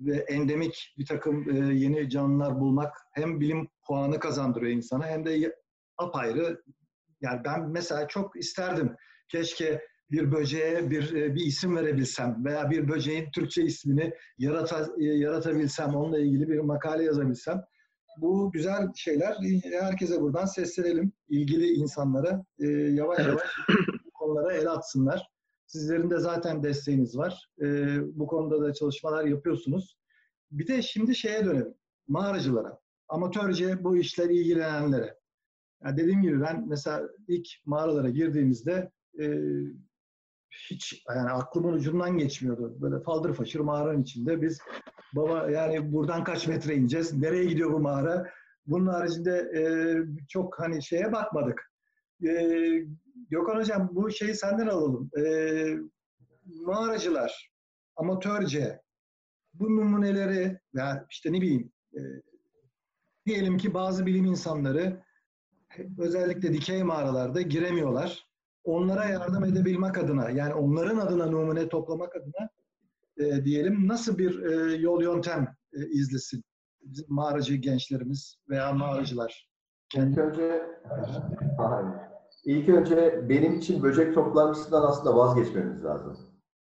ve 0.00 0.16
endemik 0.16 0.94
bir 0.98 1.06
takım 1.06 1.50
e, 1.50 1.74
yeni 1.74 2.10
canlılar 2.10 2.60
bulmak 2.60 2.96
hem 3.12 3.40
bilim 3.40 3.68
puanı 3.86 4.18
kazandırıyor 4.18 4.72
insana 4.72 5.06
hem 5.06 5.26
de 5.26 5.56
apayrı. 5.98 6.62
Yani 7.20 7.40
ben 7.44 7.68
mesela 7.68 8.08
çok 8.08 8.36
isterdim. 8.36 8.96
Keşke 9.28 9.82
bir 10.10 10.32
böceğe 10.32 10.90
bir 10.90 11.14
e, 11.14 11.34
bir 11.34 11.46
isim 11.46 11.76
verebilsem 11.76 12.44
veya 12.44 12.70
bir 12.70 12.88
böceğin 12.88 13.30
Türkçe 13.30 13.62
ismini 13.62 14.14
yarata, 14.38 14.88
e, 14.98 15.04
yaratabilsem, 15.04 15.94
onunla 15.94 16.18
ilgili 16.18 16.48
bir 16.48 16.58
makale 16.58 17.04
yazabilsem. 17.04 17.64
Bu 18.16 18.50
güzel 18.52 18.92
şeyler. 18.94 19.36
Herkese 19.80 20.20
buradan 20.20 20.44
seslenelim. 20.44 21.12
ilgili 21.28 21.66
insanlara 21.66 22.44
e, 22.58 22.66
yavaş 22.68 23.18
yavaş 23.18 23.42
bu 24.06 24.10
konulara 24.10 24.52
el 24.52 24.72
atsınlar. 24.72 25.30
Sizlerin 25.66 26.10
de 26.10 26.18
zaten 26.18 26.62
desteğiniz 26.62 27.18
var. 27.18 27.50
E, 27.62 27.96
bu 28.18 28.26
konuda 28.26 28.62
da 28.62 28.72
çalışmalar 28.72 29.24
yapıyorsunuz. 29.24 29.98
Bir 30.50 30.66
de 30.66 30.82
şimdi 30.82 31.16
şeye 31.16 31.44
dönelim. 31.44 31.74
Mağaracılara. 32.08 32.78
Amatörce 33.08 33.84
bu 33.84 33.96
işler 33.96 34.30
ilgilenenlere. 34.30 35.18
Yani 35.84 35.96
dediğim 35.96 36.22
gibi 36.22 36.40
ben 36.40 36.68
mesela 36.68 37.08
ilk 37.28 37.46
mağaralara 37.64 38.08
girdiğimizde 38.08 38.90
e, 39.20 39.40
hiç 40.70 41.04
yani 41.08 41.30
aklımın 41.30 41.72
ucundan 41.72 42.18
geçmiyordu. 42.18 42.76
Böyle 42.80 43.00
faldır 43.00 43.34
faşır 43.34 43.60
mağaranın 43.60 44.02
içinde 44.02 44.42
biz 44.42 44.58
baba 45.12 45.50
yani 45.50 45.92
buradan 45.92 46.24
kaç 46.24 46.46
metre 46.46 46.74
ineceğiz? 46.74 47.12
Nereye 47.12 47.44
gidiyor 47.44 47.72
bu 47.72 47.78
mağara? 47.78 48.30
Bunun 48.66 48.86
haricinde 48.86 49.50
e, 49.56 49.62
çok 50.28 50.60
hani 50.60 50.82
şeye 50.82 51.12
bakmadık. 51.12 51.72
E, 52.26 52.30
Gökhan 53.30 53.56
Hocam 53.56 53.90
bu 53.92 54.10
şeyi 54.10 54.34
senden 54.34 54.66
alalım. 54.66 55.10
E, 55.18 55.24
mağaracılar 56.44 57.50
amatörce 57.96 58.80
bu 59.54 59.76
numuneleri 59.76 60.58
ya 60.74 61.06
işte 61.10 61.32
ne 61.32 61.40
bileyim 61.40 61.72
e, 61.94 62.00
diyelim 63.26 63.58
ki 63.58 63.74
bazı 63.74 64.06
bilim 64.06 64.24
insanları 64.24 65.02
özellikle 65.98 66.52
dikey 66.52 66.82
mağaralarda 66.82 67.40
giremiyorlar 67.40 68.26
onlara 68.64 69.04
yardım 69.04 69.44
edebilmek 69.44 69.98
adına, 69.98 70.30
yani 70.30 70.54
onların 70.54 70.96
adına 70.96 71.26
numune 71.26 71.68
toplamak 71.68 72.16
adına 72.16 72.48
e, 73.18 73.44
diyelim 73.44 73.88
nasıl 73.88 74.18
bir 74.18 74.42
e, 74.42 74.76
yol 74.76 75.02
yöntem 75.02 75.56
e, 75.72 75.86
izlesin 75.86 76.44
bizim 76.82 77.06
mağaracı 77.08 77.54
gençlerimiz 77.54 78.36
veya 78.48 78.72
mağaracılar? 78.72 79.50
İlk 79.94 80.18
önce 80.18 80.62
ilk 82.44 82.68
önce 82.68 83.28
benim 83.28 83.58
için 83.58 83.82
böcek 83.82 84.14
toplantısı 84.14 84.76
aslında 84.76 85.16
vazgeçmemiz 85.16 85.84
lazım. 85.84 86.16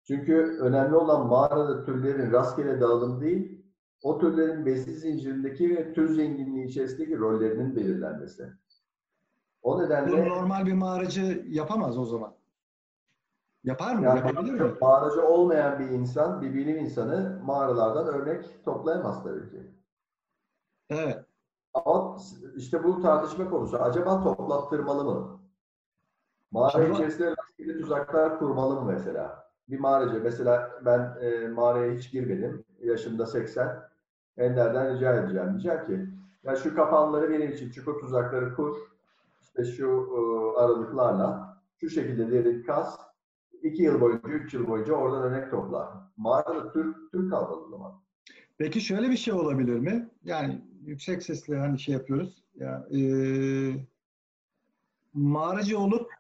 Çünkü 0.07 0.34
önemli 0.61 0.96
olan 0.96 1.26
mağarada 1.26 1.84
türlerin 1.84 2.32
rastgele 2.32 2.80
dağılımı 2.80 3.20
değil, 3.20 3.62
o 4.03 4.18
türlerin 4.18 4.66
besin 4.66 4.92
zincirindeki 4.92 5.76
ve 5.76 5.92
tür 5.92 6.14
zenginliği 6.14 6.66
içerisindeki 6.66 7.18
rollerinin 7.18 7.76
belirlenmesi. 7.76 8.48
O 9.62 9.82
nedenle... 9.82 10.12
Bunu 10.12 10.28
normal 10.28 10.66
bir 10.66 10.72
mağaracı 10.72 11.44
yapamaz 11.48 11.98
o 11.98 12.05
zaman. 12.05 12.34
Yapar 13.65 13.95
mı? 13.95 14.05
Yani 14.05 14.19
Yapabilir 14.19 14.61
mi? 14.61 14.73
Mağaracı 14.81 15.27
olmayan 15.27 15.79
bir 15.79 15.89
insan, 15.89 16.43
bir 16.43 16.55
bilim 16.55 16.77
insanı 16.77 17.41
mağaralardan 17.45 18.07
örnek 18.07 18.65
toplayamaz 18.65 19.25
tabii 19.25 19.51
ki. 19.51 19.71
Evet. 20.91 21.25
Ama 21.75 22.17
işte 22.57 22.85
bu 22.85 23.03
tartışma 23.03 23.51
konusu. 23.51 23.79
Acaba 23.79 24.23
toplattırmalı 24.23 25.05
mı? 25.05 25.41
Mağara 26.51 26.79
Acaba... 26.79 26.95
içerisinde 26.95 27.31
rastgele 27.31 27.81
tuzaklar 27.81 28.39
kurmalı 28.39 28.81
mı 28.81 28.93
mesela? 28.93 29.49
Bir 29.69 29.81
mağaracı, 29.81 30.21
mesela 30.23 30.71
ben 30.85 31.17
e, 31.21 31.49
mağaraya 31.49 31.93
hiç 31.93 32.11
girmedim. 32.11 32.65
Yaşımda 32.81 33.27
80. 33.27 33.83
Ender'den 34.37 34.95
rica 34.95 35.15
edeceğim. 35.15 35.51
Diyeceğim 35.51 35.87
ki, 35.87 36.09
ya 36.45 36.57
şu 36.57 36.77
kapanları 36.77 37.31
benim 37.31 37.53
için 37.53 37.71
çukur 37.71 38.01
tuzakları 38.01 38.55
kur 38.55 38.77
işte 39.43 39.65
şu 39.65 39.87
e, 39.87 40.61
aralıklarla 40.61 41.59
şu 41.81 41.91
şekilde 41.91 42.31
derin 42.31 42.63
kas 42.63 43.12
iki 43.65 43.83
yıl 43.83 44.01
boyunca, 44.01 44.29
üç 44.29 44.55
yıl 44.55 44.67
boyunca 44.67 44.93
oradan 44.93 45.23
örnek 45.23 45.51
topla. 45.51 46.11
Mağarada 46.17 46.73
Türk, 46.73 47.13
Türk 47.13 47.31
kalmadı 47.31 47.61
o 47.67 47.69
zaman. 47.69 48.03
Peki 48.59 48.81
şöyle 48.81 49.11
bir 49.11 49.17
şey 49.17 49.35
olabilir 49.35 49.79
mi? 49.79 50.11
Yani 50.25 50.65
yüksek 50.85 51.23
sesle 51.23 51.59
hani 51.59 51.79
şey 51.79 51.95
yapıyoruz. 51.95 52.45
Ya, 52.55 52.87
e, 52.95 53.01
mağaracı 55.15 55.79
olup 55.79 56.11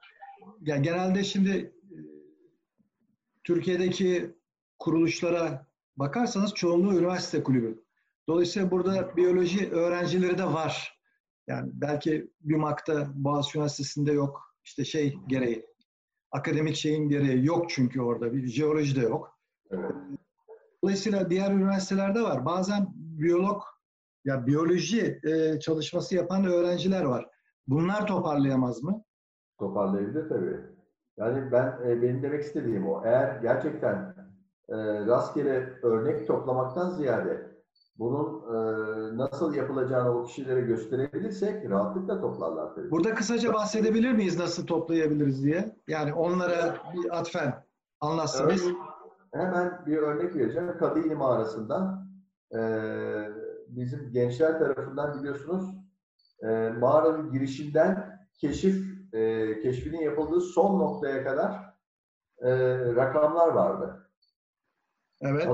ya 0.60 0.76
genelde 0.76 1.24
şimdi 1.24 1.50
e, 1.50 1.96
Türkiye'deki 3.44 4.34
kuruluşlara 4.78 5.66
bakarsanız 5.96 6.54
çoğunluğu 6.54 6.98
üniversite 6.98 7.42
kulübü. 7.42 7.82
Dolayısıyla 8.28 8.70
burada 8.70 9.16
biyoloji 9.16 9.70
öğrencileri 9.70 10.38
de 10.38 10.44
var. 10.44 11.00
Yani 11.46 11.70
belki 11.74 12.30
BÜMAK'ta 12.40 13.12
Boğaziçi 13.14 13.58
Üniversitesi'nde 13.58 14.12
yok. 14.12 14.54
İşte 14.64 14.84
şey 14.84 15.18
gereği, 15.26 15.66
akademik 16.32 16.76
şeyin 16.76 17.08
gereği 17.08 17.46
yok 17.46 17.70
çünkü 17.70 18.00
orada. 18.00 18.32
Bir 18.32 18.46
jeoloji 18.46 18.96
de 18.96 19.00
yok. 19.00 19.38
Evet. 19.70 19.92
Dolayısıyla 20.82 21.30
diğer 21.30 21.50
üniversitelerde 21.50 22.22
var. 22.22 22.44
Bazen 22.44 22.86
biyolog, 22.94 23.62
ya 24.24 24.46
biyoloji 24.46 25.20
e, 25.24 25.60
çalışması 25.60 26.14
yapan 26.14 26.44
öğrenciler 26.44 27.04
var. 27.04 27.28
Bunlar 27.66 28.06
toparlayamaz 28.06 28.82
mı? 28.82 29.04
Toparlayabilir 29.58 30.28
tabii. 30.28 30.60
Yani 31.16 31.52
ben 31.52 31.78
e, 31.86 32.02
benim 32.02 32.22
demek 32.22 32.42
istediğim 32.42 32.88
o. 32.88 33.02
Eğer 33.04 33.40
gerçekten 33.42 34.14
e, 34.68 34.76
rastgele 35.06 35.78
örnek 35.82 36.26
toplamaktan 36.26 36.90
ziyade 36.90 37.51
bunun 37.98 38.42
e, 38.54 39.16
nasıl 39.16 39.54
yapılacağını 39.54 40.18
o 40.18 40.24
kişilere 40.24 40.60
gösterebilirsek 40.60 41.70
rahatlıkla 41.70 42.20
toplarlar 42.20 42.74
tabii. 42.74 42.90
Burada 42.90 43.14
kısaca 43.14 43.52
bahsedebilir 43.52 44.12
miyiz 44.12 44.38
nasıl 44.38 44.66
toplayabiliriz 44.66 45.44
diye? 45.44 45.76
Yani 45.88 46.14
onlara 46.14 46.76
bir 46.94 47.18
atfen 47.18 47.64
anlatsanız. 48.00 48.62
Örneğin, 48.62 48.78
hemen 49.34 49.86
bir 49.86 49.96
örnek 49.96 50.36
vereceğim. 50.36 50.78
Kadıyni 50.78 51.14
mağarasından 51.14 52.08
e, 52.54 52.58
bizim 53.68 54.12
gençler 54.12 54.58
tarafından 54.58 55.18
biliyorsunuz 55.18 55.74
e, 56.42 56.68
mağaranın 56.68 57.32
girişinden 57.32 58.20
keşif 58.34 58.92
e, 59.12 59.60
keşfinin 59.60 60.00
yapıldığı 60.00 60.40
son 60.40 60.78
noktaya 60.80 61.24
kadar 61.24 61.74
e, 62.38 62.50
rakamlar 62.94 63.48
vardı. 63.48 64.10
Evet. 65.20 65.48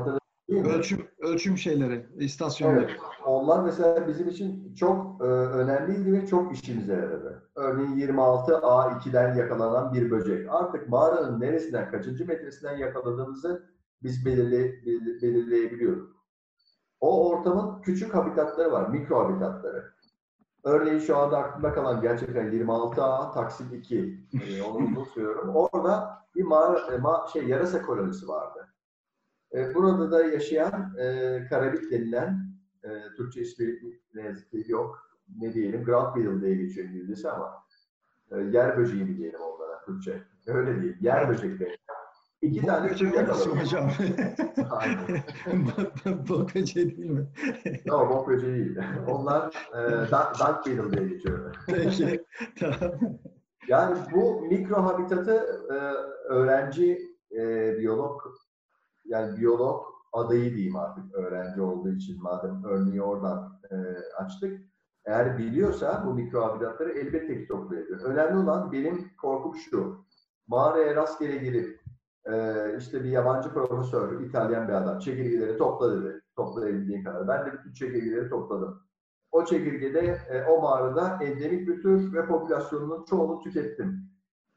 Ölçüm, 0.49 1.09
ölçüm 1.19 1.59
şeyleri, 1.59 2.07
istasyonları. 2.17 2.85
Evet. 2.85 3.01
Onlar 3.27 3.65
mesela 3.65 4.09
bizim 4.09 4.29
için 4.29 4.75
çok 4.75 5.21
e, 5.21 5.25
önemliydi 5.25 6.13
ve 6.13 6.27
çok 6.27 6.55
işimize 6.55 6.93
yaradı. 6.93 7.51
Örneğin 7.55 7.97
26A2'den 7.97 9.35
yakalanan 9.35 9.93
bir 9.93 10.11
böcek. 10.11 10.47
Artık 10.51 10.89
mağaranın 10.89 11.41
neresinden, 11.41 11.91
kaçıncı 11.91 12.27
metresinden 12.27 12.77
yakaladığımızı 12.77 13.71
biz 14.03 14.27
belirle, 14.27 14.87
belir, 14.87 15.23
belirleyebiliyoruz. 15.23 16.09
O 17.01 17.31
ortamın 17.31 17.83
küçük 17.83 18.15
habitatları 18.15 18.73
var, 18.73 18.89
mikro 18.89 19.25
habitatları. 19.25 19.85
Örneğin 20.65 20.99
şu 20.99 21.17
anda 21.17 21.39
aklımda 21.39 21.73
kalan 21.73 22.01
gerçekten 22.01 22.51
26A 22.53 23.35
Taksim 23.35 23.75
2, 23.75 24.27
e, 24.33 24.63
onu 24.63 24.77
unutuyorum. 24.87 25.57
Orada 25.57 26.19
bir 26.35 26.43
mağara, 26.43 26.95
e, 26.95 26.99
ma, 26.99 27.27
şey, 27.33 27.45
yarasa 27.45 27.83
kolonisi 27.83 28.29
vardı. 28.29 28.69
E, 29.55 29.75
burada 29.75 30.11
da 30.13 30.25
yaşayan 30.25 30.95
e, 30.99 31.47
karabit 31.51 31.91
denilen, 31.91 32.49
e, 32.85 32.89
Türkçe 33.17 33.41
ismi 33.41 33.79
ne 34.15 34.23
yazık 34.23 34.51
ki 34.51 34.65
yok, 34.69 35.19
ne 35.39 35.55
diyelim, 35.55 35.85
Grand 35.85 36.17
Beetle 36.17 36.41
diye 36.41 36.55
geçiyor 36.55 36.89
İngilizcesi 36.89 37.31
ama 37.31 37.65
e, 38.31 38.41
yer 38.41 38.79
böceği 38.79 39.05
mi 39.05 39.17
diyelim 39.17 39.41
onlara 39.41 39.85
Türkçe. 39.85 40.23
Öyle 40.47 40.83
değil, 40.83 40.97
yer 41.01 41.29
böcekleri. 41.29 41.79
İki 42.43 42.63
Bok 42.63 42.67
tane 42.67 42.87
olmasın 42.87 43.07
yakaladım. 43.07 43.59
hocam. 43.59 43.91
Bok 46.29 46.55
böceği 46.55 46.97
değil 46.97 47.11
mi? 47.11 47.27
Ama 47.91 48.11
bok 48.11 48.29
böceği 48.29 48.55
değil. 48.55 48.79
Onlar 49.09 49.47
e, 49.75 50.11
Dunk 50.11 50.67
Beetle 50.67 50.97
diye 50.97 51.09
geçiyor. 51.09 51.57
Peki. 51.67 52.25
Tamam. 52.61 52.79
Yani 53.69 53.97
bu 54.15 54.41
mikro 54.41 54.77
habitatı 54.77 55.33
e, 55.71 55.75
öğrenci 56.33 56.99
e, 57.33 57.75
biyolog 57.79 58.23
yani 59.09 59.37
biyolog 59.37 59.85
adayı 60.13 60.55
diyeyim 60.55 60.77
artık 60.77 61.15
öğrenci 61.15 61.63
olduğu 61.63 61.89
için 61.89 62.23
madem 62.23 62.65
örneği 62.65 63.03
oradan 63.03 63.61
e, 63.71 63.77
açtık. 64.23 64.61
Eğer 65.05 65.39
biliyorsa 65.39 66.05
bu 66.07 66.15
mikro 66.15 66.43
habitatları 66.43 66.91
elbette 66.91 67.39
ki 67.39 67.49
toplayabilir. 67.49 68.01
Önemli 68.01 68.39
olan 68.39 68.73
benim 68.73 69.11
korkum 69.17 69.57
şu. 69.57 70.05
Mağaraya 70.47 70.97
rastgele 70.97 71.37
girip 71.37 71.81
e, 72.25 72.55
işte 72.79 73.05
bir 73.05 73.11
yabancı 73.11 73.49
profesör, 73.49 74.21
İtalyan 74.21 74.69
bir 74.69 74.73
adam 74.73 74.99
çekirgeleri 74.99 75.59
topla 75.59 75.97
dedi. 75.97 76.21
Toplayabildiği 76.37 77.05
kadar. 77.05 77.29
Ben 77.29 77.47
de 77.47 77.53
bütün 77.53 77.73
çekirgeleri 77.73 78.29
topladım. 78.29 78.83
O 79.33 79.45
çekirgede 79.45 80.19
e, 80.31 80.45
o 80.45 80.63
mağarada 80.63 81.19
endemik 81.23 81.69
bir 81.69 81.83
tür 81.83 82.13
ve 82.13 82.27
popülasyonunun 82.27 83.05
çoğunu 83.05 83.41
tükettim. 83.41 84.11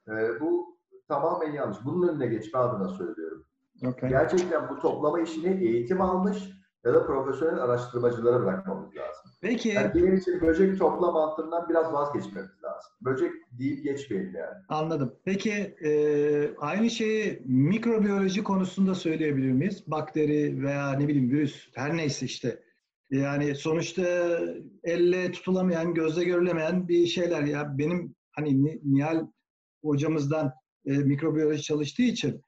E, 0.07 0.39
bu 0.39 0.77
tamamen 1.07 1.51
yanlış. 1.51 1.77
Bunun 1.85 2.07
önüne 2.07 2.27
geçme 2.27 2.59
adına 2.59 2.87
söylüyorum. 2.87 3.45
Okay. 3.87 4.09
Gerçekten 4.09 4.69
bu 4.69 4.79
toplama 4.79 5.21
işini 5.21 5.63
eğitim 5.65 6.01
almış 6.01 6.37
ya 6.85 6.93
da 6.93 7.05
profesyonel 7.05 7.59
araştırmacılara 7.59 8.41
bırakmamız 8.41 8.95
lazım. 8.95 9.31
Peki. 9.41 9.69
Yani 9.69 9.91
benim 9.95 10.15
için 10.15 10.41
böcek 10.41 10.79
topla 10.79 11.11
mantığından 11.11 11.69
biraz 11.69 11.93
vazgeçmemiz 11.93 12.63
lazım. 12.63 12.91
Böcek 13.01 13.31
deyip 13.51 13.83
geçmeyelim 13.83 14.35
yani. 14.35 14.57
Anladım. 14.69 15.15
Peki 15.25 15.51
e, 15.85 15.91
aynı 16.57 16.89
şeyi 16.89 17.41
mikrobiyoloji 17.45 18.43
konusunda 18.43 18.95
söyleyebilir 18.95 19.51
miyiz? 19.51 19.83
Bakteri 19.87 20.63
veya 20.63 20.93
ne 20.93 21.07
bileyim 21.07 21.29
virüs 21.31 21.69
her 21.75 21.97
neyse 21.97 22.25
işte. 22.25 22.63
Yani 23.11 23.55
sonuçta 23.55 24.01
elle 24.83 25.31
tutulamayan, 25.31 25.93
gözle 25.93 26.23
görülemeyen 26.23 26.87
bir 26.87 27.05
şeyler. 27.05 27.41
Ya 27.43 27.77
benim 27.77 28.15
hani 28.31 28.63
Ni- 28.63 28.79
Nihal 28.83 29.27
hocamızdan 29.83 30.51
e, 30.85 30.97
mikrobiyoloji 30.97 31.61
çalıştığı 31.61 32.01
için 32.03 32.41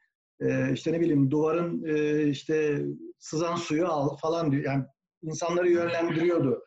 e, 0.44 0.74
işte 0.74 0.92
ne 0.94 1.00
bileyim 1.00 1.32
duvarın 1.32 1.84
e, 1.86 2.24
işte 2.24 2.86
sızan 3.20 3.56
suyu 3.56 3.88
al 3.88 4.18
falan 4.18 4.52
diyor. 4.52 4.64
Yani 4.64 4.84
insanları 5.22 5.70
yönlendiriyordu. 5.70 6.64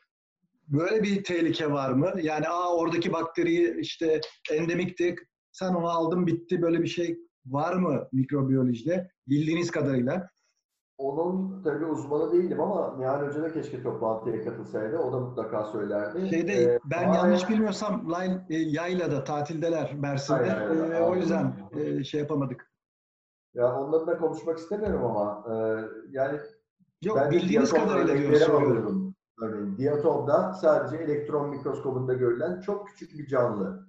Böyle 0.68 1.03
bir 1.03 1.24
tehlike 1.24 1.70
var 1.72 1.91
mı? 1.93 2.12
Yani 2.22 2.49
aa 2.49 2.77
oradaki 2.77 3.12
bakteriyi 3.12 3.77
işte 3.81 4.20
endemikti, 4.53 5.14
sen 5.53 5.74
onu 5.74 5.89
aldın 5.89 6.27
bitti 6.27 6.62
böyle 6.62 6.83
bir 6.83 6.87
şey 6.89 7.18
var 7.47 7.74
mı 7.74 8.09
mikrobiyolojide 8.12 9.09
bildiğiniz 9.29 9.70
kadarıyla? 9.70 10.29
Onun 10.99 11.62
tabii 11.62 11.85
uzmanı 11.85 12.33
değilim 12.33 12.61
ama 12.61 12.97
Nihal 12.99 13.27
Hoca 13.27 13.43
da 13.43 13.53
keşke 13.53 13.83
toplantıya 13.83 14.45
katılsaydı. 14.45 14.99
O 14.99 15.12
da 15.12 15.20
mutlaka 15.20 15.64
söylerdi. 15.64 16.29
Şeyde 16.31 16.53
Ee, 16.62 16.79
ben 16.85 17.05
mağaraya- 17.09 17.14
yanlış 17.16 17.49
bilmiyorsam 17.49 18.11
Lay- 18.12 18.41
e, 18.51 18.57
Yayla'da 18.57 19.24
tatildeler 19.24 19.95
Mersin'de. 19.95 20.39
Aynen, 20.39 20.68
aynen. 20.83 20.91
E, 20.97 21.01
o 21.03 21.16
yüzden 21.16 21.55
e, 21.77 22.05
şey 22.05 22.20
yapamadık. 22.20 22.70
Ya 23.57 23.74
ondan 23.80 24.07
da 24.07 24.18
konuşmak 24.18 24.59
istemiyorum 24.59 25.04
ama 25.04 25.44
e, 25.54 25.54
yani 26.11 26.38
Yok 27.02 27.16
ben 27.16 27.30
de 27.30 27.36
bildiğiniz 27.36 27.70
diatom 27.72 27.88
kadarıyla 27.88 28.07
diyor 28.14 28.18
örnekleri 28.28 28.44
soruyorum. 28.44 28.66
alıyorum. 28.72 29.14
Örneğin 29.42 29.76
diatomda 29.78 30.52
sadece 30.52 30.96
elektron 30.96 31.50
mikroskobunda 31.50 32.12
görülen 32.14 32.61
çok 32.61 32.88
küçük 32.88 33.18
bir 33.18 33.26
canlı. 33.26 33.86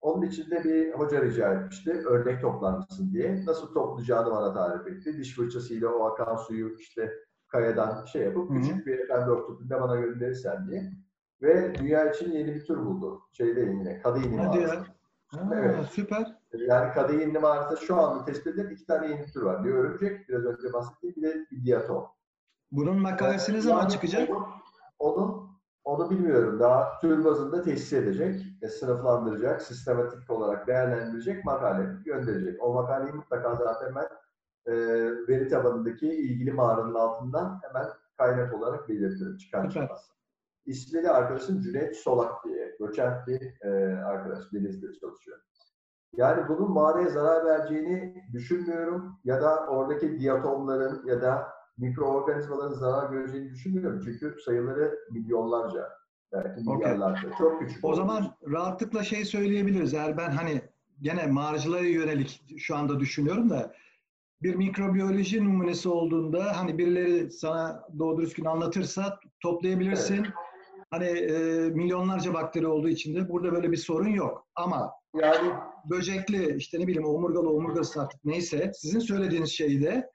Onun 0.00 0.22
için 0.22 0.50
de 0.50 0.64
bir 0.64 0.92
hoca 0.92 1.22
rica 1.22 1.52
etmişti. 1.54 2.02
Örnek 2.08 2.40
toplantırsın 2.40 3.12
diye. 3.12 3.46
Nasıl 3.46 3.74
toplayacağını 3.74 4.30
bana 4.30 4.52
tarif 4.54 4.86
etti. 4.86 5.18
Diş 5.18 5.36
fırçasıyla 5.36 5.88
o 5.88 6.04
akan 6.04 6.36
suyu 6.36 6.76
işte 6.78 7.12
kayadan 7.48 8.04
şey 8.04 8.22
yapıp 8.22 8.50
Hı 8.50 8.54
hı. 8.54 8.60
küçük 8.60 8.86
bir 8.86 8.98
efendi 8.98 9.30
örtüpünde 9.30 9.80
bana 9.80 9.96
gönderirsen 9.96 10.68
diye. 10.68 10.92
Ve 11.42 11.74
dünya 11.78 12.10
için 12.10 12.32
yeni 12.32 12.54
bir 12.54 12.64
tür 12.64 12.76
buldu. 12.86 13.20
Şeyde 13.32 13.60
yine 13.60 14.00
Kadıyni 14.02 14.36
Hadi 14.36 14.58
mağarası. 14.58 14.74
ya. 14.74 14.84
Ha, 15.26 15.50
Evet. 15.54 15.74
Süper. 15.90 16.38
Yani 16.60 16.92
Kadıyni 16.94 17.38
mağarasında 17.38 17.76
şu 17.80 17.96
anda 17.96 18.24
tespit 18.24 18.46
edilen 18.46 18.70
iki 18.70 18.86
tane 18.86 19.08
yeni 19.08 19.26
tür 19.26 19.42
var. 19.42 19.64
Bir 19.64 19.74
örümcek, 19.74 20.28
biraz 20.28 20.44
önce 20.44 20.72
bahsettiğim 20.72 21.16
bir 21.16 21.22
de 21.22 21.46
bir 21.50 21.64
diatom. 21.66 22.06
Bunun 22.72 23.00
makalesi 23.00 23.52
ne 23.52 23.60
zaman 23.60 23.88
çıkacak? 23.88 24.30
Onun, 24.98 25.50
onu 25.84 26.10
bilmiyorum. 26.10 26.60
Daha 26.60 26.98
tür 26.98 27.24
bazında 27.24 27.62
tesis 27.62 27.92
edecek, 27.92 28.42
e, 28.62 28.68
sınıflandıracak, 28.68 29.62
sistematik 29.62 30.30
olarak 30.30 30.66
değerlendirecek, 30.66 31.44
makale 31.44 31.88
gönderecek. 32.04 32.62
O 32.62 32.74
makaleyi 32.74 33.12
mutlaka 33.12 33.54
zaten 33.56 33.94
ben 33.94 34.08
e, 34.72 34.74
veri 35.28 35.48
tabanındaki 35.48 36.08
ilgili 36.08 36.52
mağaranın 36.52 36.94
altından 36.94 37.60
hemen 37.62 37.88
kaynak 38.18 38.54
olarak 38.54 38.88
belirtirim. 38.88 39.36
Çıkmaz. 39.36 40.10
İsmi 40.66 41.02
de 41.02 41.10
arkadaşım 41.10 41.60
Cüneyt 41.60 41.96
Solak 41.96 42.44
diye. 42.44 42.76
Doçent 42.80 43.26
bir 43.26 43.60
e, 43.60 43.96
arkadaş. 43.96 44.52
Denizli'de 44.52 44.92
çalışıyor. 45.00 45.38
Yani 46.12 46.48
bunun 46.48 46.72
mağaraya 46.72 47.08
zarar 47.08 47.44
vereceğini 47.44 48.24
düşünmüyorum. 48.32 49.18
Ya 49.24 49.42
da 49.42 49.66
oradaki 49.66 50.20
diatomların 50.20 51.06
ya 51.06 51.22
da 51.22 51.48
mikroorganizmaların 51.78 52.74
zarar 52.74 53.10
göreceğini 53.10 53.50
düşünmüyorum. 53.50 54.00
Çünkü 54.04 54.36
sayıları 54.44 54.98
milyonlarca, 55.10 55.88
belki 56.32 56.70
milyarlarca. 56.70 57.30
Çok 57.38 57.60
küçük. 57.60 57.84
O 57.84 57.94
zaman 57.94 58.34
rahatlıkla 58.52 59.02
şey 59.02 59.24
söyleyebiliriz. 59.24 59.94
Eğer 59.94 60.16
ben 60.16 60.30
hani 60.30 60.62
gene 61.00 61.26
mağaracılara 61.26 61.84
yönelik 61.86 62.58
şu 62.58 62.76
anda 62.76 63.00
düşünüyorum 63.00 63.50
da 63.50 63.72
bir 64.42 64.54
mikrobiyoloji 64.54 65.44
numunesi 65.44 65.88
olduğunda 65.88 66.56
hani 66.56 66.78
birileri 66.78 67.30
sana 67.30 67.88
doğru 67.98 68.20
düzgün 68.20 68.44
anlatırsa 68.44 69.20
toplayabilirsin. 69.40 70.26
Hani 70.90 71.06
e, 71.06 71.58
milyonlarca 71.70 72.34
bakteri 72.34 72.66
olduğu 72.66 72.88
için 72.88 73.14
de 73.14 73.28
burada 73.28 73.52
böyle 73.52 73.72
bir 73.72 73.76
sorun 73.76 74.08
yok. 74.08 74.46
Ama 74.54 74.92
yani 75.14 75.52
böcekli 75.90 76.56
işte 76.56 76.80
ne 76.80 76.86
bileyim 76.86 77.08
omurgalı 77.08 77.50
omurgası 77.50 78.02
artık 78.02 78.24
neyse 78.24 78.70
sizin 78.74 79.00
söylediğiniz 79.00 79.50
şeyde 79.50 80.10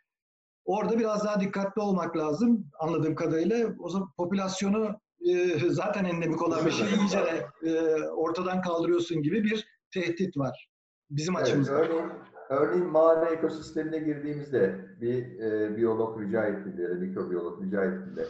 orada 0.66 1.00
biraz 1.00 1.26
daha 1.26 1.40
dikkatli 1.40 1.82
olmak 1.82 2.18
lazım 2.18 2.66
anladığım 2.80 3.16
kadarıyla. 3.16 3.76
O 3.80 3.90
zaman 3.90 4.10
popülasyonu 4.18 5.00
e, 5.30 5.60
zaten 5.70 6.06
endemik 6.06 6.42
olan 6.42 6.66
bir 6.66 6.72
şeyi 6.72 7.00
iyice 7.00 7.18
de, 7.18 7.70
e, 7.70 8.04
ortadan 8.04 8.62
kaldırıyorsun 8.62 9.22
gibi 9.22 9.44
bir 9.44 9.68
tehdit 9.94 10.38
var 10.38 10.72
bizim 11.12 11.36
evet, 11.36 11.48
açımızdan. 11.48 11.76
örneğin, 11.76 12.10
örneğin 12.50 12.86
mağara 12.86 13.30
ekosistemine 13.30 14.00
girdiğimizde 14.00 14.86
bir 15.02 15.40
e, 15.40 15.78
biyolog 15.78 16.22
rica 16.22 16.44
ya 16.44 16.90
da 16.90 16.94
mikrobiyolog 16.94 17.64
rica 17.64 17.86
ettiğinde 17.86 18.26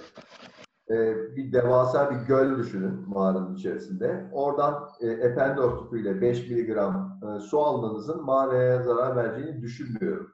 e, 0.91 1.15
bir 1.35 1.51
devasa 1.51 2.11
bir 2.11 2.15
göl 2.15 2.57
düşünün 2.57 3.09
mağaranın 3.09 3.55
içerisinde. 3.55 4.29
Oradan 4.33 4.89
e, 4.99 5.07
ependor 5.07 5.79
tüpüyle 5.79 6.21
5 6.21 6.49
miligram 6.49 7.19
e, 7.23 7.39
su 7.39 7.59
almanızın 7.59 8.25
mağaraya 8.25 8.83
zarar 8.83 9.15
vereceğini 9.15 9.61
düşünmüyorum. 9.61 10.33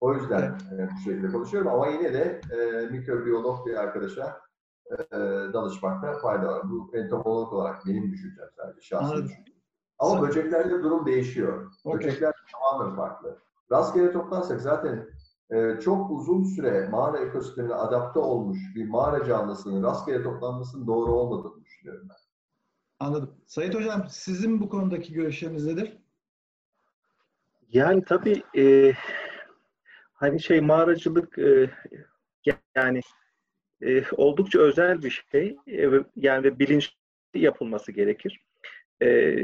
O 0.00 0.14
yüzden 0.14 0.42
e, 0.42 0.88
bu 0.94 0.98
şekilde 1.04 1.32
konuşuyorum 1.32 1.72
ama 1.72 1.86
yine 1.86 2.12
de 2.12 2.40
e, 2.50 2.86
mikrobiyolog 2.86 3.66
bir 3.66 3.74
arkadaşa 3.74 4.40
e, 4.90 5.16
danışmakta 5.52 6.18
fayda 6.18 6.46
var. 6.46 6.62
Bu 6.70 6.90
entomolog 6.96 7.52
olarak 7.52 7.86
benim 7.86 8.12
düşüncem 8.12 8.46
sadece 8.56 8.80
şahsi 8.80 9.14
düşüncem. 9.14 9.54
Ama 9.98 10.22
böceklerde 10.22 10.82
durum 10.82 11.06
değişiyor. 11.06 11.72
Okey. 11.84 11.98
Böcekler 12.08 12.32
tamamen 12.52 12.96
farklı. 12.96 13.38
Rastgele 13.72 14.12
toplarsak 14.12 14.60
zaten 14.60 15.08
e, 15.50 15.80
çok 15.80 16.10
uzun 16.10 16.44
süre 16.44 16.88
mağara 16.88 17.18
ekosistemine 17.18 17.74
adapte 17.74 18.18
olmuş 18.18 18.58
bir 18.74 18.88
mağara 18.88 19.24
canlısının 19.24 19.82
rastgele 19.82 20.22
toplanmasının 20.22 20.86
doğru 20.86 21.12
olmadığını 21.12 21.64
düşünüyorum 21.64 22.08
ben. 22.10 22.16
Anladım. 23.00 23.34
Sayit 23.46 23.74
Hocam 23.74 24.06
sizin 24.10 24.60
bu 24.60 24.68
konudaki 24.68 25.12
görüşleriniz 25.12 25.66
nedir? 25.66 25.96
Yani 27.68 28.04
tabii 28.04 28.42
e, 28.56 28.92
hani 30.12 30.40
şey 30.42 30.60
mağaracılık 30.60 31.38
e, 31.38 31.70
yani 32.76 33.00
e, 33.82 34.04
oldukça 34.16 34.58
özel 34.58 35.02
bir 35.02 35.24
şey. 35.30 35.56
E, 35.66 35.90
yani 36.16 36.44
ve 36.44 36.58
bilinçli 36.58 36.94
yapılması 37.34 37.92
gerekir. 37.92 38.40
E, 39.02 39.36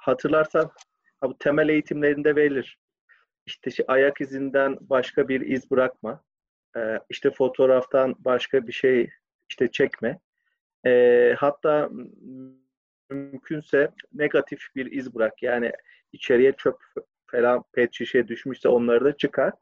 hatırlarsan 0.00 0.70
ha, 1.20 1.28
bu 1.28 1.38
temel 1.38 1.68
eğitimlerinde 1.68 2.36
verilir. 2.36 2.78
İşte 3.46 3.70
şey, 3.70 3.84
ayak 3.88 4.20
izinden 4.20 4.78
başka 4.80 5.28
bir 5.28 5.40
iz 5.40 5.70
bırakma. 5.70 6.24
E, 6.76 6.98
işte 7.10 7.30
fotoğraftan 7.30 8.14
başka 8.18 8.66
bir 8.66 8.72
şey 8.72 9.10
işte 9.48 9.70
çekme. 9.70 10.18
E, 10.86 11.34
hatta 11.38 11.90
mümkünse 13.10 13.90
negatif 14.12 14.60
bir 14.76 14.92
iz 14.92 15.14
bırak. 15.14 15.42
Yani 15.42 15.72
içeriye 16.12 16.52
çöp 16.52 16.76
falan 17.26 17.64
pet 17.72 17.94
şişe 17.94 18.28
düşmüşse 18.28 18.68
onları 18.68 19.04
da 19.04 19.16
çıkar. 19.16 19.52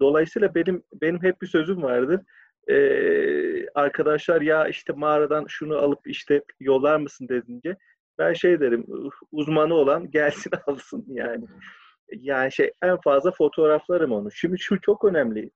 Dolayısıyla 0.00 0.54
benim 0.54 0.82
benim 0.92 1.22
hep 1.22 1.42
bir 1.42 1.46
sözüm 1.46 1.82
vardır. 1.82 2.20
Ee, 2.68 3.68
arkadaşlar 3.74 4.40
ya 4.40 4.68
işte 4.68 4.92
mağaradan 4.92 5.44
şunu 5.48 5.76
alıp 5.76 6.06
işte 6.06 6.42
yollar 6.60 6.96
mısın 6.96 7.28
dedince 7.28 7.76
ben 8.18 8.32
şey 8.32 8.60
derim 8.60 8.84
"Uh, 8.88 9.10
uzmanı 9.32 9.74
olan 9.74 10.10
gelsin 10.10 10.50
alsın 10.66 11.04
yani. 11.08 11.44
Yani 12.12 12.52
şey 12.52 12.72
en 12.82 13.00
fazla 13.00 13.30
fotoğraflarım 13.30 14.12
onu. 14.12 14.32
Şimdi 14.32 14.58
şu 14.58 14.80
çok 14.80 15.04
önemli. 15.04 15.50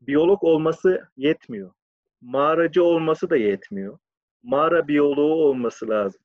Biyolog 0.00 0.44
olması 0.44 1.08
yetmiyor. 1.16 1.72
Mağaracı 2.20 2.84
olması 2.84 3.30
da 3.30 3.36
yetmiyor. 3.36 3.98
Mağara 4.42 4.88
biyoloğu 4.88 5.34
olması 5.34 5.88
lazım. 5.88 6.20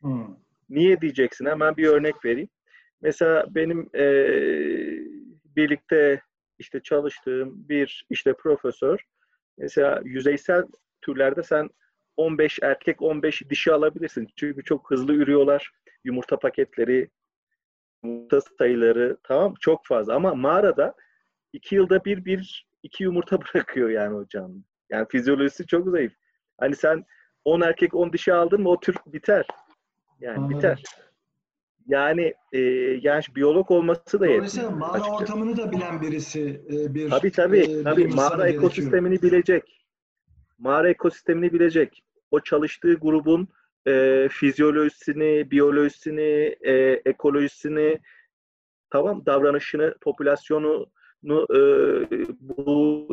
Hmm. 0.00 0.36
Niye 0.68 1.00
diyeceksin? 1.00 1.46
Hemen 1.46 1.76
bir 1.76 1.86
örnek 1.88 2.24
vereyim. 2.24 2.48
Mesela 3.02 3.46
benim 3.54 3.90
eee, 3.94 5.00
birlikte 5.56 6.20
işte 6.58 6.80
çalıştığım 6.82 7.68
bir 7.68 8.06
işte 8.10 8.32
profesör 8.32 9.00
mesela 9.58 10.00
yüzeysel 10.04 10.62
türlerde 11.02 11.42
sen 11.42 11.68
15 12.16 12.58
erkek 12.62 13.02
15 13.02 13.42
dişi 13.50 13.72
alabilirsin. 13.72 14.28
Çünkü 14.36 14.64
çok 14.64 14.90
hızlı 14.90 15.14
ürüyorlar. 15.14 15.70
Yumurta 16.04 16.38
paketleri, 16.38 17.08
yumurta 18.06 18.40
sayıları 18.58 19.16
tamam 19.22 19.54
çok 19.60 19.86
fazla. 19.86 20.14
Ama 20.14 20.34
mağarada 20.34 20.94
iki 21.52 21.74
yılda 21.74 22.04
bir 22.04 22.24
bir 22.24 22.66
iki 22.82 23.04
yumurta 23.04 23.38
bırakıyor 23.54 23.90
yani 23.90 24.14
o 24.16 24.28
canlı. 24.28 24.58
Yani 24.90 25.06
fizyolojisi 25.10 25.66
çok 25.66 25.88
zayıf. 25.88 26.12
Hani 26.60 26.76
sen 26.76 27.04
10 27.44 27.60
erkek 27.60 27.94
10 27.94 28.12
dişi 28.12 28.34
aldın 28.34 28.62
mı 28.62 28.68
o 28.68 28.80
tür 28.80 28.96
biter. 29.06 29.46
Yani 30.20 30.38
Anladım. 30.38 30.58
biter. 30.58 30.82
Yani 31.86 32.34
e, 32.52 32.60
yani 33.02 33.22
biyolog 33.36 33.70
olması 33.70 34.20
da 34.20 34.26
yetmiyor. 34.26 34.70
mağara 34.70 34.92
açıkçası. 34.92 35.14
ortamını 35.16 35.56
da 35.56 35.72
bilen 35.72 36.00
birisi 36.00 36.60
e, 36.70 36.94
bir 36.94 37.10
Tabii 37.10 37.30
tabii. 37.32 37.58
e, 37.58 37.82
tabii. 37.82 38.06
Mağara 38.06 38.36
gerekiyor. 38.36 38.62
ekosistemini 38.62 39.22
bilecek. 39.22 39.86
Mağara 40.58 40.90
ekosistemini 40.90 41.52
bilecek. 41.52 42.02
O 42.30 42.40
çalıştığı 42.40 42.94
grubun 42.94 43.48
e, 43.86 44.28
fizyolojisini, 44.30 45.50
biyolojisini, 45.50 46.56
e, 46.60 46.72
ekolojisini, 47.04 47.98
tamam 48.90 49.26
davranışını, 49.26 49.94
popülasyonunu 50.00 51.46
e, 51.54 51.60
bu 52.40 53.08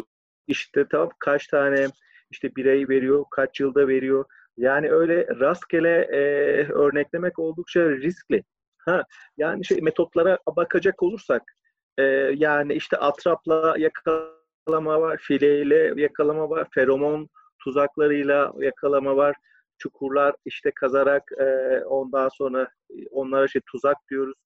işte 0.47 0.85
tamam 0.91 1.09
kaç 1.19 1.47
tane 1.47 1.87
işte 2.31 2.55
birey 2.55 2.89
veriyor, 2.89 3.25
kaç 3.31 3.59
yılda 3.59 3.87
veriyor. 3.87 4.25
Yani 4.57 4.91
öyle 4.91 5.27
rastgele 5.39 6.01
e, 6.11 6.21
örneklemek 6.71 7.39
oldukça 7.39 7.89
riskli. 7.89 8.43
Ha, 8.77 9.03
yani 9.37 9.65
şey 9.65 9.81
metotlara 9.81 10.37
bakacak 10.55 11.03
olursak 11.03 11.43
e, 11.97 12.03
yani 12.35 12.73
işte 12.73 12.97
atrapla 12.97 13.75
yakalama 13.77 15.01
var, 15.01 15.17
fileyle 15.17 16.01
yakalama 16.01 16.49
var, 16.49 16.67
feromon 16.71 17.29
tuzaklarıyla 17.63 18.53
yakalama 18.59 19.15
var, 19.15 19.35
çukurlar 19.77 20.35
işte 20.45 20.71
kazarak 20.75 21.31
e, 21.39 21.79
ondan 21.85 22.29
sonra 22.29 22.69
onlara 23.11 23.47
şey 23.47 23.61
tuzak 23.71 23.97
diyoruz, 24.09 24.37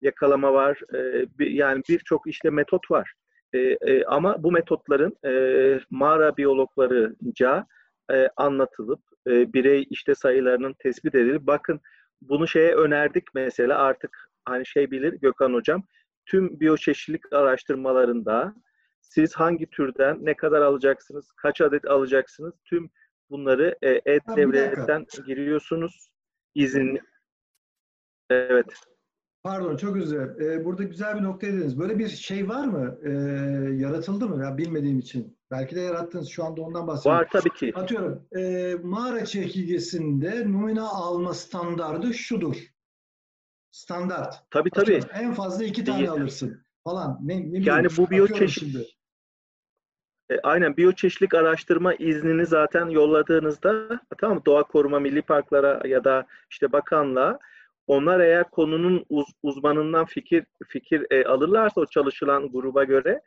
yakalama 0.00 0.52
var. 0.52 0.80
E, 0.94 1.26
bir, 1.38 1.50
yani 1.50 1.82
birçok 1.88 2.26
işte 2.26 2.50
metot 2.50 2.90
var. 2.90 3.12
E, 3.52 3.58
e, 3.58 4.04
ama 4.04 4.42
bu 4.42 4.52
metotların 4.52 5.16
e, 5.26 5.80
mağara 5.90 6.36
biyologlarınca 6.36 7.66
e, 8.12 8.28
anlatılıp 8.36 9.00
e, 9.26 9.52
birey 9.52 9.86
işte 9.90 10.14
sayılarının 10.14 10.74
tespit 10.78 11.14
edilip 11.14 11.46
bakın 11.46 11.80
bunu 12.22 12.48
şeye 12.48 12.74
önerdik 12.74 13.24
mesela 13.34 13.78
artık 13.78 14.28
hani 14.44 14.66
şey 14.66 14.90
bilir 14.90 15.12
Gökhan 15.12 15.54
hocam 15.54 15.82
tüm 16.26 16.60
biyoçeşitlilik 16.60 17.32
araştırmalarında 17.32 18.54
siz 19.00 19.34
hangi 19.34 19.70
türden 19.70 20.18
ne 20.20 20.36
kadar 20.36 20.62
alacaksınız, 20.62 21.32
kaç 21.32 21.60
adet 21.60 21.84
alacaksınız 21.84 22.54
tüm 22.64 22.90
bunları 23.32 23.76
e, 23.82 23.90
e-devletten 23.90 25.06
giriyorsunuz 25.26 26.08
izin 26.54 27.00
Evet. 28.30 28.66
Pardon 29.42 29.76
çok 29.76 29.96
özür 29.96 30.16
dilerim. 30.16 30.60
Ee, 30.60 30.64
burada 30.64 30.82
güzel 30.82 31.16
bir 31.16 31.22
nokta 31.22 31.46
dediniz. 31.46 31.78
Böyle 31.78 31.98
bir 31.98 32.08
şey 32.08 32.48
var 32.48 32.64
mı? 32.64 32.98
Ee, 33.04 33.10
yaratıldı 33.82 34.28
mı? 34.28 34.44
Ya 34.44 34.58
bilmediğim 34.58 34.98
için. 34.98 35.38
Belki 35.50 35.76
de 35.76 35.80
yarattınız. 35.80 36.28
Şu 36.28 36.44
anda 36.44 36.62
ondan 36.62 36.86
bahsediyorum. 36.86 37.20
Var 37.20 37.28
tabii 37.32 37.50
ki. 37.50 37.72
Atıyorum. 37.74 38.28
E, 38.36 38.74
mağara 38.82 39.24
çekirgesinde 39.24 40.44
numune 40.52 40.80
alma 40.80 41.34
standardı 41.34 42.14
şudur. 42.14 42.56
Standart. 43.70 44.34
Tabii 44.50 44.70
tabii. 44.70 44.96
Atıyorum, 44.96 45.08
en 45.14 45.34
fazla 45.34 45.64
iki 45.64 45.84
tane 45.84 46.10
alırsın 46.10 46.64
falan. 46.84 47.18
Ne, 47.22 47.52
ne 47.52 47.58
Yani 47.58 47.88
bu 47.96 48.10
biyoçeşit. 48.10 48.76
E, 50.32 50.40
aynen 50.42 50.76
biyoçeşitlik 50.76 51.34
araştırma 51.34 51.94
iznini 51.94 52.46
zaten 52.46 52.88
yolladığınızda 52.88 54.00
tamam? 54.18 54.42
Doğa 54.46 54.62
Koruma 54.62 55.00
Milli 55.00 55.22
Parklara 55.22 55.80
ya 55.88 56.04
da 56.04 56.26
işte 56.50 56.72
bakanlığa 56.72 57.38
onlar 57.86 58.20
eğer 58.20 58.50
konunun 58.50 59.04
uz- 59.08 59.34
uzmanından 59.42 60.04
fikir 60.04 60.44
fikir 60.68 61.06
e, 61.10 61.24
alırlarsa 61.24 61.80
o 61.80 61.86
çalışılan 61.86 62.52
gruba 62.52 62.84
göre 62.84 63.20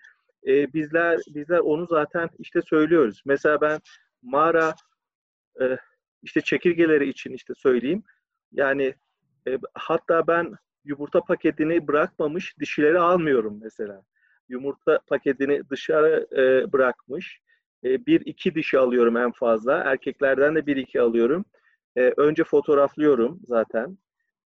e, 0.48 0.74
bizler 0.74 1.20
bizler 1.28 1.60
onu 1.60 1.88
zaten 1.88 2.30
işte 2.40 2.62
söylüyoruz. 2.62 3.22
Mesela 3.26 3.62
ben 3.62 3.80
mağara 4.22 4.76
e, 5.62 5.78
işte 6.24 6.42
çekirgeleri 6.42 7.10
için 7.10 7.34
işte 7.34 7.54
söyleyeyim. 7.58 8.04
Yani 8.52 8.94
e, 9.48 9.58
hatta 9.74 10.28
ben 10.28 10.54
yumurta 10.84 11.22
paketini 11.22 11.88
bırakmamış 11.88 12.60
dişileri 12.60 13.00
almıyorum 13.00 13.60
mesela. 13.64 14.04
Yumurta 14.50 15.00
paketini 15.08 15.70
dışarı 15.70 16.28
e, 16.32 16.74
bırakmış. 16.74 17.40
E, 17.84 18.06
bir 18.06 18.22
iki 18.26 18.56
dişi 18.56 18.80
alıyorum 18.80 19.18
en 19.18 19.32
fazla. 19.32 19.78
Erkeklerden 19.78 20.56
de 20.56 20.66
bir 20.66 20.78
iki 20.78 21.02
alıyorum. 21.02 21.46
E, 21.96 22.14
önce 22.18 22.44
fotoğraflıyorum 22.44 23.40
zaten. 23.48 23.98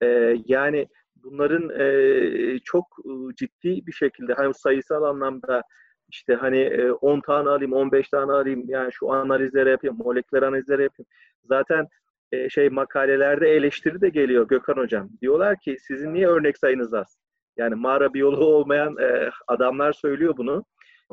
E, 0.02 0.36
yani 0.46 0.88
bunların 1.16 1.80
e, 1.80 2.58
çok 2.64 2.86
e, 3.04 3.34
ciddi 3.36 3.86
bir 3.86 3.92
şekilde 3.92 4.34
hani 4.34 4.54
sayısal 4.54 5.02
anlamda 5.02 5.62
işte 6.08 6.34
hani 6.34 6.58
e, 6.58 6.92
10 6.92 7.20
tane 7.20 7.48
alayım, 7.48 7.72
15 7.72 8.08
tane 8.08 8.32
alayım 8.32 8.64
yani 8.66 8.92
şu 8.92 9.12
analizleri 9.12 9.70
yapayım, 9.70 9.96
moleküler 9.98 10.42
analizleri 10.42 10.82
yapayım. 10.82 11.06
Zaten 11.44 11.86
e, 12.32 12.48
şey 12.48 12.68
makalelerde 12.68 13.48
eleştiri 13.48 14.00
de 14.00 14.08
geliyor 14.08 14.48
Gökhan 14.48 14.76
Hocam. 14.76 15.08
Diyorlar 15.22 15.60
ki 15.60 15.76
sizin 15.80 16.14
niye 16.14 16.26
örnek 16.26 16.58
sayınız 16.58 16.94
az? 16.94 17.18
Yani 17.56 17.74
mağara 17.74 18.14
biyoloğu 18.14 18.54
olmayan 18.54 18.96
e, 19.00 19.30
adamlar 19.46 19.92
söylüyor 19.92 20.36
bunu. 20.36 20.64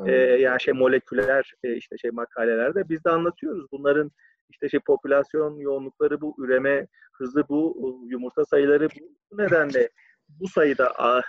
E, 0.06 0.12
yani 0.16 0.62
şey 0.62 0.74
moleküler 0.74 1.54
e, 1.64 1.76
işte 1.76 1.98
şey 1.98 2.12
makalelerde 2.12 2.90
biz 2.90 3.06
de 3.06 3.10
anlatıyoruz. 3.10 3.66
Bunların 3.72 4.12
işte 4.50 4.70
şey 4.70 4.80
popülasyon 4.80 5.58
yoğunlukları 5.58 6.22
bu, 6.22 6.36
üreme 6.40 6.88
hızı 7.14 7.44
bu, 7.50 8.00
yumurta 8.08 8.46
sayıları 8.46 8.90
bu 9.32 9.38
nedenle 9.38 9.90
bu 10.30 10.48
sayıda 10.48 10.94
ah, 10.98 11.22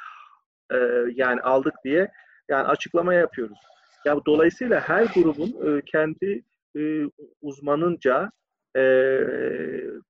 e, 0.72 0.76
yani 1.14 1.40
aldık 1.40 1.74
diye 1.84 2.10
yani 2.48 2.66
açıklama 2.66 3.14
yapıyoruz. 3.14 3.58
Ya 4.04 4.16
dolayısıyla 4.26 4.80
her 4.80 5.04
grubun 5.04 5.76
e, 5.78 5.82
kendi 5.86 6.42
e, 6.76 7.04
uzmanınca 7.42 8.30
e, 8.76 8.82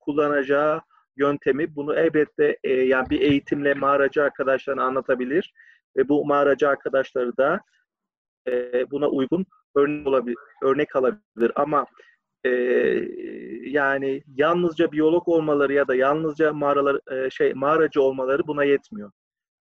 kullanacağı 0.01 0.81
yöntemi 1.19 1.77
bunu 1.77 1.95
elbette 1.95 2.59
e, 2.65 2.73
yani 2.73 3.11
bir 3.11 3.21
eğitimle 3.21 3.75
mağaracı 3.75 4.23
arkadaşlarına 4.23 4.83
anlatabilir 4.83 5.53
ve 5.97 6.09
bu 6.09 6.27
mağaracı 6.27 6.69
arkadaşları 6.69 7.37
da 7.37 7.61
e, 8.49 8.85
buna 8.91 9.09
uygun 9.09 9.47
örnek 9.77 10.07
olabilir, 10.07 10.37
örnek 10.63 10.97
alabilir 10.97 11.53
ama 11.57 11.87
e, 12.45 12.51
yani 13.71 14.23
yalnızca 14.37 14.93
biyolog 14.93 15.29
olmaları 15.29 15.73
ya 15.73 15.89
da 15.89 15.95
yalnızca 15.95 16.53
mağaralar 16.53 17.13
e, 17.13 17.31
şey 17.31 17.55
mağaracı 17.55 18.03
olmaları 18.03 18.47
buna 18.47 18.65
yetmiyor. 18.65 19.11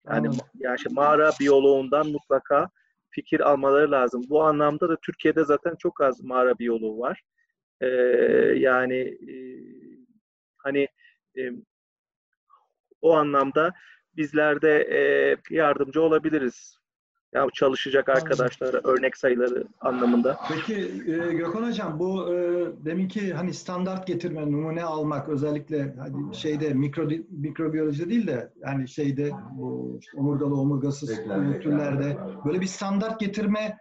Yani 0.08 0.28
Anladım. 0.28 0.46
yani 0.56 0.80
şey, 0.80 0.94
mağara 0.94 1.32
biyoloğundan 1.40 2.08
mutlaka 2.08 2.70
fikir 3.10 3.40
almaları 3.40 3.92
lazım. 3.92 4.24
Bu 4.30 4.44
anlamda 4.44 4.90
da 4.90 4.98
Türkiye'de 5.02 5.44
zaten 5.44 5.76
çok 5.76 6.02
az 6.02 6.24
mağara 6.24 6.60
biyoloğu 6.60 7.00
var. 7.00 7.22
E, 7.82 7.88
yani 8.56 8.98
e, 9.30 9.36
hani 10.58 10.88
e, 11.38 11.52
o 13.02 13.14
anlamda 13.16 13.74
bizler 14.18 14.62
de 14.62 14.78
e, 14.82 15.00
yardımcı 15.56 16.02
olabiliriz. 16.02 16.78
Ya 17.34 17.48
çalışacak 17.54 18.10
arkadaşlara 18.10 18.82
örnek 18.84 19.18
sayıları 19.18 19.68
anlamında. 19.80 20.40
Peki 20.50 20.76
e, 21.08 21.34
Gökhan 21.34 21.68
Hocam 21.68 22.00
bu 22.00 22.34
e, 22.34 22.36
deminki 22.86 23.34
hani 23.34 23.54
standart 23.54 24.08
getirme, 24.08 24.52
numune 24.52 24.84
almak 24.84 25.30
özellikle 25.30 25.96
hani 26.00 26.36
şeyde 26.36 26.74
mikro 26.74 27.08
mikrobiyolojide 27.30 28.10
değil 28.10 28.28
de 28.28 28.54
yani 28.56 28.88
şeyde 28.88 29.32
bu 29.52 29.98
işte 30.02 30.18
omurgalı 30.18 30.60
omurgasız 30.62 31.10
Beklenmek 31.10 31.64
türlerde 31.64 32.06
yani. 32.06 32.46
böyle 32.46 32.62
bir 32.62 32.66
standart 32.66 33.20
getirme 33.20 33.78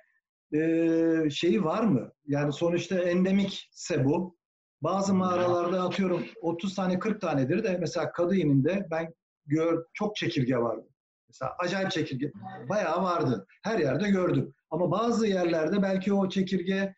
e, 0.52 1.30
şeyi 1.30 1.64
var 1.64 1.84
mı? 1.84 2.12
Yani 2.26 2.52
sonuçta 2.52 2.98
endemikse 2.98 4.04
bu. 4.04 4.36
Bazı 4.82 5.14
mağaralarda 5.14 5.82
atıyorum 5.82 6.24
30 6.40 6.74
tane 6.74 6.98
40 6.98 7.20
tanedir 7.20 7.64
de 7.64 7.76
mesela 7.80 8.12
Kadıgın'da 8.12 8.86
ben 8.90 9.14
gör 9.46 9.84
çok 9.94 10.16
çekirge 10.16 10.56
vardı. 10.56 10.88
Mesela 11.28 11.54
acayip 11.58 11.90
çekirge 11.90 12.32
bayağı 12.68 13.02
vardı. 13.02 13.46
Her 13.62 13.78
yerde 13.78 14.10
gördüm. 14.10 14.54
Ama 14.70 14.90
bazı 14.90 15.26
yerlerde 15.26 15.82
belki 15.82 16.12
o 16.12 16.28
çekirge 16.28 16.94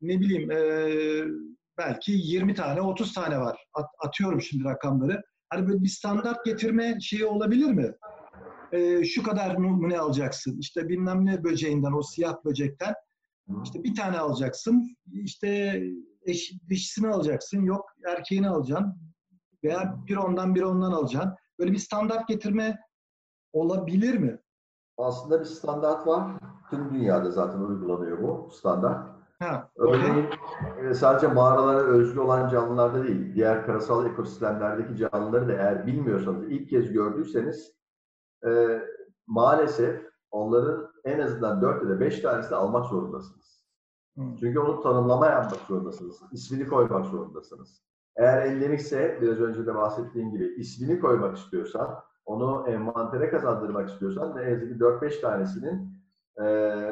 ne 0.00 0.20
bileyim 0.20 0.50
e, 0.50 0.58
belki 1.78 2.12
20 2.12 2.54
tane 2.54 2.80
30 2.80 3.14
tane 3.14 3.38
var. 3.40 3.58
At- 3.74 3.94
atıyorum 4.06 4.42
şimdi 4.42 4.64
rakamları. 4.64 5.22
Hani 5.50 5.68
böyle 5.68 5.82
bir 5.82 5.88
standart 5.88 6.44
getirme 6.44 6.98
şeyi 7.00 7.24
olabilir 7.24 7.70
mi? 7.70 7.94
E, 8.72 9.04
şu 9.04 9.22
kadar 9.22 9.54
numune 9.54 9.98
alacaksın. 9.98 10.58
İşte 10.58 10.88
bilmem 10.88 11.26
ne 11.26 11.44
böceğinden, 11.44 11.92
o 11.92 12.02
siyah 12.02 12.44
böcekten 12.44 12.94
işte 13.64 13.84
bir 13.84 13.94
tane 13.94 14.18
alacaksın. 14.18 14.96
İşte 15.12 15.82
eş, 16.28 16.52
dişisini 16.68 17.08
alacaksın. 17.08 17.62
Yok 17.62 17.90
erkeğini 18.06 18.48
alacaksın. 18.48 18.94
Veya 19.64 19.96
bir 20.08 20.16
ondan 20.16 20.54
bir 20.54 20.62
ondan 20.62 20.92
alacaksın. 20.92 21.34
Böyle 21.58 21.72
bir 21.72 21.78
standart 21.78 22.28
getirme 22.28 22.78
olabilir 23.52 24.18
mi? 24.18 24.40
Aslında 24.98 25.40
bir 25.40 25.44
standart 25.44 26.06
var. 26.06 26.32
Tüm 26.70 26.94
dünyada 26.94 27.30
zaten 27.30 27.58
uygulanıyor 27.58 28.22
bu 28.22 28.50
standart. 28.50 29.18
Ha. 29.38 29.70
Örneğin 29.76 30.26
e, 30.82 30.94
sadece 30.94 31.26
mağaralara 31.26 31.78
özgü 31.78 32.20
olan 32.20 32.48
canlılarda 32.48 33.04
değil, 33.04 33.34
diğer 33.34 33.66
karasal 33.66 34.06
ekosistemlerdeki 34.06 34.96
canlıları 34.96 35.48
da 35.48 35.52
eğer 35.52 35.86
bilmiyorsanız, 35.86 36.44
ilk 36.44 36.70
kez 36.70 36.92
gördüyseniz 36.92 37.74
e, 38.46 38.80
maalesef 39.26 40.02
onların 40.30 40.92
en 41.04 41.18
azından 41.18 41.62
4 41.62 41.82
ya 41.82 41.88
da 41.88 42.00
5 42.00 42.20
tanesini 42.20 42.56
almak 42.56 42.86
zorundasınız. 42.86 43.57
Çünkü 44.40 44.58
onu 44.58 44.82
tanımlama 44.82 45.26
yapmak 45.26 45.60
zorundasınız. 45.60 46.22
İsmini 46.32 46.68
koymak 46.68 47.06
zorundasınız. 47.06 47.82
Eğer 48.16 48.42
endemikse, 48.42 49.18
biraz 49.22 49.38
önce 49.40 49.66
de 49.66 49.74
bahsettiğim 49.74 50.30
gibi 50.30 50.54
ismini 50.56 51.00
koymak 51.00 51.36
istiyorsan, 51.36 51.94
onu 52.26 52.64
envantere 52.68 53.30
kazandırmak 53.30 53.88
istiyorsan 53.88 54.36
ne 54.36 54.50
yazık 54.50 54.68
ki 54.68 54.74
4-5 54.74 55.20
tanesinin 55.20 55.92
e, 56.40 56.44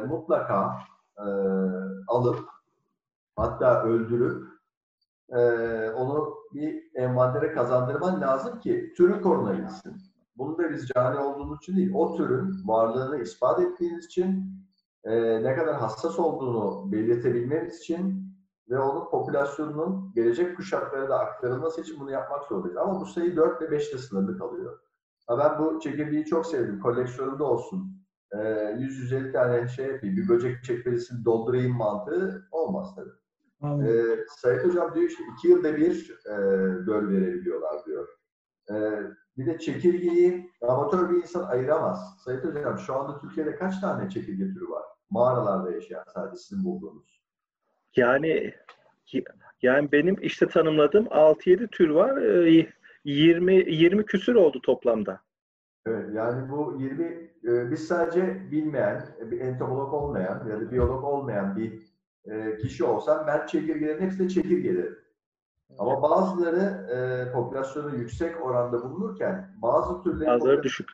mutlaka 0.09 0.79
e, 1.18 1.27
alıp 2.09 2.39
hatta 3.37 3.83
öldürüp 3.83 4.47
e, 5.29 5.41
onu 5.91 6.35
bir 6.55 6.91
envantere 6.95 7.53
kazandırman 7.53 8.20
lazım 8.20 8.61
ki 8.61 8.93
türün 8.97 9.22
korunabilsin. 9.22 9.97
Bunu 10.37 10.59
da 10.59 10.70
biz 10.70 10.89
cani 10.89 11.18
olduğumuz 11.18 11.59
için 11.59 11.77
değil, 11.77 11.93
o 11.95 12.16
türün 12.16 12.55
varlığını 12.64 13.18
ispat 13.18 13.61
ettiğiniz 13.61 14.07
için, 14.07 14.53
e, 15.07 15.42
ne 15.42 15.54
kadar 15.54 15.74
hassas 15.74 16.18
olduğunu 16.18 16.92
belirtebilmemiz 16.92 17.78
için 17.78 18.26
ve 18.70 18.78
onun 18.78 19.11
popülasyonunun 19.11 20.12
gelecek 20.14 20.57
kuşaklara 20.57 21.09
da 21.09 21.18
aktarılması 21.18 21.80
için 21.80 22.00
bunu 22.00 22.11
yapmak 22.11 22.44
zorundayız. 22.44 22.76
Ama 22.76 23.00
bu 23.00 23.07
sayı 23.07 23.36
4 23.36 23.62
ve 23.62 23.64
5'te 23.64 23.98
sınırlı 23.98 24.38
kalıyor. 24.38 24.78
Ha 25.26 25.38
ben 25.38 25.59
bu 25.59 25.80
çekirdeği 25.80 26.24
çok 26.24 26.46
sevdim. 26.46 26.80
Koleksiyonumda 26.80 27.44
olsun. 27.44 27.96
E, 28.32 28.36
100-150 28.36 29.32
tane 29.32 29.68
şey 29.68 29.86
yapayım, 29.86 30.16
bir 30.16 30.28
böcek 30.28 30.64
çekmecesini 30.64 31.24
doldurayım 31.24 31.76
mantığı 31.76 32.48
olmaz 32.52 32.94
tabii. 32.96 33.11
Anladım. 33.61 33.86
Ee, 33.86 34.24
Sayit 34.28 34.64
Hocam 34.64 34.94
diyor 34.94 35.11
işte 35.11 35.22
iki 35.32 35.48
yılda 35.48 35.76
bir 35.76 36.20
e, 36.26 36.34
göl 36.84 37.09
verebiliyorlar 37.11 37.84
diyor. 37.86 38.09
Ee, 38.70 39.02
bir 39.36 39.46
de 39.46 39.59
çekirgeyi 39.59 40.50
amatör 40.62 41.11
bir 41.11 41.16
insan 41.16 41.42
ayıramaz. 41.42 42.16
Sayit 42.24 42.44
Hocam 42.44 42.78
şu 42.78 42.94
anda 42.94 43.18
Türkiye'de 43.18 43.57
kaç 43.57 43.80
tane 43.80 44.11
çekirge 44.11 44.44
türü 44.54 44.68
var? 44.70 44.95
Mağaralarda 45.11 45.70
yaşayan 45.70 46.04
sadece 46.14 46.36
sizin 46.36 46.64
bulduğunuz. 46.64 47.22
Yani 47.96 48.54
yani 49.62 49.92
benim 49.92 50.16
işte 50.20 50.48
tanımladığım 50.48 51.07
6-7 51.07 51.68
tür 51.68 51.90
var. 51.90 52.16
Ee, 52.16 52.66
20 53.04 53.54
20 53.54 54.04
küsür 54.04 54.34
oldu 54.34 54.61
toplamda. 54.62 55.20
Evet 55.86 56.14
yani 56.14 56.50
bu 56.50 56.76
20 56.80 57.04
e, 57.44 57.70
biz 57.70 57.88
sadece 57.88 58.50
bilmeyen, 58.50 59.07
e, 59.20 59.30
bir 59.30 59.40
entomolog 59.40 59.94
olmayan 59.94 60.48
ya 60.48 60.61
da 60.61 60.70
biyolog 60.70 61.04
olmayan 61.04 61.57
bir 61.57 61.82
e, 62.24 62.57
kişi 62.57 62.84
olsam 62.84 63.26
ben 63.26 63.46
çekirgelerin 63.46 64.00
hepsi 64.02 64.18
de 64.18 64.28
çekirge 64.28 64.74
derim. 64.74 64.98
Ama 65.78 66.02
bazıları 66.02 66.86
e, 66.90 67.32
popülasyonu 67.32 67.96
yüksek 67.96 68.46
oranda 68.46 68.82
bulunurken 68.82 69.57
bazı 69.62 70.02
türlerin 70.02 70.32
Bazıları 70.32 70.62
düşük. 70.62 70.88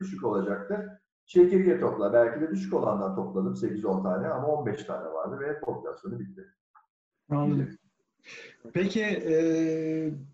düşük 0.00 0.24
olacaktır. 0.24 0.80
Çekirge 1.26 1.80
topla. 1.80 2.12
Belki 2.12 2.40
de 2.40 2.50
düşük 2.50 2.74
olandan 2.74 3.14
topladım 3.14 3.54
8-10 3.54 4.02
tane 4.02 4.28
ama 4.28 4.48
15 4.48 4.84
tane 4.84 5.12
vardı 5.12 5.40
ve 5.40 5.60
popülasyonu 5.60 6.20
bitti. 6.20 6.44
Anladım. 7.30 7.78
Peki 8.72 9.02
e, 9.02 9.36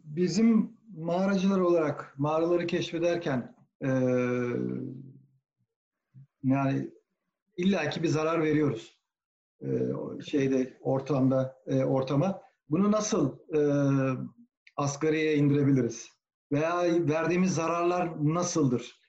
bizim 0.04 0.76
mağaracılar 0.96 1.60
olarak 1.60 2.14
mağaraları 2.18 2.66
keşfederken 2.66 3.54
e, 3.82 3.88
yani 6.42 6.90
illaki 7.56 8.02
bir 8.02 8.08
zarar 8.08 8.42
veriyoruz 8.42 9.00
e, 9.62 9.68
şeyde 10.26 10.78
ortamda 10.80 11.62
e, 11.66 11.84
ortama. 11.84 12.42
Bunu 12.70 12.92
nasıl 12.92 13.38
e, 13.54 13.60
asgariye 14.76 15.36
indirebiliriz? 15.36 16.08
Veya 16.52 16.82
verdiğimiz 17.08 17.54
zararlar 17.54 18.12
nasıldır? 18.20 18.99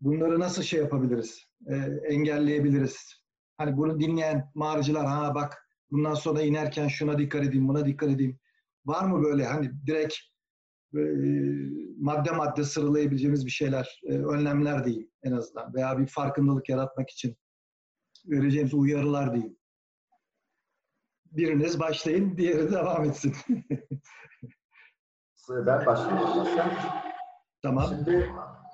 Bunları 0.00 0.40
nasıl 0.40 0.62
şey 0.62 0.80
yapabiliriz? 0.80 1.46
E, 1.66 1.74
engelleyebiliriz? 2.08 3.22
Hani 3.58 3.76
bunu 3.76 4.00
dinleyen 4.00 4.50
mağaracılar 4.54 5.06
ha 5.06 5.34
bak 5.34 5.68
bundan 5.90 6.14
sonra 6.14 6.42
inerken 6.42 6.88
şuna 6.88 7.18
dikkat 7.18 7.44
edeyim, 7.44 7.68
buna 7.68 7.86
dikkat 7.86 8.10
edeyim. 8.10 8.38
Var 8.86 9.04
mı 9.04 9.22
böyle 9.22 9.46
hani 9.46 9.86
direkt 9.86 10.14
e, 10.94 11.00
madde 11.98 12.30
madde 12.30 12.64
sıralayabileceğimiz 12.64 13.46
bir 13.46 13.50
şeyler, 13.50 14.00
e, 14.04 14.12
önlemler 14.12 14.84
diyeyim 14.84 15.10
en 15.22 15.32
azından 15.32 15.74
veya 15.74 15.98
bir 15.98 16.06
farkındalık 16.06 16.68
yaratmak 16.68 17.10
için 17.10 17.36
vereceğimiz 18.26 18.74
uyarılar 18.74 19.34
diyeyim. 19.34 19.56
Biriniz 21.24 21.80
başlayın, 21.80 22.36
diğeri 22.36 22.72
devam 22.72 23.04
etsin. 23.04 23.34
Ben 25.50 25.86
başlayayım. 25.86 26.70
tamam. 27.62 27.86
Şimdi 27.88 28.30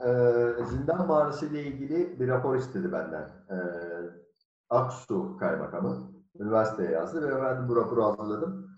e, 0.06 0.64
zindan 0.64 1.06
mağarası 1.06 1.46
ile 1.46 1.62
ilgili 1.62 2.20
bir 2.20 2.28
rapor 2.28 2.56
istedi 2.56 2.92
benden. 2.92 3.22
E, 3.50 3.56
Aksu 4.70 5.36
Kaymakamı 5.36 6.12
üniversiteye 6.38 6.90
yazdı 6.90 7.28
ve 7.28 7.42
ben 7.42 7.68
bu 7.68 7.76
raporu 7.76 8.04
hazırladım. 8.04 8.70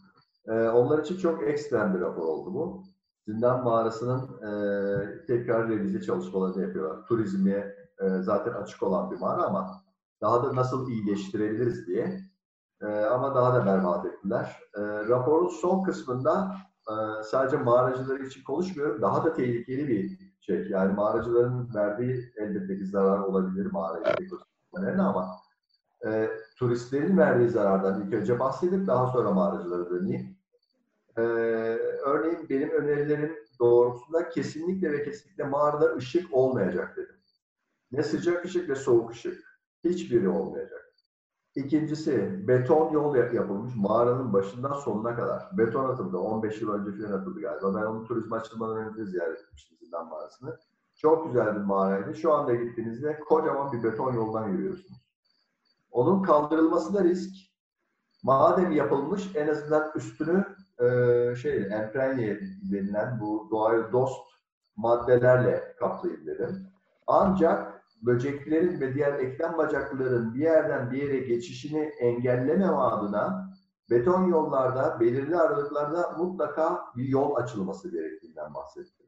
E, 0.47 0.69
onlar 0.69 0.99
için 0.99 1.17
çok 1.17 1.43
ekstrem 1.43 1.95
bir 1.95 2.01
rapor 2.01 2.23
oldu 2.23 2.55
bu. 2.55 2.85
Zindan 3.29 3.65
mağarasının 3.65 4.21
e, 4.21 5.27
tekrar 5.27 5.69
revize 5.69 6.03
çalışmalarını 6.03 6.63
yapıyorlar. 6.63 7.07
Turizme 7.07 7.75
e, 8.01 8.23
zaten 8.23 8.53
açık 8.53 8.83
olan 8.83 9.11
bir 9.11 9.19
mağara 9.19 9.43
ama 9.45 9.85
daha 10.21 10.45
da 10.45 10.57
nasıl 10.57 10.89
iyileştirebiliriz 10.89 11.87
diye. 11.87 12.21
E, 12.83 12.87
ama 12.87 13.35
daha 13.35 13.55
da 13.55 13.67
berbat 13.67 14.07
ettiler. 14.07 14.61
E, 14.75 14.81
raporun 15.09 15.49
son 15.49 15.83
kısmında 15.83 16.57
e, 16.91 17.23
sadece 17.25 17.57
mağaracılar 17.57 18.21
için 18.21 18.45
konuşmuyorum. 18.45 19.03
Daha 19.03 19.25
da 19.25 19.33
tehlikeli 19.33 19.89
bir 19.89 20.24
şey. 20.47 20.69
Yani 20.69 20.93
mağaracıların 20.93 21.75
verdiği 21.75 22.33
elbette 22.37 22.79
ki 22.79 22.87
zarar 22.87 23.19
olabilir 23.19 23.67
mağara 23.67 24.11
ekosistemlerine 24.11 25.03
ama 25.03 25.37
e, 26.07 26.31
turistlerin 26.59 27.19
verdiği 27.19 27.49
zarardan 27.49 28.07
ilk 28.07 28.15
önce 28.15 28.39
bahsedip 28.39 28.87
daha 28.87 29.07
sonra 29.07 29.31
mağaracılara 29.31 29.91
döneyim. 29.91 30.37
E, 31.17 31.21
örneğin 32.05 32.49
benim 32.51 32.71
önerilerim 32.71 33.37
doğrultusunda 33.61 34.29
kesinlikle 34.29 34.93
ve 34.93 35.03
kesinlikle 35.05 35.45
mağarada 35.45 35.95
ışık 35.95 36.35
olmayacak 36.35 36.97
dedim. 36.97 37.17
Ne 37.93 38.03
sıcak 38.03 38.45
ışık 38.45 38.69
ne 38.69 38.75
soğuk 38.75 39.11
ışık. 39.11 39.45
Hiçbiri 39.85 40.29
olmayacak. 40.29 40.84
İkincisi 41.55 42.45
beton 42.49 42.93
yol 42.93 43.17
yap- 43.17 43.35
yapılmış 43.35 43.75
mağaranın 43.77 44.33
başından 44.33 44.73
sonuna 44.73 45.17
kadar. 45.17 45.49
Beton 45.59 45.91
atıldı. 45.91 46.19
15 46.19 46.61
yıl 46.61 46.73
önce 46.73 47.03
falan 47.03 47.19
atıldı 47.19 47.41
galiba. 47.41 47.75
Ben 47.75 47.87
onu 47.87 48.05
turizm 48.05 48.33
açılmadan 48.33 48.77
önce 48.77 49.05
ziyaret 49.05 49.41
etmiştim 49.41 49.79
Zindan 49.81 50.09
Mağarası'nı. 50.09 50.59
Çok 50.97 51.27
güzel 51.27 51.55
bir 51.57 51.61
mağaraydı. 51.61 52.15
Şu 52.15 52.33
anda 52.33 52.55
gittiğinizde 52.55 53.21
kocaman 53.21 53.73
bir 53.73 53.83
beton 53.83 54.13
yoldan 54.13 54.49
yürüyorsunuz. 54.49 55.01
Onun 55.91 56.23
kaldırılması 56.23 56.95
da 56.95 57.05
risk. 57.05 57.35
Madem 58.23 58.73
yapılmış 58.73 59.37
en 59.37 59.49
azından 59.49 59.93
üstünü 59.95 60.47
e, 60.79 61.37
şey 61.37 61.63
emprenye 61.63 62.41
denilen 62.73 63.21
bu 63.21 63.49
doğaya 63.51 63.93
dost 63.93 64.21
maddelerle 64.77 65.75
kaplayın. 65.79 66.69
Ancak 67.07 67.74
böceklerin 68.07 68.81
ve 68.81 68.95
diğer 68.95 69.13
eklem 69.13 69.59
bacaklıların 69.59 70.35
bir 70.35 70.41
yerden 70.41 70.91
bir 70.91 71.03
yere 71.03 71.19
geçişini 71.19 71.81
engellememe 71.81 72.77
adına 72.77 73.51
beton 73.91 74.29
yollarda 74.29 75.01
belirli 75.01 75.37
aralıklarda 75.37 76.17
mutlaka 76.19 76.85
bir 76.97 77.09
yol 77.09 77.35
açılması 77.35 77.91
gerektiğinden 77.91 78.55
bahsettim. 78.55 79.07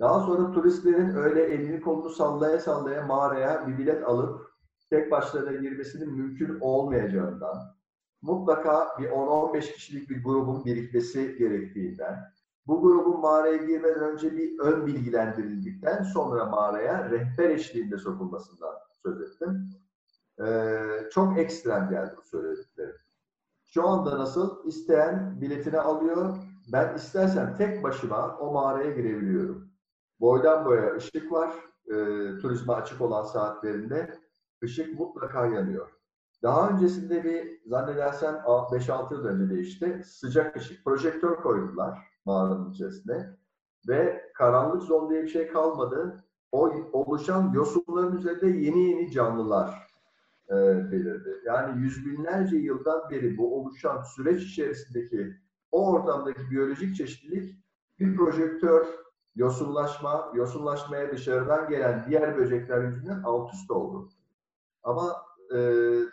Daha 0.00 0.20
sonra 0.20 0.52
turistlerin 0.52 1.14
öyle 1.14 1.42
elini 1.42 1.80
kolunu 1.80 2.10
sallaya 2.10 2.58
sallaya 2.58 3.06
mağaraya 3.06 3.66
bir 3.66 3.78
bilet 3.78 4.04
alıp 4.04 4.50
tek 4.90 5.10
başlarına 5.10 5.52
girmesinin 5.52 6.14
mümkün 6.14 6.60
olmayacağından, 6.60 7.76
mutlaka 8.22 8.88
bir 8.98 9.08
10-15 9.08 9.72
kişilik 9.72 10.10
bir 10.10 10.24
grubun 10.24 10.64
birikmesi 10.64 11.36
gerektiğinden, 11.38 12.32
bu 12.70 12.82
grubun 12.82 13.20
mağaraya 13.20 13.56
girmeden 13.56 14.00
önce 14.00 14.36
bir 14.36 14.58
ön 14.58 14.86
bilgilendirildikten 14.86 16.02
sonra 16.02 16.44
mağaraya 16.44 17.10
rehber 17.10 17.50
eşliğinde 17.50 17.98
sokulmasından 17.98 18.74
söz 19.02 19.20
ettim. 19.20 19.70
Ee, 20.42 21.08
çok 21.12 21.38
ekstrem 21.38 21.90
geldi 21.90 22.14
bu 22.16 22.22
söylediklerim. 22.22 22.96
Şu 23.64 23.88
anda 23.88 24.18
nasıl? 24.18 24.66
İsteyen 24.66 25.40
biletini 25.40 25.80
alıyor. 25.80 26.36
Ben 26.72 26.94
istersen 26.94 27.56
tek 27.56 27.82
başıma 27.82 28.38
o 28.38 28.52
mağaraya 28.52 28.90
girebiliyorum. 28.90 29.70
Boydan 30.20 30.64
boya 30.64 30.94
ışık 30.94 31.32
var. 31.32 31.54
E, 31.86 31.94
turizme 32.38 32.72
açık 32.72 33.00
olan 33.00 33.22
saatlerinde 33.22 34.14
ışık 34.64 35.00
mutlaka 35.00 35.46
yanıyor. 35.46 35.90
Daha 36.42 36.70
öncesinde 36.70 37.24
bir 37.24 37.60
zannedersem 37.66 38.34
5-6 38.34 39.14
yıl 39.14 39.24
önce 39.24 39.54
değişti. 39.54 40.02
Sıcak 40.06 40.56
ışık, 40.56 40.84
projektör 40.84 41.36
koydular 41.36 42.09
mağaranın 42.24 42.70
içerisine. 42.70 43.36
Ve 43.88 44.30
karanlık 44.34 44.82
zon 44.82 45.10
diye 45.10 45.22
bir 45.22 45.28
şey 45.28 45.48
kalmadı. 45.48 46.24
O 46.52 46.72
oluşan 46.92 47.52
yosunların 47.54 48.16
üzerinde 48.16 48.46
yeni 48.46 48.90
yeni 48.90 49.10
canlılar 49.10 49.90
e, 50.48 50.54
belirdi. 50.92 51.40
Yani 51.46 51.82
yüz 51.82 52.06
binlerce 52.06 52.56
yıldan 52.56 53.10
beri 53.10 53.38
bu 53.38 53.60
oluşan 53.60 54.02
süreç 54.02 54.42
içerisindeki 54.42 55.36
o 55.72 55.92
ortamdaki 55.92 56.50
biyolojik 56.50 56.96
çeşitlilik 56.96 57.56
bir 58.00 58.16
projektör, 58.16 58.86
yosunlaşma, 59.34 60.32
yosunlaşmaya 60.34 61.12
dışarıdan 61.12 61.68
gelen 61.68 62.04
diğer 62.08 62.36
böcekler 62.36 62.84
yüzünden 62.84 63.22
alt 63.24 63.54
üst 63.54 63.70
oldu. 63.70 64.08
Ama 64.82 65.16
e, 65.54 65.58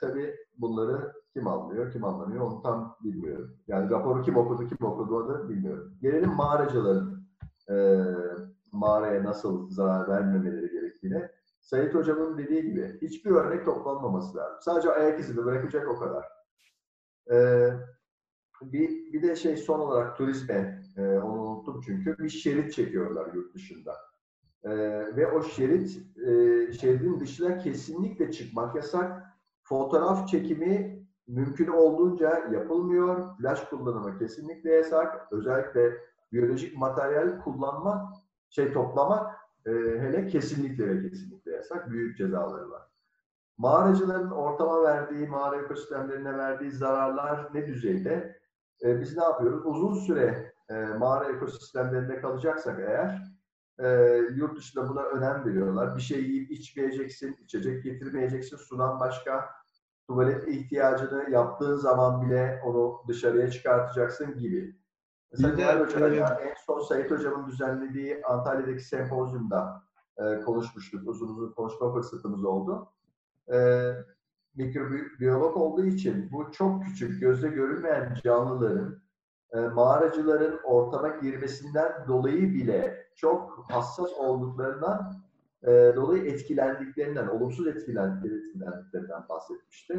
tabii 0.01 0.35
bunları 0.57 1.13
kim 1.33 1.47
anlıyor, 1.47 1.91
kim 1.91 2.03
anlamıyor 2.03 2.45
onu 2.45 2.61
tam 2.61 2.97
bilmiyorum. 3.03 3.57
Yani 3.67 3.89
raporu 3.89 4.21
kim 4.21 4.37
okudu, 4.37 4.67
kim 4.67 4.87
okudu 4.87 5.49
bilmiyorum. 5.49 5.97
Gelelim 6.01 6.33
mağaracıların 6.33 7.27
e, 7.69 7.75
mağaraya 8.71 9.23
nasıl 9.23 9.69
zarar 9.69 10.07
vermemeleri 10.07 10.71
gerektiğine. 10.71 11.31
Sayit 11.61 11.95
Hocam'ın 11.95 12.37
dediği 12.37 12.61
gibi 12.61 12.97
hiçbir 13.01 13.31
örnek 13.31 13.65
toplanmaması 13.65 14.37
lazım. 14.37 14.57
Sadece 14.61 14.91
ayak 14.91 15.19
izini 15.19 15.45
bırakacak 15.45 15.87
o 15.87 15.99
kadar. 15.99 16.25
Ee, 17.31 17.69
bir, 18.61 19.13
bir 19.13 19.21
de 19.21 19.35
şey 19.35 19.57
son 19.57 19.79
olarak 19.79 20.17
turizme, 20.17 20.81
e, 20.97 21.01
onu 21.01 21.41
okudum 21.41 21.81
çünkü. 21.85 22.17
Bir 22.17 22.29
şerit 22.29 22.73
çekiyorlar 22.73 23.33
yurt 23.33 23.55
dışında. 23.55 23.95
Ee, 24.63 24.69
ve 25.15 25.31
o 25.31 25.43
şerit, 25.43 25.97
e, 26.17 26.31
şeridin 26.73 27.19
dışına 27.19 27.57
kesinlikle 27.57 28.31
çıkmak 28.31 28.75
yasak. 28.75 29.23
Fotoğraf 29.63 30.27
çekimi 30.27 30.96
mümkün 31.27 31.67
olduğunca 31.67 32.47
yapılmıyor. 32.51 33.37
Flash 33.37 33.69
kullanımı 33.69 34.17
kesinlikle 34.19 34.71
yasak. 34.71 35.27
Özellikle 35.31 35.97
biyolojik 36.31 36.77
materyal 36.77 37.41
kullanmak, 37.41 38.13
şey 38.49 38.73
toplamak 38.73 39.35
e, 39.65 39.71
hele 39.71 40.27
kesinlikle 40.27 40.87
ve 40.89 41.09
kesinlikle 41.09 41.51
yasak. 41.51 41.89
Büyük 41.91 42.17
cezaları 42.17 42.71
var. 42.71 42.81
Mağaracıların 43.57 44.31
ortama 44.31 44.83
verdiği, 44.83 45.27
mağara 45.27 45.61
ekosistemlerine 45.61 46.37
verdiği 46.37 46.71
zararlar 46.71 47.49
ne 47.53 47.67
düzeyde? 47.67 48.39
E, 48.83 49.01
biz 49.01 49.17
ne 49.17 49.23
yapıyoruz? 49.23 49.65
Uzun 49.65 49.93
süre 49.93 50.53
e, 50.69 50.85
mağara 50.85 51.25
ekosistemlerinde 51.31 52.21
kalacaksak 52.21 52.79
eğer, 52.79 53.37
e, 53.79 54.17
yurt 54.35 54.57
dışında 54.57 54.89
buna 54.89 55.01
önem 55.01 55.45
veriyorlar. 55.45 55.95
Bir 55.95 56.01
şey 56.01 56.23
yiyip 56.23 56.51
içmeyeceksin, 56.51 57.37
içecek 57.43 57.83
getirmeyeceksin, 57.83 58.57
sudan 58.57 58.99
başka 58.99 59.49
tuvalet 60.07 60.47
ihtiyacını 60.47 61.29
yaptığın 61.29 61.75
zaman 61.75 62.21
bile 62.21 62.61
onu 62.65 63.01
dışarıya 63.07 63.51
çıkartacaksın 63.51 64.37
gibi. 64.37 64.75
Mesela 65.31 65.55
Kemal 65.55 65.79
Hoca'yla 65.79 66.39
e, 66.41 66.43
en 66.43 66.55
son 66.65 66.79
Sait 66.79 67.11
Hocam'ın 67.11 67.47
düzenlediği 67.47 68.21
Antalya'daki 68.25 68.83
sempozyumda 68.83 69.83
e, 70.17 70.41
konuşmuştuk. 70.41 71.07
Uzun 71.07 71.27
uzun 71.27 71.51
konuşma 71.51 71.93
fırsatımız 71.93 72.45
oldu. 72.45 72.91
E, 73.53 73.89
mikrobiyolog 74.55 75.57
olduğu 75.57 75.85
için 75.85 76.31
bu 76.31 76.51
çok 76.51 76.83
küçük, 76.83 77.21
gözle 77.21 77.47
görülmeyen 77.47 78.17
canlıların 78.23 79.01
e, 79.51 79.59
mağaracıların 79.59 80.59
ortama 80.63 81.07
girmesinden 81.07 82.07
dolayı 82.07 82.53
bile 82.53 83.07
çok 83.15 83.65
hassas 83.71 84.13
olduklarından 84.13 85.26
e, 85.63 85.93
dolayı 85.95 86.23
etkilendiklerinden, 86.25 87.27
olumsuz 87.27 87.67
etkilendiklerinden 87.67 89.29
bahsetmişti. 89.29 89.93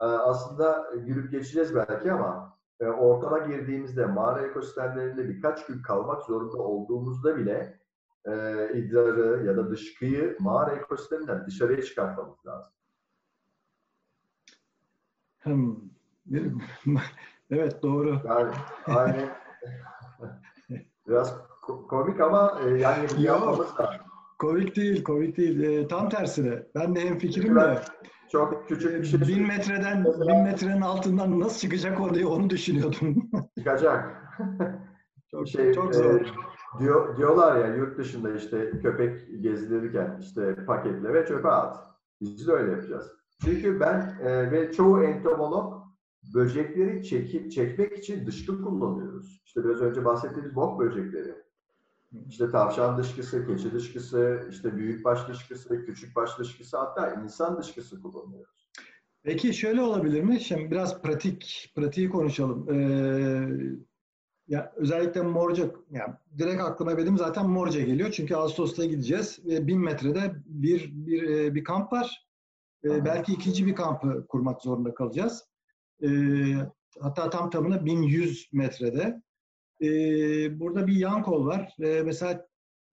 E, 0.00 0.04
aslında 0.04 0.86
gülüp 0.94 1.30
geçeceğiz 1.30 1.74
belki 1.74 2.12
ama 2.12 2.58
e, 2.80 2.86
ortama 2.86 3.38
girdiğimizde 3.38 4.06
mağara 4.06 4.42
ekosistemlerinde 4.46 5.28
birkaç 5.28 5.66
gün 5.66 5.82
kalmak 5.82 6.22
zorunda 6.22 6.56
olduğumuzda 6.56 7.36
bile 7.36 7.80
e, 8.24 8.32
idrarı 8.74 9.46
ya 9.46 9.56
da 9.56 9.70
dışkıyı 9.70 10.36
mağara 10.40 10.70
ekosisteminden 10.76 11.46
dışarıya 11.46 11.82
çıkartmamız 11.82 12.46
lazım. 12.46 12.72
Hmm. 15.42 15.76
Evet 17.50 17.82
doğru. 17.82 18.20
Yani 18.24 18.54
yani 18.88 19.28
biraz 21.08 21.36
ko- 21.62 21.86
komik 21.86 22.20
ama 22.20 22.60
e, 22.64 22.68
yani 22.78 23.02
Yok. 23.02 23.18
yapmamız 23.20 23.80
lazım. 23.80 24.09
Komik 24.40 24.76
değil, 24.76 25.04
komik 25.04 25.36
değil. 25.36 25.60
Ee, 25.60 25.88
tam 25.88 26.08
tersine. 26.08 26.62
Ben 26.74 26.96
de 26.96 27.00
hem 27.00 27.18
fikrim 27.18 27.56
Ben 27.56 27.76
de. 27.76 27.80
çok 28.32 28.68
küçük 28.68 29.00
bir 29.00 29.04
şey 29.04 29.20
Bin 29.20 29.46
metreden, 29.46 30.04
bin 30.04 30.42
metrenin 30.42 30.80
altından 30.80 31.40
nasıl 31.40 31.58
çıkacak 31.60 32.00
o 32.00 32.14
diye 32.14 32.26
onu 32.26 32.50
düşünüyordum. 32.50 33.30
çıkacak. 33.58 34.16
çok, 35.30 35.48
şey, 35.48 35.72
çok 35.72 35.90
e, 35.90 35.98
zor. 35.98 36.20
diyor, 36.78 37.16
diyorlar 37.16 37.56
ya 37.56 37.74
yurt 37.74 37.98
dışında 37.98 38.34
işte 38.34 38.70
köpek 38.82 39.42
gezdirirken 39.42 40.18
işte 40.20 40.64
paketle 40.66 41.14
ve 41.14 41.26
çöpe 41.26 41.48
at. 41.48 41.76
Biz 42.20 42.48
de 42.48 42.52
öyle 42.52 42.70
yapacağız. 42.70 43.12
Çünkü 43.44 43.80
ben 43.80 44.14
e, 44.24 44.50
ve 44.50 44.72
çoğu 44.72 45.02
entomolog 45.02 45.74
böcekleri 46.34 47.04
çekip 47.04 47.52
çekmek 47.52 47.98
için 47.98 48.26
dışkı 48.26 48.62
kullanıyoruz. 48.62 49.42
İşte 49.46 49.64
biraz 49.64 49.80
önce 49.80 50.04
bahsettiğimiz 50.04 50.54
bok 50.54 50.80
böcekleri. 50.80 51.34
İşte 52.28 52.50
tavşan 52.50 52.98
dışkısı, 52.98 53.46
keçi 53.46 53.72
dışkısı, 53.72 54.48
işte 54.50 54.76
büyükbaş 54.76 55.28
dışkısı, 55.28 55.84
küçükbaş 55.84 56.38
dışkısı 56.38 56.78
hatta 56.78 57.14
insan 57.14 57.58
dışkısı 57.58 58.02
kullanıyoruz. 58.02 58.70
Peki 59.22 59.54
şöyle 59.54 59.82
olabilir 59.82 60.22
mi? 60.22 60.40
Şimdi 60.40 60.70
biraz 60.70 61.02
pratik, 61.02 61.72
pratiği 61.76 62.10
konuşalım. 62.10 62.68
Ee, 62.70 63.48
ya 64.48 64.72
özellikle 64.76 65.22
Morca, 65.22 65.70
yani 65.90 66.14
direkt 66.38 66.62
aklıma 66.62 66.98
benim 66.98 67.18
zaten 67.18 67.48
Morca 67.48 67.80
geliyor. 67.80 68.10
Çünkü 68.10 68.34
Ağustos'ta 68.34 68.84
gideceğiz 68.84 69.38
ve 69.44 69.66
bin 69.66 69.80
metrede 69.80 70.32
bir 70.46 70.90
bir 70.92 71.22
e, 71.22 71.54
bir 71.54 71.64
kamp 71.64 71.92
var. 71.92 72.26
Aha. 72.90 73.04
belki 73.04 73.32
ikinci 73.32 73.66
bir 73.66 73.74
kampı 73.74 74.26
kurmak 74.26 74.62
zorunda 74.62 74.94
kalacağız. 74.94 75.44
Ee, 76.02 76.08
hatta 77.00 77.30
tam 77.30 77.50
tamına 77.50 77.84
1100 77.84 78.48
metrede. 78.52 79.22
Ee, 79.82 80.60
burada 80.60 80.86
bir 80.86 80.96
yan 80.96 81.22
kol 81.22 81.46
var. 81.46 81.74
Ee, 81.82 82.02
mesela 82.02 82.46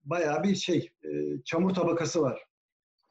bayağı 0.04 0.44
bir 0.44 0.56
şey, 0.56 0.90
e, 1.04 1.10
çamur 1.46 1.74
tabakası 1.74 2.22
var. 2.22 2.44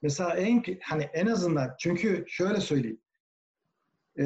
Mesela 0.02 0.36
en 0.36 0.64
hani 0.82 1.02
en 1.02 1.26
azından 1.26 1.70
çünkü 1.78 2.24
şöyle 2.28 2.60
söyleyeyim. 2.60 3.00
Ee, 4.16 4.24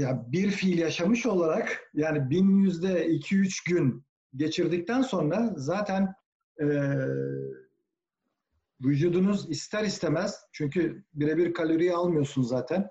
ya 0.00 0.24
bir 0.28 0.50
fiil 0.50 0.78
yaşamış 0.78 1.26
olarak 1.26 1.90
yani 1.94 2.30
bin 2.30 2.56
yüzde 2.56 3.08
iki 3.08 3.38
üç 3.38 3.64
gün 3.64 4.04
geçirdikten 4.36 5.02
sonra 5.02 5.52
zaten 5.56 6.14
e, 6.60 6.66
vücudunuz 8.84 9.50
ister 9.50 9.84
istemez 9.84 10.40
çünkü 10.52 11.04
birebir 11.14 11.54
kaloriyi 11.54 11.92
almıyorsun 11.92 12.42
zaten. 12.42 12.88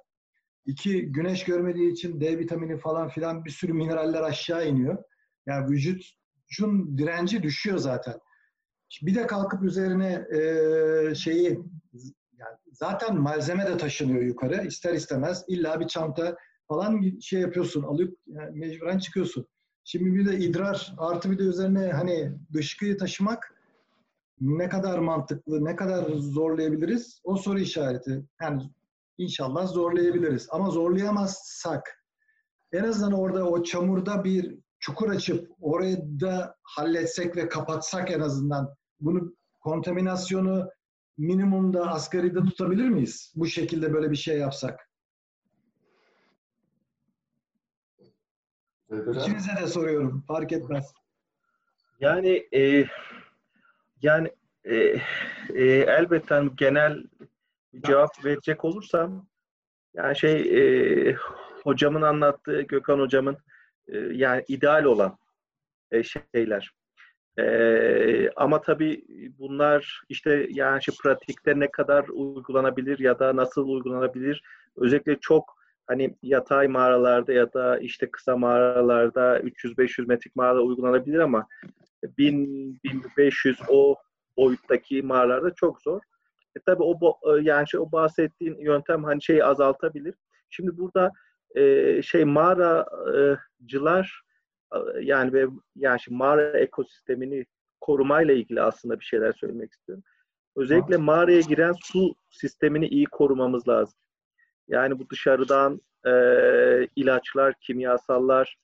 İki 0.65 1.11
güneş 1.11 1.43
görmediği 1.43 1.91
için 1.91 2.21
D 2.21 2.39
vitamini 2.39 2.77
falan 2.77 3.09
filan 3.09 3.45
bir 3.45 3.49
sürü 3.49 3.73
mineraller 3.73 4.21
aşağı 4.21 4.67
iniyor. 4.67 5.03
Yani 5.47 5.71
vücudun 5.71 6.97
direnci 6.97 7.43
düşüyor 7.43 7.77
zaten. 7.77 8.19
Bir 9.01 9.15
de 9.15 9.27
kalkıp 9.27 9.63
üzerine 9.63 10.27
e, 10.31 11.15
şeyi 11.15 11.49
yani 12.39 12.57
zaten 12.71 13.17
malzeme 13.17 13.65
de 13.65 13.77
taşınıyor 13.77 14.21
yukarı 14.21 14.67
ister 14.67 14.93
istemez. 14.93 15.45
illa 15.47 15.79
bir 15.79 15.87
çanta 15.87 16.37
falan 16.67 17.01
bir 17.01 17.21
şey 17.21 17.41
yapıyorsun 17.41 17.83
alıp 17.83 18.17
yani 18.27 18.59
mecburen 18.59 18.99
çıkıyorsun. 18.99 19.47
Şimdi 19.83 20.15
bir 20.15 20.25
de 20.25 20.37
idrar 20.37 20.93
artı 20.97 21.31
bir 21.31 21.39
de 21.39 21.43
üzerine 21.43 21.91
hani 21.91 22.31
dışkıyı 22.53 22.97
taşımak 22.97 23.53
ne 24.39 24.69
kadar 24.69 24.99
mantıklı, 24.99 25.65
ne 25.65 25.75
kadar 25.75 26.03
zorlayabiliriz 26.13 27.21
o 27.23 27.35
soru 27.35 27.59
işareti. 27.59 28.25
Yani 28.41 28.63
inşallah 29.17 29.67
zorlayabiliriz 29.67 30.47
ama 30.51 30.69
zorlayamazsak 30.69 32.03
en 32.71 32.83
azından 32.83 33.13
orada 33.13 33.49
o 33.49 33.63
çamurda 33.63 34.23
bir 34.23 34.59
çukur 34.83 35.09
açıp 35.09 35.51
orayı 35.61 35.97
da 36.19 36.55
halletsek 36.63 37.35
ve 37.35 37.49
kapatsak 37.49 38.11
en 38.11 38.19
azından 38.19 38.75
bunu 38.99 39.35
kontaminasyonu 39.59 40.69
minimumda 41.17 41.91
asgaride 41.91 42.39
tutabilir 42.39 42.89
miyiz? 42.89 43.33
Bu 43.35 43.47
şekilde 43.47 43.93
böyle 43.93 44.11
bir 44.11 44.15
şey 44.15 44.37
yapsak. 44.37 44.89
İkinize 48.91 49.61
de 49.61 49.67
soruyorum. 49.67 50.23
Fark 50.27 50.51
etmez. 50.51 50.93
Yani 51.99 52.47
e, 52.53 52.85
yani 54.01 54.31
e, 54.63 54.75
e, 55.53 55.63
elbette 55.87 56.35
hani 56.35 56.55
genel 56.55 57.03
bir 57.73 57.81
cevap 57.81 58.25
verecek 58.25 58.65
olursam 58.65 59.27
yani 59.93 60.17
şey 60.17 60.35
e, 60.41 61.15
hocamın 61.63 62.01
anlattığı 62.01 62.61
Gökhan 62.61 62.99
hocamın 62.99 63.37
e, 63.87 63.97
yani 63.97 64.43
ideal 64.47 64.83
olan 64.83 65.17
e, 65.91 66.03
şeyler. 66.03 66.71
E, 67.39 68.29
ama 68.35 68.61
tabii 68.61 69.03
bunlar 69.39 70.01
işte 70.09 70.47
yani 70.49 70.83
şey 70.83 70.95
pratikte 71.03 71.59
ne 71.59 71.71
kadar 71.71 72.05
uygulanabilir 72.07 72.99
ya 72.99 73.19
da 73.19 73.35
nasıl 73.35 73.69
uygulanabilir 73.69 74.43
özellikle 74.77 75.19
çok 75.19 75.55
hani 75.87 76.15
yatay 76.21 76.67
mağaralarda 76.67 77.33
ya 77.33 77.53
da 77.53 77.79
işte 77.79 78.11
kısa 78.11 78.37
mağaralarda 78.37 79.39
300-500 79.39 80.07
metrik 80.07 80.35
mağarada 80.35 80.61
uygulanabilir 80.61 81.19
ama 81.19 81.47
1000-1500 82.03 83.55
o 83.69 83.95
boyuttaki 84.37 85.01
mağaralarda 85.01 85.53
çok 85.53 85.81
zor. 85.81 86.01
E 86.55 86.59
tabii 86.65 86.83
o 86.83 87.19
e, 87.23 87.41
yani 87.41 87.69
şey, 87.69 87.79
o 87.79 87.91
bahsettiğin 87.91 88.57
yöntem 88.57 89.03
hani 89.03 89.23
şeyi 89.23 89.45
azaltabilir. 89.45 90.15
Şimdi 90.49 90.77
burada 90.77 91.11
e, 91.55 92.01
şey 92.01 92.25
mağaracılar 92.25 94.21
e, 94.73 94.77
yani 95.01 95.33
ve 95.33 95.47
yani 95.75 95.99
şimdi 95.99 96.17
mağara 96.17 96.59
ekosistemini 96.59 97.45
korumayla 97.81 98.33
ilgili 98.33 98.61
aslında 98.61 98.99
bir 98.99 99.05
şeyler 99.05 99.33
söylemek 99.33 99.71
istiyorum. 99.71 100.03
Özellikle 100.55 100.97
mağaraya 100.97 101.41
giren 101.41 101.73
su 101.83 102.15
sistemini 102.29 102.87
iyi 102.87 103.05
korumamız 103.05 103.67
lazım. 103.67 103.99
Yani 104.67 104.99
bu 104.99 105.09
dışarıdan 105.09 105.81
e, 106.05 106.11
ilaçlar, 106.95 107.53
kimyasallar 107.61 108.57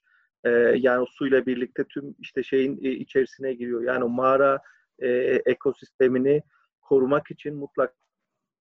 e, 0.44 0.50
yani 0.78 1.06
suyla 1.12 1.46
birlikte 1.46 1.84
tüm 1.84 2.16
işte 2.20 2.44
şeyin 2.44 2.80
e, 2.84 2.90
içerisine 2.90 3.54
giriyor. 3.54 3.82
Yani 3.84 4.04
o 4.04 4.10
mağara 4.10 4.60
e, 5.00 5.10
ekosistemini 5.46 6.42
korumak 6.82 7.32
için 7.32 7.56
mutlak 7.56 7.96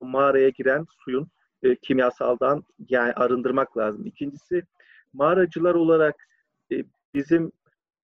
mağaraya 0.01 0.49
giren 0.49 0.85
suyun 1.05 1.31
e, 1.63 1.75
kimyasaldan 1.75 2.63
yani 2.89 3.13
arındırmak 3.13 3.77
lazım. 3.77 4.05
İkincisi 4.05 4.63
mağaracılar 5.13 5.75
olarak 5.75 6.27
e, 6.71 6.83
bizim 7.15 7.51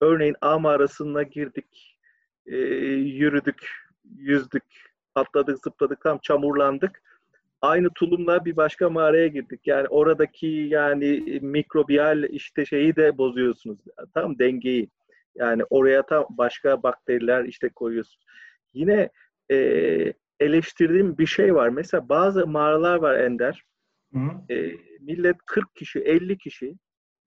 örneğin 0.00 0.36
A 0.40 0.58
mağarasına 0.58 1.22
girdik, 1.22 1.98
e, 2.46 2.56
yürüdük, 2.96 3.70
yüzdük, 4.16 4.64
atladık, 5.14 5.58
zıpladık, 5.64 6.00
tam 6.00 6.18
çamurlandık. 6.18 7.02
Aynı 7.60 7.90
tulumla 7.94 8.44
bir 8.44 8.56
başka 8.56 8.90
mağaraya 8.90 9.26
girdik. 9.26 9.60
Yani 9.66 9.88
oradaki 9.88 10.46
yani 10.46 11.40
mikrobiyal 11.42 12.22
işte 12.22 12.66
şeyi 12.66 12.96
de 12.96 13.18
bozuyorsunuz. 13.18 13.78
Tam 14.14 14.38
dengeyi. 14.38 14.88
Yani 15.34 15.62
oraya 15.70 16.06
tam 16.06 16.26
başka 16.30 16.82
bakteriler 16.82 17.44
işte 17.44 17.68
koyuyorsunuz. 17.68 18.26
Yine 18.74 19.08
e, 19.50 20.12
eleştirdiğim 20.40 21.18
bir 21.18 21.26
şey 21.26 21.54
var. 21.54 21.68
Mesela 21.68 22.08
bazı 22.08 22.46
mağaralar 22.46 22.96
var 22.96 23.14
Ender. 23.14 23.64
Hı 24.12 24.18
hı. 24.18 24.54
E, 24.54 24.76
millet 25.00 25.36
40 25.46 25.76
kişi, 25.76 25.98
50 25.98 26.38
kişi 26.38 26.74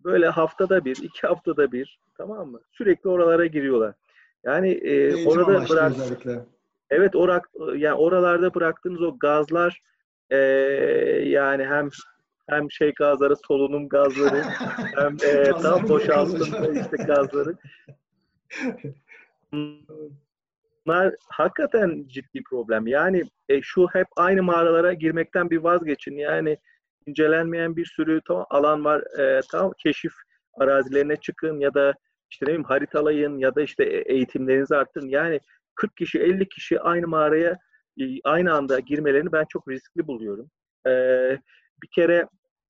böyle 0.03 0.27
haftada 0.27 0.85
bir, 0.85 0.97
iki 1.03 1.27
haftada 1.27 1.71
bir 1.71 1.99
tamam 2.17 2.51
mı? 2.51 2.61
Sürekli 2.71 3.09
oralara 3.09 3.45
giriyorlar. 3.45 3.93
Yani 4.43 4.69
e, 4.69 4.91
Eğitim 4.91 5.27
orada 5.27 5.69
bırak, 5.69 5.91
özellikle. 5.91 6.45
evet 6.89 7.15
orak, 7.15 7.49
yani 7.75 7.95
oralarda 7.95 8.53
bıraktığınız 8.53 9.01
o 9.01 9.19
gazlar 9.19 9.81
e, 10.29 10.37
yani 11.25 11.65
hem 11.65 11.89
hem 12.49 12.71
şey 12.71 12.93
gazları, 12.93 13.35
solunum 13.47 13.89
gazları, 13.89 14.43
hem 14.95 15.17
e, 15.25 15.51
tam 15.61 15.89
boşaltım 15.89 16.75
işte 16.81 16.97
gazları. 16.97 17.55
Bunlar 20.85 21.15
hakikaten 21.29 22.05
ciddi 22.07 22.43
problem. 22.49 22.87
Yani 22.87 23.23
e, 23.49 23.61
şu 23.61 23.87
hep 23.93 24.07
aynı 24.15 24.43
mağaralara 24.43 24.93
girmekten 24.93 25.49
bir 25.49 25.57
vazgeçin. 25.57 26.17
Yani 26.17 26.57
incelenmeyen 27.05 27.75
bir 27.75 27.85
sürü 27.85 28.21
tamam, 28.27 28.45
alan 28.49 28.85
var. 28.85 29.19
E, 29.19 29.39
tamam 29.51 29.73
keşif 29.83 30.13
arazilerine 30.53 31.15
çıkın 31.15 31.59
ya 31.59 31.73
da 31.73 31.93
işte 32.31 32.45
ne 32.45 32.47
bileyim 32.47 32.63
haritalayın 32.63 33.37
ya 33.37 33.55
da 33.55 33.61
işte 33.61 33.83
e- 33.83 34.13
eğitimlerinizi 34.13 34.75
arttırın. 34.75 35.09
Yani 35.09 35.39
40 35.75 35.97
kişi 35.97 36.19
50 36.19 36.49
kişi 36.49 36.79
aynı 36.79 37.07
mağaraya 37.07 37.57
e, 37.99 38.03
aynı 38.23 38.53
anda 38.53 38.79
girmelerini 38.79 39.31
ben 39.31 39.45
çok 39.49 39.69
riskli 39.69 40.07
buluyorum. 40.07 40.49
E, 40.87 40.91
bir 41.83 41.87
kere 41.95 42.27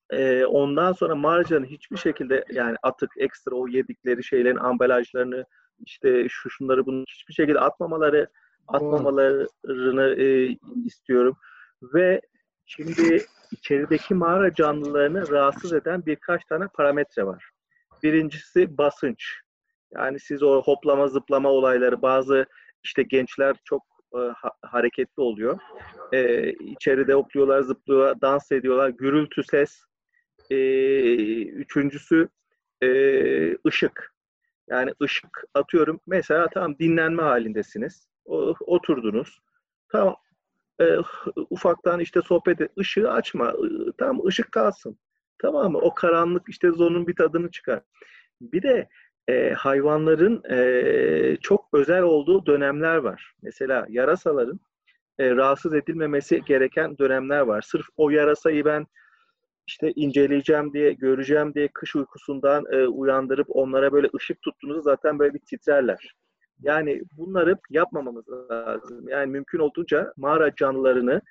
e, 0.10 0.46
ondan 0.46 0.94
sonra 0.94 1.16
mağaracının 1.16 1.66
hiçbir 1.66 1.98
şekilde 1.98 2.46
yani 2.52 2.76
atık 2.84 3.10
ekstra 3.18 3.56
o 3.56 3.68
yedikleri 3.68 4.24
şeylerin 4.24 4.58
ambalajlarını 4.58 5.46
işte 5.86 6.28
şu 6.30 6.49
şunları 6.49 6.86
bunu 6.86 7.03
hiçbir 7.10 7.34
şekilde 7.34 7.60
atmamaları 7.60 8.28
atmamalarını 8.68 10.16
e, 10.22 10.58
istiyorum 10.86 11.38
ve 11.94 12.22
şimdi 12.66 13.26
içerideki 13.52 14.14
mağara 14.14 14.53
canlılarını 14.53 15.30
rahatsız 15.30 15.74
eden 15.74 16.06
birkaç 16.06 16.45
tane 16.45 16.68
parametre 16.68 17.26
var. 17.26 17.49
Birincisi 18.03 18.78
basınç. 18.78 19.24
Yani 19.91 20.20
siz 20.20 20.44
o 20.44 20.62
hoplama 20.62 21.08
zıplama 21.08 21.49
olayları 21.49 22.02
bazı 22.02 22.45
işte 22.84 23.03
gençler 23.03 23.56
çok 23.64 23.84
e, 24.16 24.18
ha- 24.18 24.56
hareketli 24.62 25.22
oluyor. 25.22 25.60
E, 26.12 26.52
içeride 26.52 27.14
hopluyorlar, 27.14 27.62
zıplıyorlar, 27.62 28.22
dans 28.22 28.52
ediyorlar. 28.52 28.90
Gürültü, 28.90 29.44
ses. 29.44 29.80
E, 30.49 30.56
üçüncüsü 31.44 32.30
e, 32.84 32.88
ışık. 33.68 34.14
Yani 34.72 34.93
ışık 35.02 35.43
atıyorum. 35.53 35.99
Mesela 36.07 36.48
tamam 36.53 36.80
dinlenme 36.80 37.23
halindesiniz. 37.23 38.07
Oturdunuz. 38.68 39.39
Tamam 39.91 40.15
e, 40.81 40.98
ufaktan 41.49 41.99
işte 41.99 42.22
sohbet 42.22 42.61
et. 42.61 42.72
Işığı 42.77 43.11
açma. 43.11 43.53
Tamam 43.98 44.26
ışık 44.26 44.52
kalsın. 44.52 44.98
Tamam 45.41 45.72
mı? 45.72 45.77
O 45.77 45.93
karanlık 45.93 46.49
işte 46.49 46.72
zonun 46.72 47.07
bir 47.07 47.15
tadını 47.15 47.52
çıkar. 47.52 47.81
Bir 48.41 48.61
de 48.61 48.88
e, 49.27 49.53
hayvanların 49.53 50.43
e, 50.52 51.38
çok 51.41 51.68
özel 51.73 52.02
olduğu 52.02 52.45
dönemler 52.45 52.98
var. 52.98 53.34
Mesela 53.41 53.85
yarasaların 53.89 54.60
e, 55.19 55.35
rahatsız 55.35 55.73
edilmemesi 55.73 56.41
gereken 56.45 56.98
dönemler 56.98 57.39
var. 57.41 57.61
Sırf 57.61 57.85
o 57.98 58.10
yarasayı 58.10 58.65
ben 58.65 58.88
işte 59.68 59.92
inceleyeceğim 59.96 60.74
diye, 60.74 60.94
göreceğim 60.94 61.54
diye 61.54 61.68
kış 61.74 61.96
uykusundan 61.96 62.66
e, 62.72 62.88
uyandırıp 62.88 63.48
onlara 63.50 63.92
böyle 63.92 64.10
ışık 64.16 64.42
tuttuğunuzda 64.42 64.82
zaten 64.82 65.20
böyle 65.20 65.34
bir 65.34 65.40
titrerler. 65.40 66.16
Yani 66.62 67.02
bunları 67.18 67.58
yapmamamız 67.70 68.26
lazım. 68.52 69.10
Yani 69.10 69.32
mümkün 69.32 69.60
olduğunca 69.60 70.14
mağara 70.18 70.56
canlılarını 70.56 71.22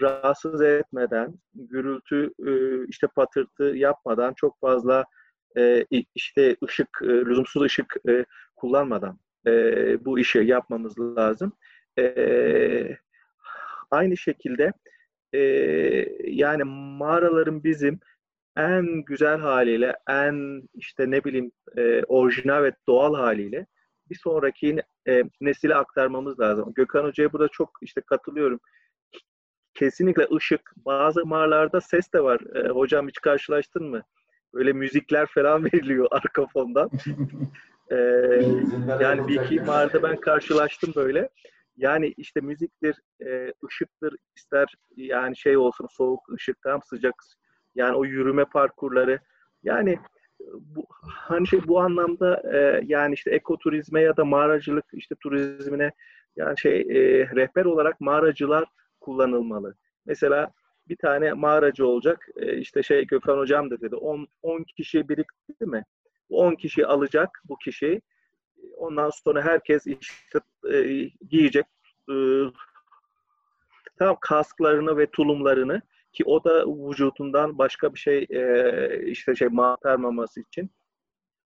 rahatsız 0.00 0.62
etmeden, 0.62 1.34
gürültü, 1.54 2.30
e, 2.46 2.84
işte 2.88 3.06
patırtı 3.06 3.64
yapmadan, 3.64 4.34
çok 4.36 4.60
fazla 4.60 5.04
e, 5.58 5.84
işte 6.14 6.56
ışık, 6.64 6.88
e, 7.02 7.06
lüzumsuz 7.06 7.62
ışık 7.62 7.96
e, 8.08 8.24
kullanmadan 8.56 9.18
e, 9.46 9.52
bu 10.04 10.18
işi 10.18 10.38
yapmamız 10.38 10.98
lazım. 10.98 11.52
E, 11.98 12.96
aynı 13.90 14.16
şekilde 14.16 14.72
e, 15.36 15.40
yani 16.24 16.64
mağaraların 16.98 17.64
bizim 17.64 18.00
en 18.56 18.86
güzel 18.86 19.38
haliyle, 19.38 19.96
en 20.08 20.62
işte 20.74 21.10
ne 21.10 21.24
bileyim 21.24 21.52
e, 21.76 22.02
orijinal 22.04 22.62
ve 22.62 22.72
doğal 22.88 23.14
haliyle 23.14 23.66
bir 24.10 24.14
sonraki 24.14 24.82
e, 25.08 25.22
nesile 25.40 25.74
aktarmamız 25.74 26.40
lazım. 26.40 26.72
Gökhan 26.74 27.04
Hoca'ya 27.04 27.32
burada 27.32 27.48
çok 27.48 27.70
işte 27.82 28.00
katılıyorum. 28.00 28.60
Kesinlikle 29.74 30.26
ışık, 30.36 30.72
bazı 30.76 31.26
mağaralarda 31.26 31.80
ses 31.80 32.12
de 32.12 32.22
var. 32.22 32.40
E, 32.54 32.68
hocam 32.68 33.08
hiç 33.08 33.18
karşılaştın 33.20 33.84
mı? 33.84 34.02
Böyle 34.54 34.72
müzikler 34.72 35.26
falan 35.26 35.64
veriliyor 35.72 36.08
arka 36.10 36.46
fondan. 36.46 36.90
E, 37.90 37.96
yani 39.00 39.28
bir 39.28 39.40
iki 39.40 39.60
mağarada 39.60 40.02
ben 40.02 40.16
karşılaştım 40.16 40.92
böyle. 40.96 41.28
Yani 41.76 42.14
işte 42.16 42.40
müziktir, 42.40 42.96
e, 43.26 43.52
ışıktır, 43.66 44.16
ister 44.36 44.74
yani 44.96 45.36
şey 45.36 45.56
olsun 45.56 45.86
soğuk 45.90 46.20
ışık, 46.32 46.62
tam 46.62 46.82
sıcak. 46.82 47.14
Yani 47.74 47.96
o 47.96 48.04
yürüme 48.04 48.44
parkurları. 48.44 49.20
Yani 49.62 49.98
bu 50.54 50.86
hani 51.00 51.46
şey 51.46 51.60
bu 51.66 51.80
anlamda 51.80 52.42
e, 52.54 52.82
yani 52.86 53.14
işte 53.14 53.30
ekoturizme 53.30 54.00
ya 54.00 54.16
da 54.16 54.24
mağaracılık 54.24 54.84
işte 54.92 55.14
turizmine 55.14 55.92
yani 56.36 56.58
şey 56.58 56.80
e, 56.80 57.28
rehber 57.36 57.64
olarak 57.64 58.00
mağaracılar 58.00 58.64
kullanılmalı. 59.00 59.74
Mesela 60.06 60.52
bir 60.88 60.96
tane 60.96 61.32
mağaracı 61.32 61.86
olacak. 61.86 62.28
E, 62.36 62.56
işte 62.56 62.82
şey 62.82 63.06
Gökhan 63.06 63.38
hocam 63.38 63.70
da 63.70 63.80
dedi 63.80 63.96
10 63.96 64.28
10 64.42 64.64
kişi 64.76 65.08
birikti 65.08 65.66
mi? 65.66 65.84
Bu 66.30 66.40
10 66.40 66.54
kişi 66.54 66.86
alacak 66.86 67.42
bu 67.48 67.56
kişiyi. 67.58 68.00
Ondan 68.76 69.10
sonra 69.10 69.42
herkes 69.42 69.86
işte 69.86 70.40
e, 70.72 71.10
giyecek 71.30 71.66
e, 72.10 72.14
tam 73.98 74.16
kasklarını 74.20 74.96
ve 74.96 75.06
tulumlarını 75.10 75.82
ki 76.12 76.24
o 76.24 76.44
da 76.44 76.66
vücudundan 76.66 77.58
başka 77.58 77.94
bir 77.94 77.98
şey 77.98 78.26
e, 78.30 79.06
işte 79.06 79.34
şey 79.34 79.48
mantarmaması 79.48 80.40
için 80.40 80.70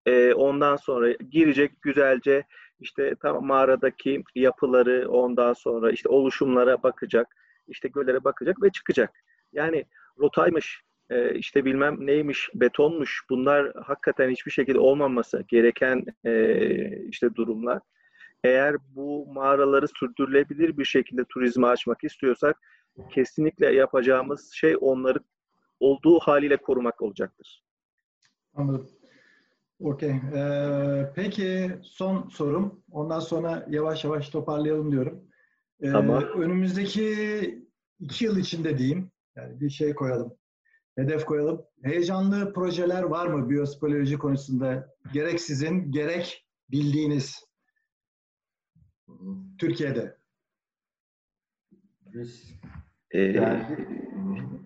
E, 0.05 0.33
ondan 0.33 0.75
sonra 0.75 1.11
girecek 1.11 1.81
güzelce 1.81 2.43
işte 2.79 3.15
tam 3.21 3.45
mağaradaki 3.45 4.23
yapıları 4.35 5.09
ondan 5.09 5.53
sonra 5.53 5.91
işte 5.91 6.09
oluşumlara 6.09 6.83
bakacak 6.83 7.35
işte 7.67 7.87
göllere 7.87 8.23
bakacak 8.23 8.63
ve 8.63 8.69
çıkacak. 8.69 9.23
Yani 9.53 9.85
rotaymış 10.19 10.83
e, 11.09 11.35
işte 11.35 11.65
bilmem 11.65 11.97
neymiş 11.99 12.49
betonmuş 12.55 13.21
bunlar 13.29 13.73
hakikaten 13.75 14.29
hiçbir 14.29 14.51
şekilde 14.51 14.79
olmaması 14.79 15.43
gereken 15.47 16.05
e, 16.25 17.07
işte 17.07 17.35
durumlar. 17.35 17.79
Eğer 18.43 18.75
bu 18.95 19.25
mağaraları 19.33 19.87
sürdürülebilir 19.87 20.77
bir 20.77 20.85
şekilde 20.85 21.23
turizme 21.29 21.67
açmak 21.67 22.03
istiyorsak 22.03 22.57
kesinlikle 23.09 23.73
yapacağımız 23.73 24.51
şey 24.53 24.75
onları 24.81 25.19
olduğu 25.79 26.19
haliyle 26.19 26.57
korumak 26.57 27.01
olacaktır. 27.01 27.63
Anladım. 28.53 28.89
Okey. 29.79 30.09
Ee, 30.09 31.11
peki 31.15 31.71
son 31.83 32.29
sorum. 32.29 32.83
Ondan 32.91 33.19
sonra 33.19 33.65
yavaş 33.69 34.03
yavaş 34.03 34.29
toparlayalım 34.29 34.91
diyorum. 34.91 35.23
Ee, 35.81 35.91
Tamam. 35.91 36.23
Önümüzdeki 36.23 37.05
iki 37.99 38.25
yıl 38.25 38.37
içinde 38.37 38.77
diyeyim. 38.77 39.11
Yani 39.35 39.61
bir 39.61 39.69
şey 39.69 39.95
koyalım. 39.95 40.36
Hedef 40.97 41.25
koyalım. 41.25 41.61
Heyecanlı 41.83 42.53
projeler 42.53 43.03
var 43.03 43.27
mı 43.27 43.49
biyospeleoloji 43.49 44.17
konusunda? 44.17 44.95
Gerek 45.13 45.41
sizin, 45.41 45.91
gerek 45.91 46.45
bildiğiniz. 46.71 47.45
Türkiye'de. 49.59 50.17
Ee, 53.11 53.19
yani 53.21 53.63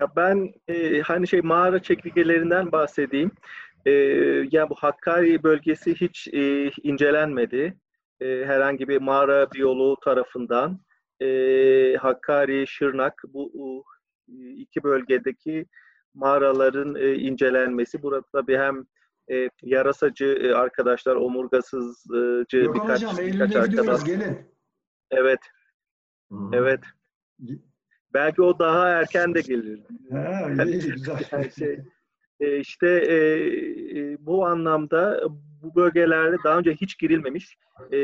Ya 0.01 0.15
ben 0.15 0.53
e, 0.67 1.01
hani 1.01 1.27
şey 1.27 1.41
mağara 1.41 1.81
çekirgelerinden 1.81 2.71
bahsedeyim. 2.71 3.31
E, 3.85 3.91
yani 4.51 4.69
bu 4.69 4.75
Hakkari 4.75 5.43
bölgesi 5.43 5.95
hiç 5.95 6.27
e, 6.27 6.71
incelenmedi. 6.83 7.77
E, 8.21 8.25
herhangi 8.45 8.87
bir 8.87 9.01
mağara 9.01 9.51
biyoloğu 9.51 9.97
tarafından. 9.99 10.79
E, 11.21 11.27
Hakkari, 11.99 12.67
Şırnak 12.67 13.23
bu 13.33 13.83
iki 14.55 14.83
bölgedeki 14.83 15.65
mağaraların 16.13 16.95
e, 16.95 17.13
incelenmesi. 17.15 18.03
Burada 18.03 18.47
bir 18.47 18.59
hem 18.59 18.85
e, 19.31 19.49
yarasacı 19.61 20.25
e, 20.25 20.53
arkadaşlar, 20.53 21.15
omurgasızcı 21.15 22.45
Gökhan 22.51 22.73
birkaç, 22.73 23.03
Hocam 23.03 23.17
birkaç 23.17 23.55
arkadaş. 23.55 24.03
gelin. 24.03 24.37
Evet, 25.11 25.39
Hı 26.31 26.35
hı. 26.37 26.49
evet. 26.53 26.79
Belki 28.13 28.41
o 28.41 28.59
daha 28.59 28.89
erken 28.89 29.35
de 29.35 29.41
gelir. 29.41 29.79
Ha, 30.11 30.63
iyi, 30.65 30.79
güzel. 30.79 31.17
Yani 31.31 31.51
şey, 31.51 31.79
e, 32.39 32.57
işte 32.59 32.87
e, 32.89 33.15
e, 33.99 34.17
bu 34.19 34.45
anlamda 34.45 35.21
bu 35.61 35.75
bölgelerde 35.75 36.37
daha 36.43 36.57
önce 36.57 36.73
hiç 36.73 36.99
girilmemiş 36.99 37.57
e, 37.91 37.97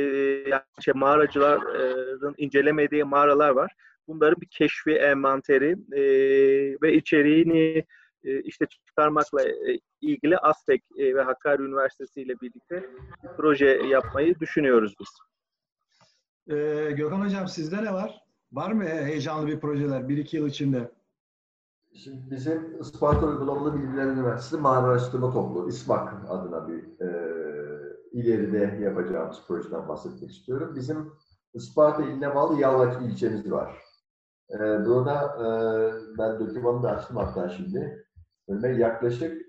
yani 0.48 0.62
şey, 0.80 0.94
mağaracıların 0.94 2.36
incelemediği 2.38 3.04
mağaralar 3.04 3.50
var. 3.50 3.72
Bunların 4.08 4.42
bir 4.42 4.48
keşfi, 4.48 4.92
envanteri 4.92 5.78
e, 5.92 6.02
ve 6.82 6.94
içeriğini 6.94 7.86
e, 8.24 8.42
işte 8.42 8.66
çıkarmakla 8.66 9.42
e, 9.44 9.80
ilgili 10.02 10.38
Aztek 10.38 10.84
e, 10.98 11.16
ve 11.16 11.22
Hakkari 11.22 11.62
Üniversitesi 11.62 12.22
ile 12.22 12.40
birlikte 12.42 12.90
bir 13.24 13.30
proje 13.38 13.66
yapmayı 13.66 14.40
düşünüyoruz 14.40 14.94
biz. 15.00 15.10
Ee, 16.50 16.92
Gökhan 16.92 17.26
Hocam 17.26 17.48
sizde 17.48 17.84
ne 17.84 17.94
var? 17.94 18.24
Var 18.52 18.72
mı 18.72 18.84
heyecanlı 18.84 19.48
bir 19.48 19.60
projeler 19.60 20.10
bir 20.10 20.18
iki 20.18 20.38
yıl 20.38 20.48
içinde? 20.48 20.92
Şimdi 21.94 22.32
bizim 22.32 22.82
Isparta 22.82 23.26
Uygulamalı 23.26 23.74
Bilgiler 23.74 24.06
Üniversitesi 24.06 24.62
Mağara 24.62 24.88
Araştırma 24.88 25.34
Topluluğu, 25.34 25.70
İSMAK 25.70 26.14
adına 26.30 26.68
bir 26.68 27.02
e, 27.02 27.10
ileride 28.12 28.84
yapacağımız 28.84 29.38
projeden 29.48 29.88
bahsetmek 29.88 30.32
istiyorum. 30.32 30.74
Bizim 30.76 31.14
Isparta 31.54 32.04
iline 32.04 32.36
bağlı 32.36 32.62
Yalvaç 32.62 33.02
ilçemiz 33.02 33.52
var. 33.52 33.87
E, 34.54 34.86
burada 34.86 35.38
e, 35.40 35.48
ben 36.18 36.40
dokümanı 36.40 36.84
da 36.84 36.92
açtım 36.92 37.18
hatta 37.18 37.50
şimdi. 37.50 38.08
Önüme 38.48 38.68
yaklaşık 38.68 39.42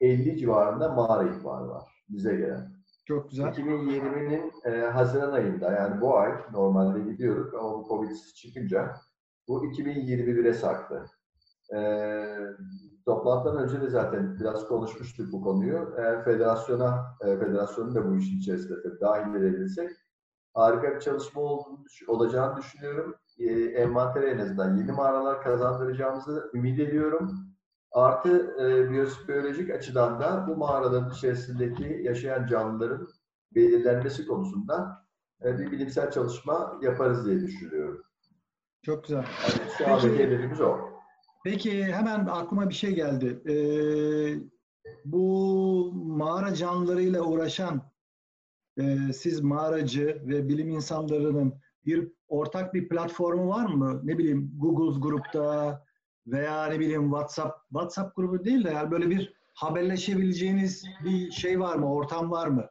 50 0.00 0.36
civarında 0.36 0.88
mağara 0.88 1.22
ihbarı 1.22 1.68
var 1.68 2.04
bize 2.08 2.36
gelen. 2.36 2.72
Çok 3.04 3.30
güzel. 3.30 3.46
2020'nin 3.46 4.52
e, 4.64 4.80
Haziran 4.80 5.32
ayında 5.32 5.72
yani 5.72 6.00
bu 6.00 6.18
ay 6.18 6.32
normalde 6.52 7.00
gidiyoruz 7.12 7.54
ama 7.54 7.78
bu 7.78 7.88
Covid 7.88 8.16
çıkınca 8.34 8.94
bu 9.48 9.66
2021'e 9.66 10.54
sarktı. 10.54 11.04
E, 11.74 11.78
toplantıdan 13.04 13.62
önce 13.62 13.80
de 13.80 13.90
zaten 13.90 14.40
biraz 14.40 14.68
konuşmuştuk 14.68 15.32
bu 15.32 15.42
konuyu. 15.42 15.94
Eğer 15.98 16.24
federasyona, 16.24 17.16
e, 17.20 17.38
federasyonun 17.38 17.94
da 17.94 18.10
bu 18.10 18.16
işin 18.16 18.38
içerisinde 18.38 19.00
dahil 19.00 19.34
edebilirsek 19.34 19.90
harika 20.54 20.94
bir 20.94 21.00
çalışma 21.00 21.40
olduğunu, 21.40 21.84
olacağını 22.08 22.56
düşünüyorum. 22.56 23.14
E, 23.48 23.64
envantere 23.64 24.30
en 24.30 24.38
azından 24.38 24.76
yeni 24.76 24.92
mağaralar 24.92 25.42
kazandıracağımızı 25.42 26.50
ümit 26.54 26.78
ediyorum. 26.80 27.30
Artı 27.92 28.56
e, 28.60 28.90
biyolojik 29.28 29.70
açıdan 29.70 30.20
da 30.20 30.46
bu 30.48 30.56
mağaraların 30.56 31.10
içerisindeki 31.10 32.00
yaşayan 32.02 32.46
canlıların 32.46 33.08
belirlenmesi 33.54 34.26
konusunda 34.26 35.06
e, 35.44 35.58
bir 35.58 35.70
bilimsel 35.70 36.10
çalışma 36.10 36.78
yaparız 36.82 37.26
diye 37.26 37.40
düşünüyorum. 37.40 38.02
Çok 38.82 39.04
güzel. 39.04 39.16
Yani 39.58 39.70
şu 39.78 39.86
andaki 39.88 40.08
Peki- 40.08 40.22
hedefimiz 40.24 40.60
o. 40.60 40.78
Peki 41.44 41.84
hemen 41.84 42.26
aklıma 42.26 42.68
bir 42.68 42.74
şey 42.74 42.94
geldi. 42.94 43.42
Ee, 43.48 44.34
bu 45.04 45.92
mağara 45.94 46.54
canlılarıyla 46.54 47.22
uğraşan 47.22 47.82
e, 48.78 49.12
siz 49.12 49.40
mağaracı 49.40 50.22
ve 50.26 50.48
bilim 50.48 50.68
insanlarının 50.70 51.54
bir 51.86 52.08
ortak 52.28 52.74
bir 52.74 52.88
platformu 52.88 53.48
var 53.48 53.64
mı? 53.66 54.00
Ne 54.04 54.18
bileyim 54.18 54.52
Google 54.58 55.00
grupta 55.00 55.82
veya 56.26 56.66
ne 56.66 56.80
bileyim 56.80 57.02
WhatsApp 57.04 57.58
WhatsApp 57.68 58.16
grubu 58.16 58.44
değil 58.44 58.64
de 58.64 58.70
yani 58.70 58.90
böyle 58.90 59.10
bir 59.10 59.32
haberleşebileceğiniz 59.54 60.84
bir 61.04 61.30
şey 61.30 61.60
var 61.60 61.76
mı? 61.76 61.94
Ortam 61.94 62.30
var 62.30 62.46
mı? 62.46 62.66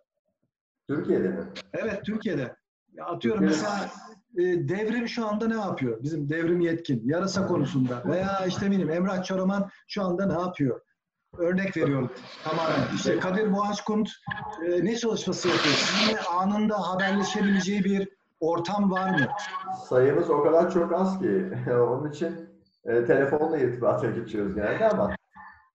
Türkiye'de 0.89 1.27
mi? 1.27 1.43
Evet 1.73 2.05
Türkiye'de. 2.05 2.55
Ya 2.93 3.05
Atıyorum 3.05 3.47
Türkiye'de- 3.47 3.67
mesela 3.69 3.89
e, 4.37 4.69
devrim 4.69 5.07
şu 5.07 5.27
anda 5.27 5.47
ne 5.47 5.53
yapıyor? 5.55 6.03
Bizim 6.03 6.29
devrim 6.29 6.59
yetkin. 6.61 7.01
Yarasa 7.05 7.47
konusunda. 7.47 8.03
Veya 8.05 8.45
işte 8.47 8.71
bileyim 8.71 8.89
Emrah 8.89 9.23
Çoraman 9.23 9.69
şu 9.87 10.03
anda 10.03 10.25
ne 10.25 10.41
yapıyor? 10.41 10.81
Örnek 11.37 11.77
veriyorum 11.77 12.11
tamamen. 12.43 12.95
İşte 12.95 13.19
Kadir 13.19 13.53
Boğaçkunt 13.53 14.09
e, 14.65 14.85
ne 14.85 14.97
çalışması 14.97 15.47
yapıyor? 15.47 15.75
Sizinle 15.75 16.19
anında 16.21 16.89
haberleşebileceği 16.89 17.83
bir 17.83 18.09
ortam 18.41 18.91
var 18.91 19.09
mı? 19.09 19.27
Sayımız 19.89 20.29
o 20.29 20.43
kadar 20.43 20.71
çok 20.71 20.93
az 20.93 21.19
ki 21.19 21.51
onun 21.71 22.09
için 22.11 22.49
e, 22.85 23.05
telefonla 23.05 23.57
irtibata 23.57 24.09
geçiyoruz 24.09 24.55
genelde 24.55 24.89
ama 24.89 25.15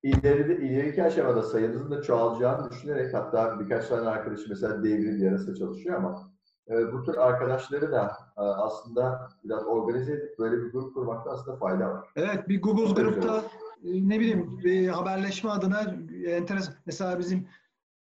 ileride, 0.02 0.56
ileriki 0.56 1.04
aşamada 1.04 1.42
sayımızın 1.42 1.90
da 1.90 2.02
çoğalacağını 2.02 2.70
düşünerek 2.70 3.14
hatta 3.14 3.60
birkaç 3.60 3.88
tane 3.88 4.08
arkadaş 4.08 4.40
mesela 4.48 4.84
devrim 4.84 5.24
yarısı 5.24 5.58
çalışıyor 5.58 5.96
ama 5.96 6.30
e, 6.70 6.92
bu 6.92 7.02
tür 7.02 7.16
arkadaşları 7.16 7.92
da 7.92 8.16
e, 8.36 8.40
aslında 8.40 9.28
biraz 9.44 9.66
organize 9.66 10.12
edip 10.12 10.38
böyle 10.38 10.56
bir 10.56 10.72
grup 10.72 10.94
kurmakta 10.94 11.30
aslında 11.30 11.56
fayda 11.56 11.88
var. 11.90 12.08
Evet 12.16 12.48
bir 12.48 12.62
Google 12.62 13.02
grupta 13.02 13.36
e, 13.84 14.08
ne 14.08 14.20
bileyim 14.20 14.58
bir 14.64 14.88
haberleşme 14.88 15.50
adına 15.50 15.80
enteresan. 16.26 16.74
Mesela 16.86 17.18
bizim 17.18 17.48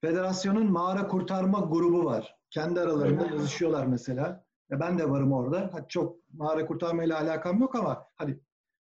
federasyonun 0.01 0.73
mağara 0.73 1.07
kurtarma 1.09 1.61
grubu 1.61 2.05
var. 2.05 2.39
Kendi 2.51 2.81
aralarında 2.81 3.23
Evet. 3.23 3.33
yazışıyorlar 3.33 3.87
mesela. 3.87 4.45
Ya 4.71 4.81
ben 4.81 4.99
de 4.99 5.11
varım 5.11 5.33
orada. 5.33 5.71
Hadi 5.73 5.85
çok 5.89 6.17
mağara 6.33 6.67
kurtarmayla 6.67 7.21
alakam 7.21 7.61
yok 7.61 7.75
ama 7.75 8.07
hani 8.17 8.39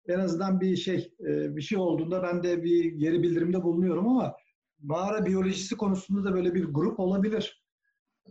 en 0.08 0.18
azından 0.18 0.60
bir 0.60 0.76
şey 0.76 1.14
e, 1.20 1.56
bir 1.56 1.62
şey 1.62 1.78
olduğunda 1.78 2.22
ben 2.22 2.42
de 2.42 2.62
bir 2.64 2.84
geri 2.84 3.22
bildirimde 3.22 3.62
bulunuyorum 3.62 4.08
ama 4.08 4.34
mağara 4.82 5.26
biyolojisi 5.26 5.76
konusunda 5.76 6.24
da 6.24 6.34
böyle 6.34 6.54
bir 6.54 6.64
grup 6.64 7.00
olabilir. 7.00 7.64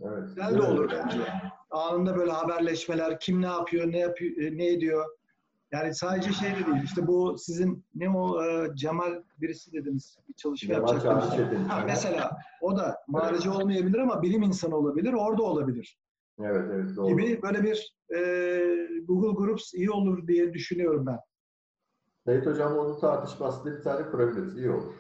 Evet. 0.02 0.24
Güzel 0.28 0.58
de 0.58 0.62
olur 0.62 0.92
bence. 0.92 1.18
Anında 1.72 2.16
böyle 2.16 2.32
haberleşmeler, 2.32 3.20
kim 3.20 3.42
ne 3.42 3.46
yapıyor, 3.46 3.92
ne 3.92 4.00
yapıyor, 4.00 4.42
e, 4.42 4.58
ne 4.58 4.68
ediyor. 4.68 5.06
Yani 5.72 5.96
sadece 5.96 6.34
şey 6.34 6.50
de 6.50 6.56
değil. 6.56 6.84
İşte 6.84 7.08
bu 7.08 7.38
sizin 7.38 7.86
ne 7.96 8.10
o 8.10 8.44
e, 8.44 8.76
Cemal 8.76 9.24
birisi 9.42 9.74
dediniz. 9.74 10.18
Bir 10.30 10.34
çalışma 10.34 10.76
Cemal 10.76 10.94
yapacak. 10.94 11.70
Ha, 11.70 11.84
mesela 11.86 12.38
o 12.62 12.78
da 12.78 12.98
mağaracı 13.08 13.52
olmayabilir 13.54 14.00
ama 14.00 14.22
bilim 14.22 14.44
insanı 14.44 14.76
olabilir. 14.76 15.14
Orada 15.14 15.44
olabilir. 15.44 15.98
Evet 16.40 16.66
evet 16.74 16.96
doğru. 16.96 17.08
Gibi 17.08 17.42
böyle 17.42 17.64
bir 17.64 17.96
e, 18.16 18.20
Google 19.08 19.46
Groups 19.46 19.74
iyi 19.74 19.92
olur 19.92 20.28
diye 20.28 20.54
düşünüyorum 20.54 21.06
ben. 21.06 21.20
Sayit 22.26 22.46
Hocam'la 22.46 22.82
onun 22.82 23.00
tartışmasında 23.00 23.78
bir 23.78 23.82
tane 23.82 24.10
kurabiliriz. 24.12 24.58
İyi 24.58 24.70
olur. 24.70 24.94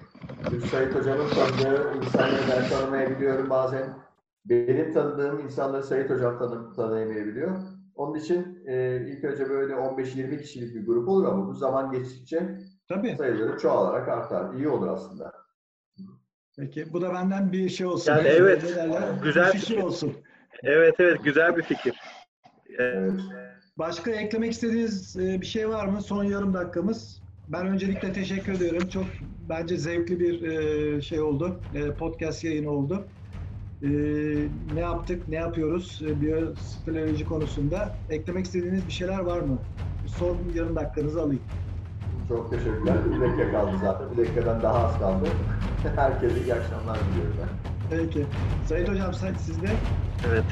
Çünkü 0.49 0.67
Sayit 0.67 0.95
Hocam'ın 0.95 1.29
tanıdığı 1.29 1.97
insanları 1.97 2.41
ben 2.51 2.69
tanımayabiliyorum 2.69 3.49
bazen. 3.49 3.97
Benim 4.45 4.93
tanıdığım 4.93 5.39
insanları 5.39 5.83
Sayit 5.83 6.09
Hocam 6.09 6.39
tanı 6.39 6.73
tanıyamayabiliyor. 6.73 7.51
Onun 7.95 8.15
için 8.15 8.63
e, 8.67 9.05
ilk 9.07 9.23
önce 9.23 9.49
böyle 9.49 9.73
15-20 9.73 10.41
kişilik 10.41 10.75
bir 10.75 10.85
grup 10.85 11.07
olur 11.07 11.25
ama 11.25 11.47
bu 11.47 11.53
zaman 11.53 11.91
geçtikçe 11.91 12.57
Tabii. 12.89 13.15
sayıları 13.17 13.57
çoğalarak 13.57 14.07
artar. 14.07 14.53
İyi 14.53 14.67
olur 14.67 14.87
aslında. 14.87 15.33
Peki 16.57 16.93
bu 16.93 17.01
da 17.01 17.13
benden 17.13 17.51
bir 17.51 17.69
şey 17.69 17.87
olsun. 17.87 18.11
Yani 18.11 18.23
Ne 18.23 18.29
evet, 18.29 18.61
güzel 19.23 19.53
Bir 19.53 19.59
fikir 19.59 19.77
olsun. 19.83 20.13
Evet 20.63 20.95
evet 20.99 21.23
güzel 21.23 21.57
bir 21.57 21.63
fikir. 21.63 21.95
Evet. 22.77 23.11
Başka 23.77 24.11
eklemek 24.11 24.51
istediğiniz 24.51 25.17
e, 25.17 25.41
bir 25.41 25.45
şey 25.45 25.69
var 25.69 25.85
mı? 25.85 26.01
Son 26.01 26.23
yarım 26.23 26.53
dakikamız. 26.53 27.21
Ben 27.47 27.67
öncelikle 27.67 28.13
teşekkür 28.13 28.53
ediyorum. 28.53 28.89
Çok 28.89 29.05
bence 29.49 29.77
zevkli 29.77 30.19
bir 30.19 30.41
e, 30.41 31.01
şey 31.01 31.21
oldu. 31.21 31.59
E, 31.75 31.91
Podcast 31.91 32.43
yayını 32.43 32.71
oldu. 32.71 33.07
Ne 34.73 34.79
yaptık, 34.79 35.27
ne 35.27 35.35
yapıyoruz 35.35 36.01
biyosferoloji 36.21 37.25
konusunda? 37.25 37.95
Eklemek 38.09 38.45
istediğiniz 38.45 38.87
bir 38.87 38.91
şeyler 38.91 39.19
var 39.19 39.39
mı? 39.39 39.57
Son 40.07 40.37
yarım 40.55 40.75
dakikanızı 40.75 41.21
alayım. 41.21 41.41
Çok 42.29 42.51
teşekkürler. 42.51 42.95
Bir 43.15 43.21
dakika 43.21 43.51
kaldı 43.51 43.71
zaten. 43.81 44.11
Bir 44.11 44.17
dakikadan 44.17 44.61
daha 44.61 44.87
az 44.87 44.99
kaldı. 44.99 45.25
Herkese 45.95 46.41
iyi 46.43 46.53
akşamlar 46.53 46.97
diliyorum 46.99 47.35
ben. 47.41 47.76
Peki. 47.89 48.25
Sayın 48.69 48.87
Hocam 48.87 49.13
sen 49.13 49.33
sizde, 49.33 49.67
evet. 50.29 50.43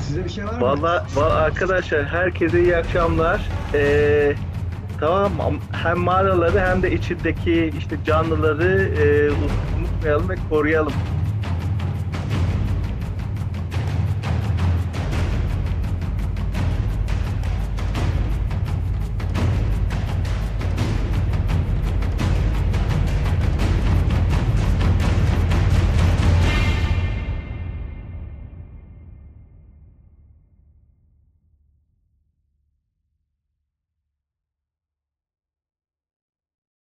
size 0.00 0.24
bir 0.24 0.30
şey 0.30 0.46
var 0.46 0.52
mı? 0.52 0.60
Valla 0.60 1.04
arkadaşlar 1.34 2.04
herkese 2.04 2.62
iyi 2.62 2.76
akşamlar. 2.76 3.40
Ee, 3.74 4.32
tamam 5.00 5.58
hem 5.72 5.98
mağaraları 5.98 6.60
hem 6.60 6.82
de 6.82 6.92
içindeki 6.92 7.72
işte 7.78 7.96
canlıları 8.06 8.90
e, 9.02 9.30
unutmayalım 9.80 10.28
ve 10.28 10.34
koruyalım. 10.50 10.92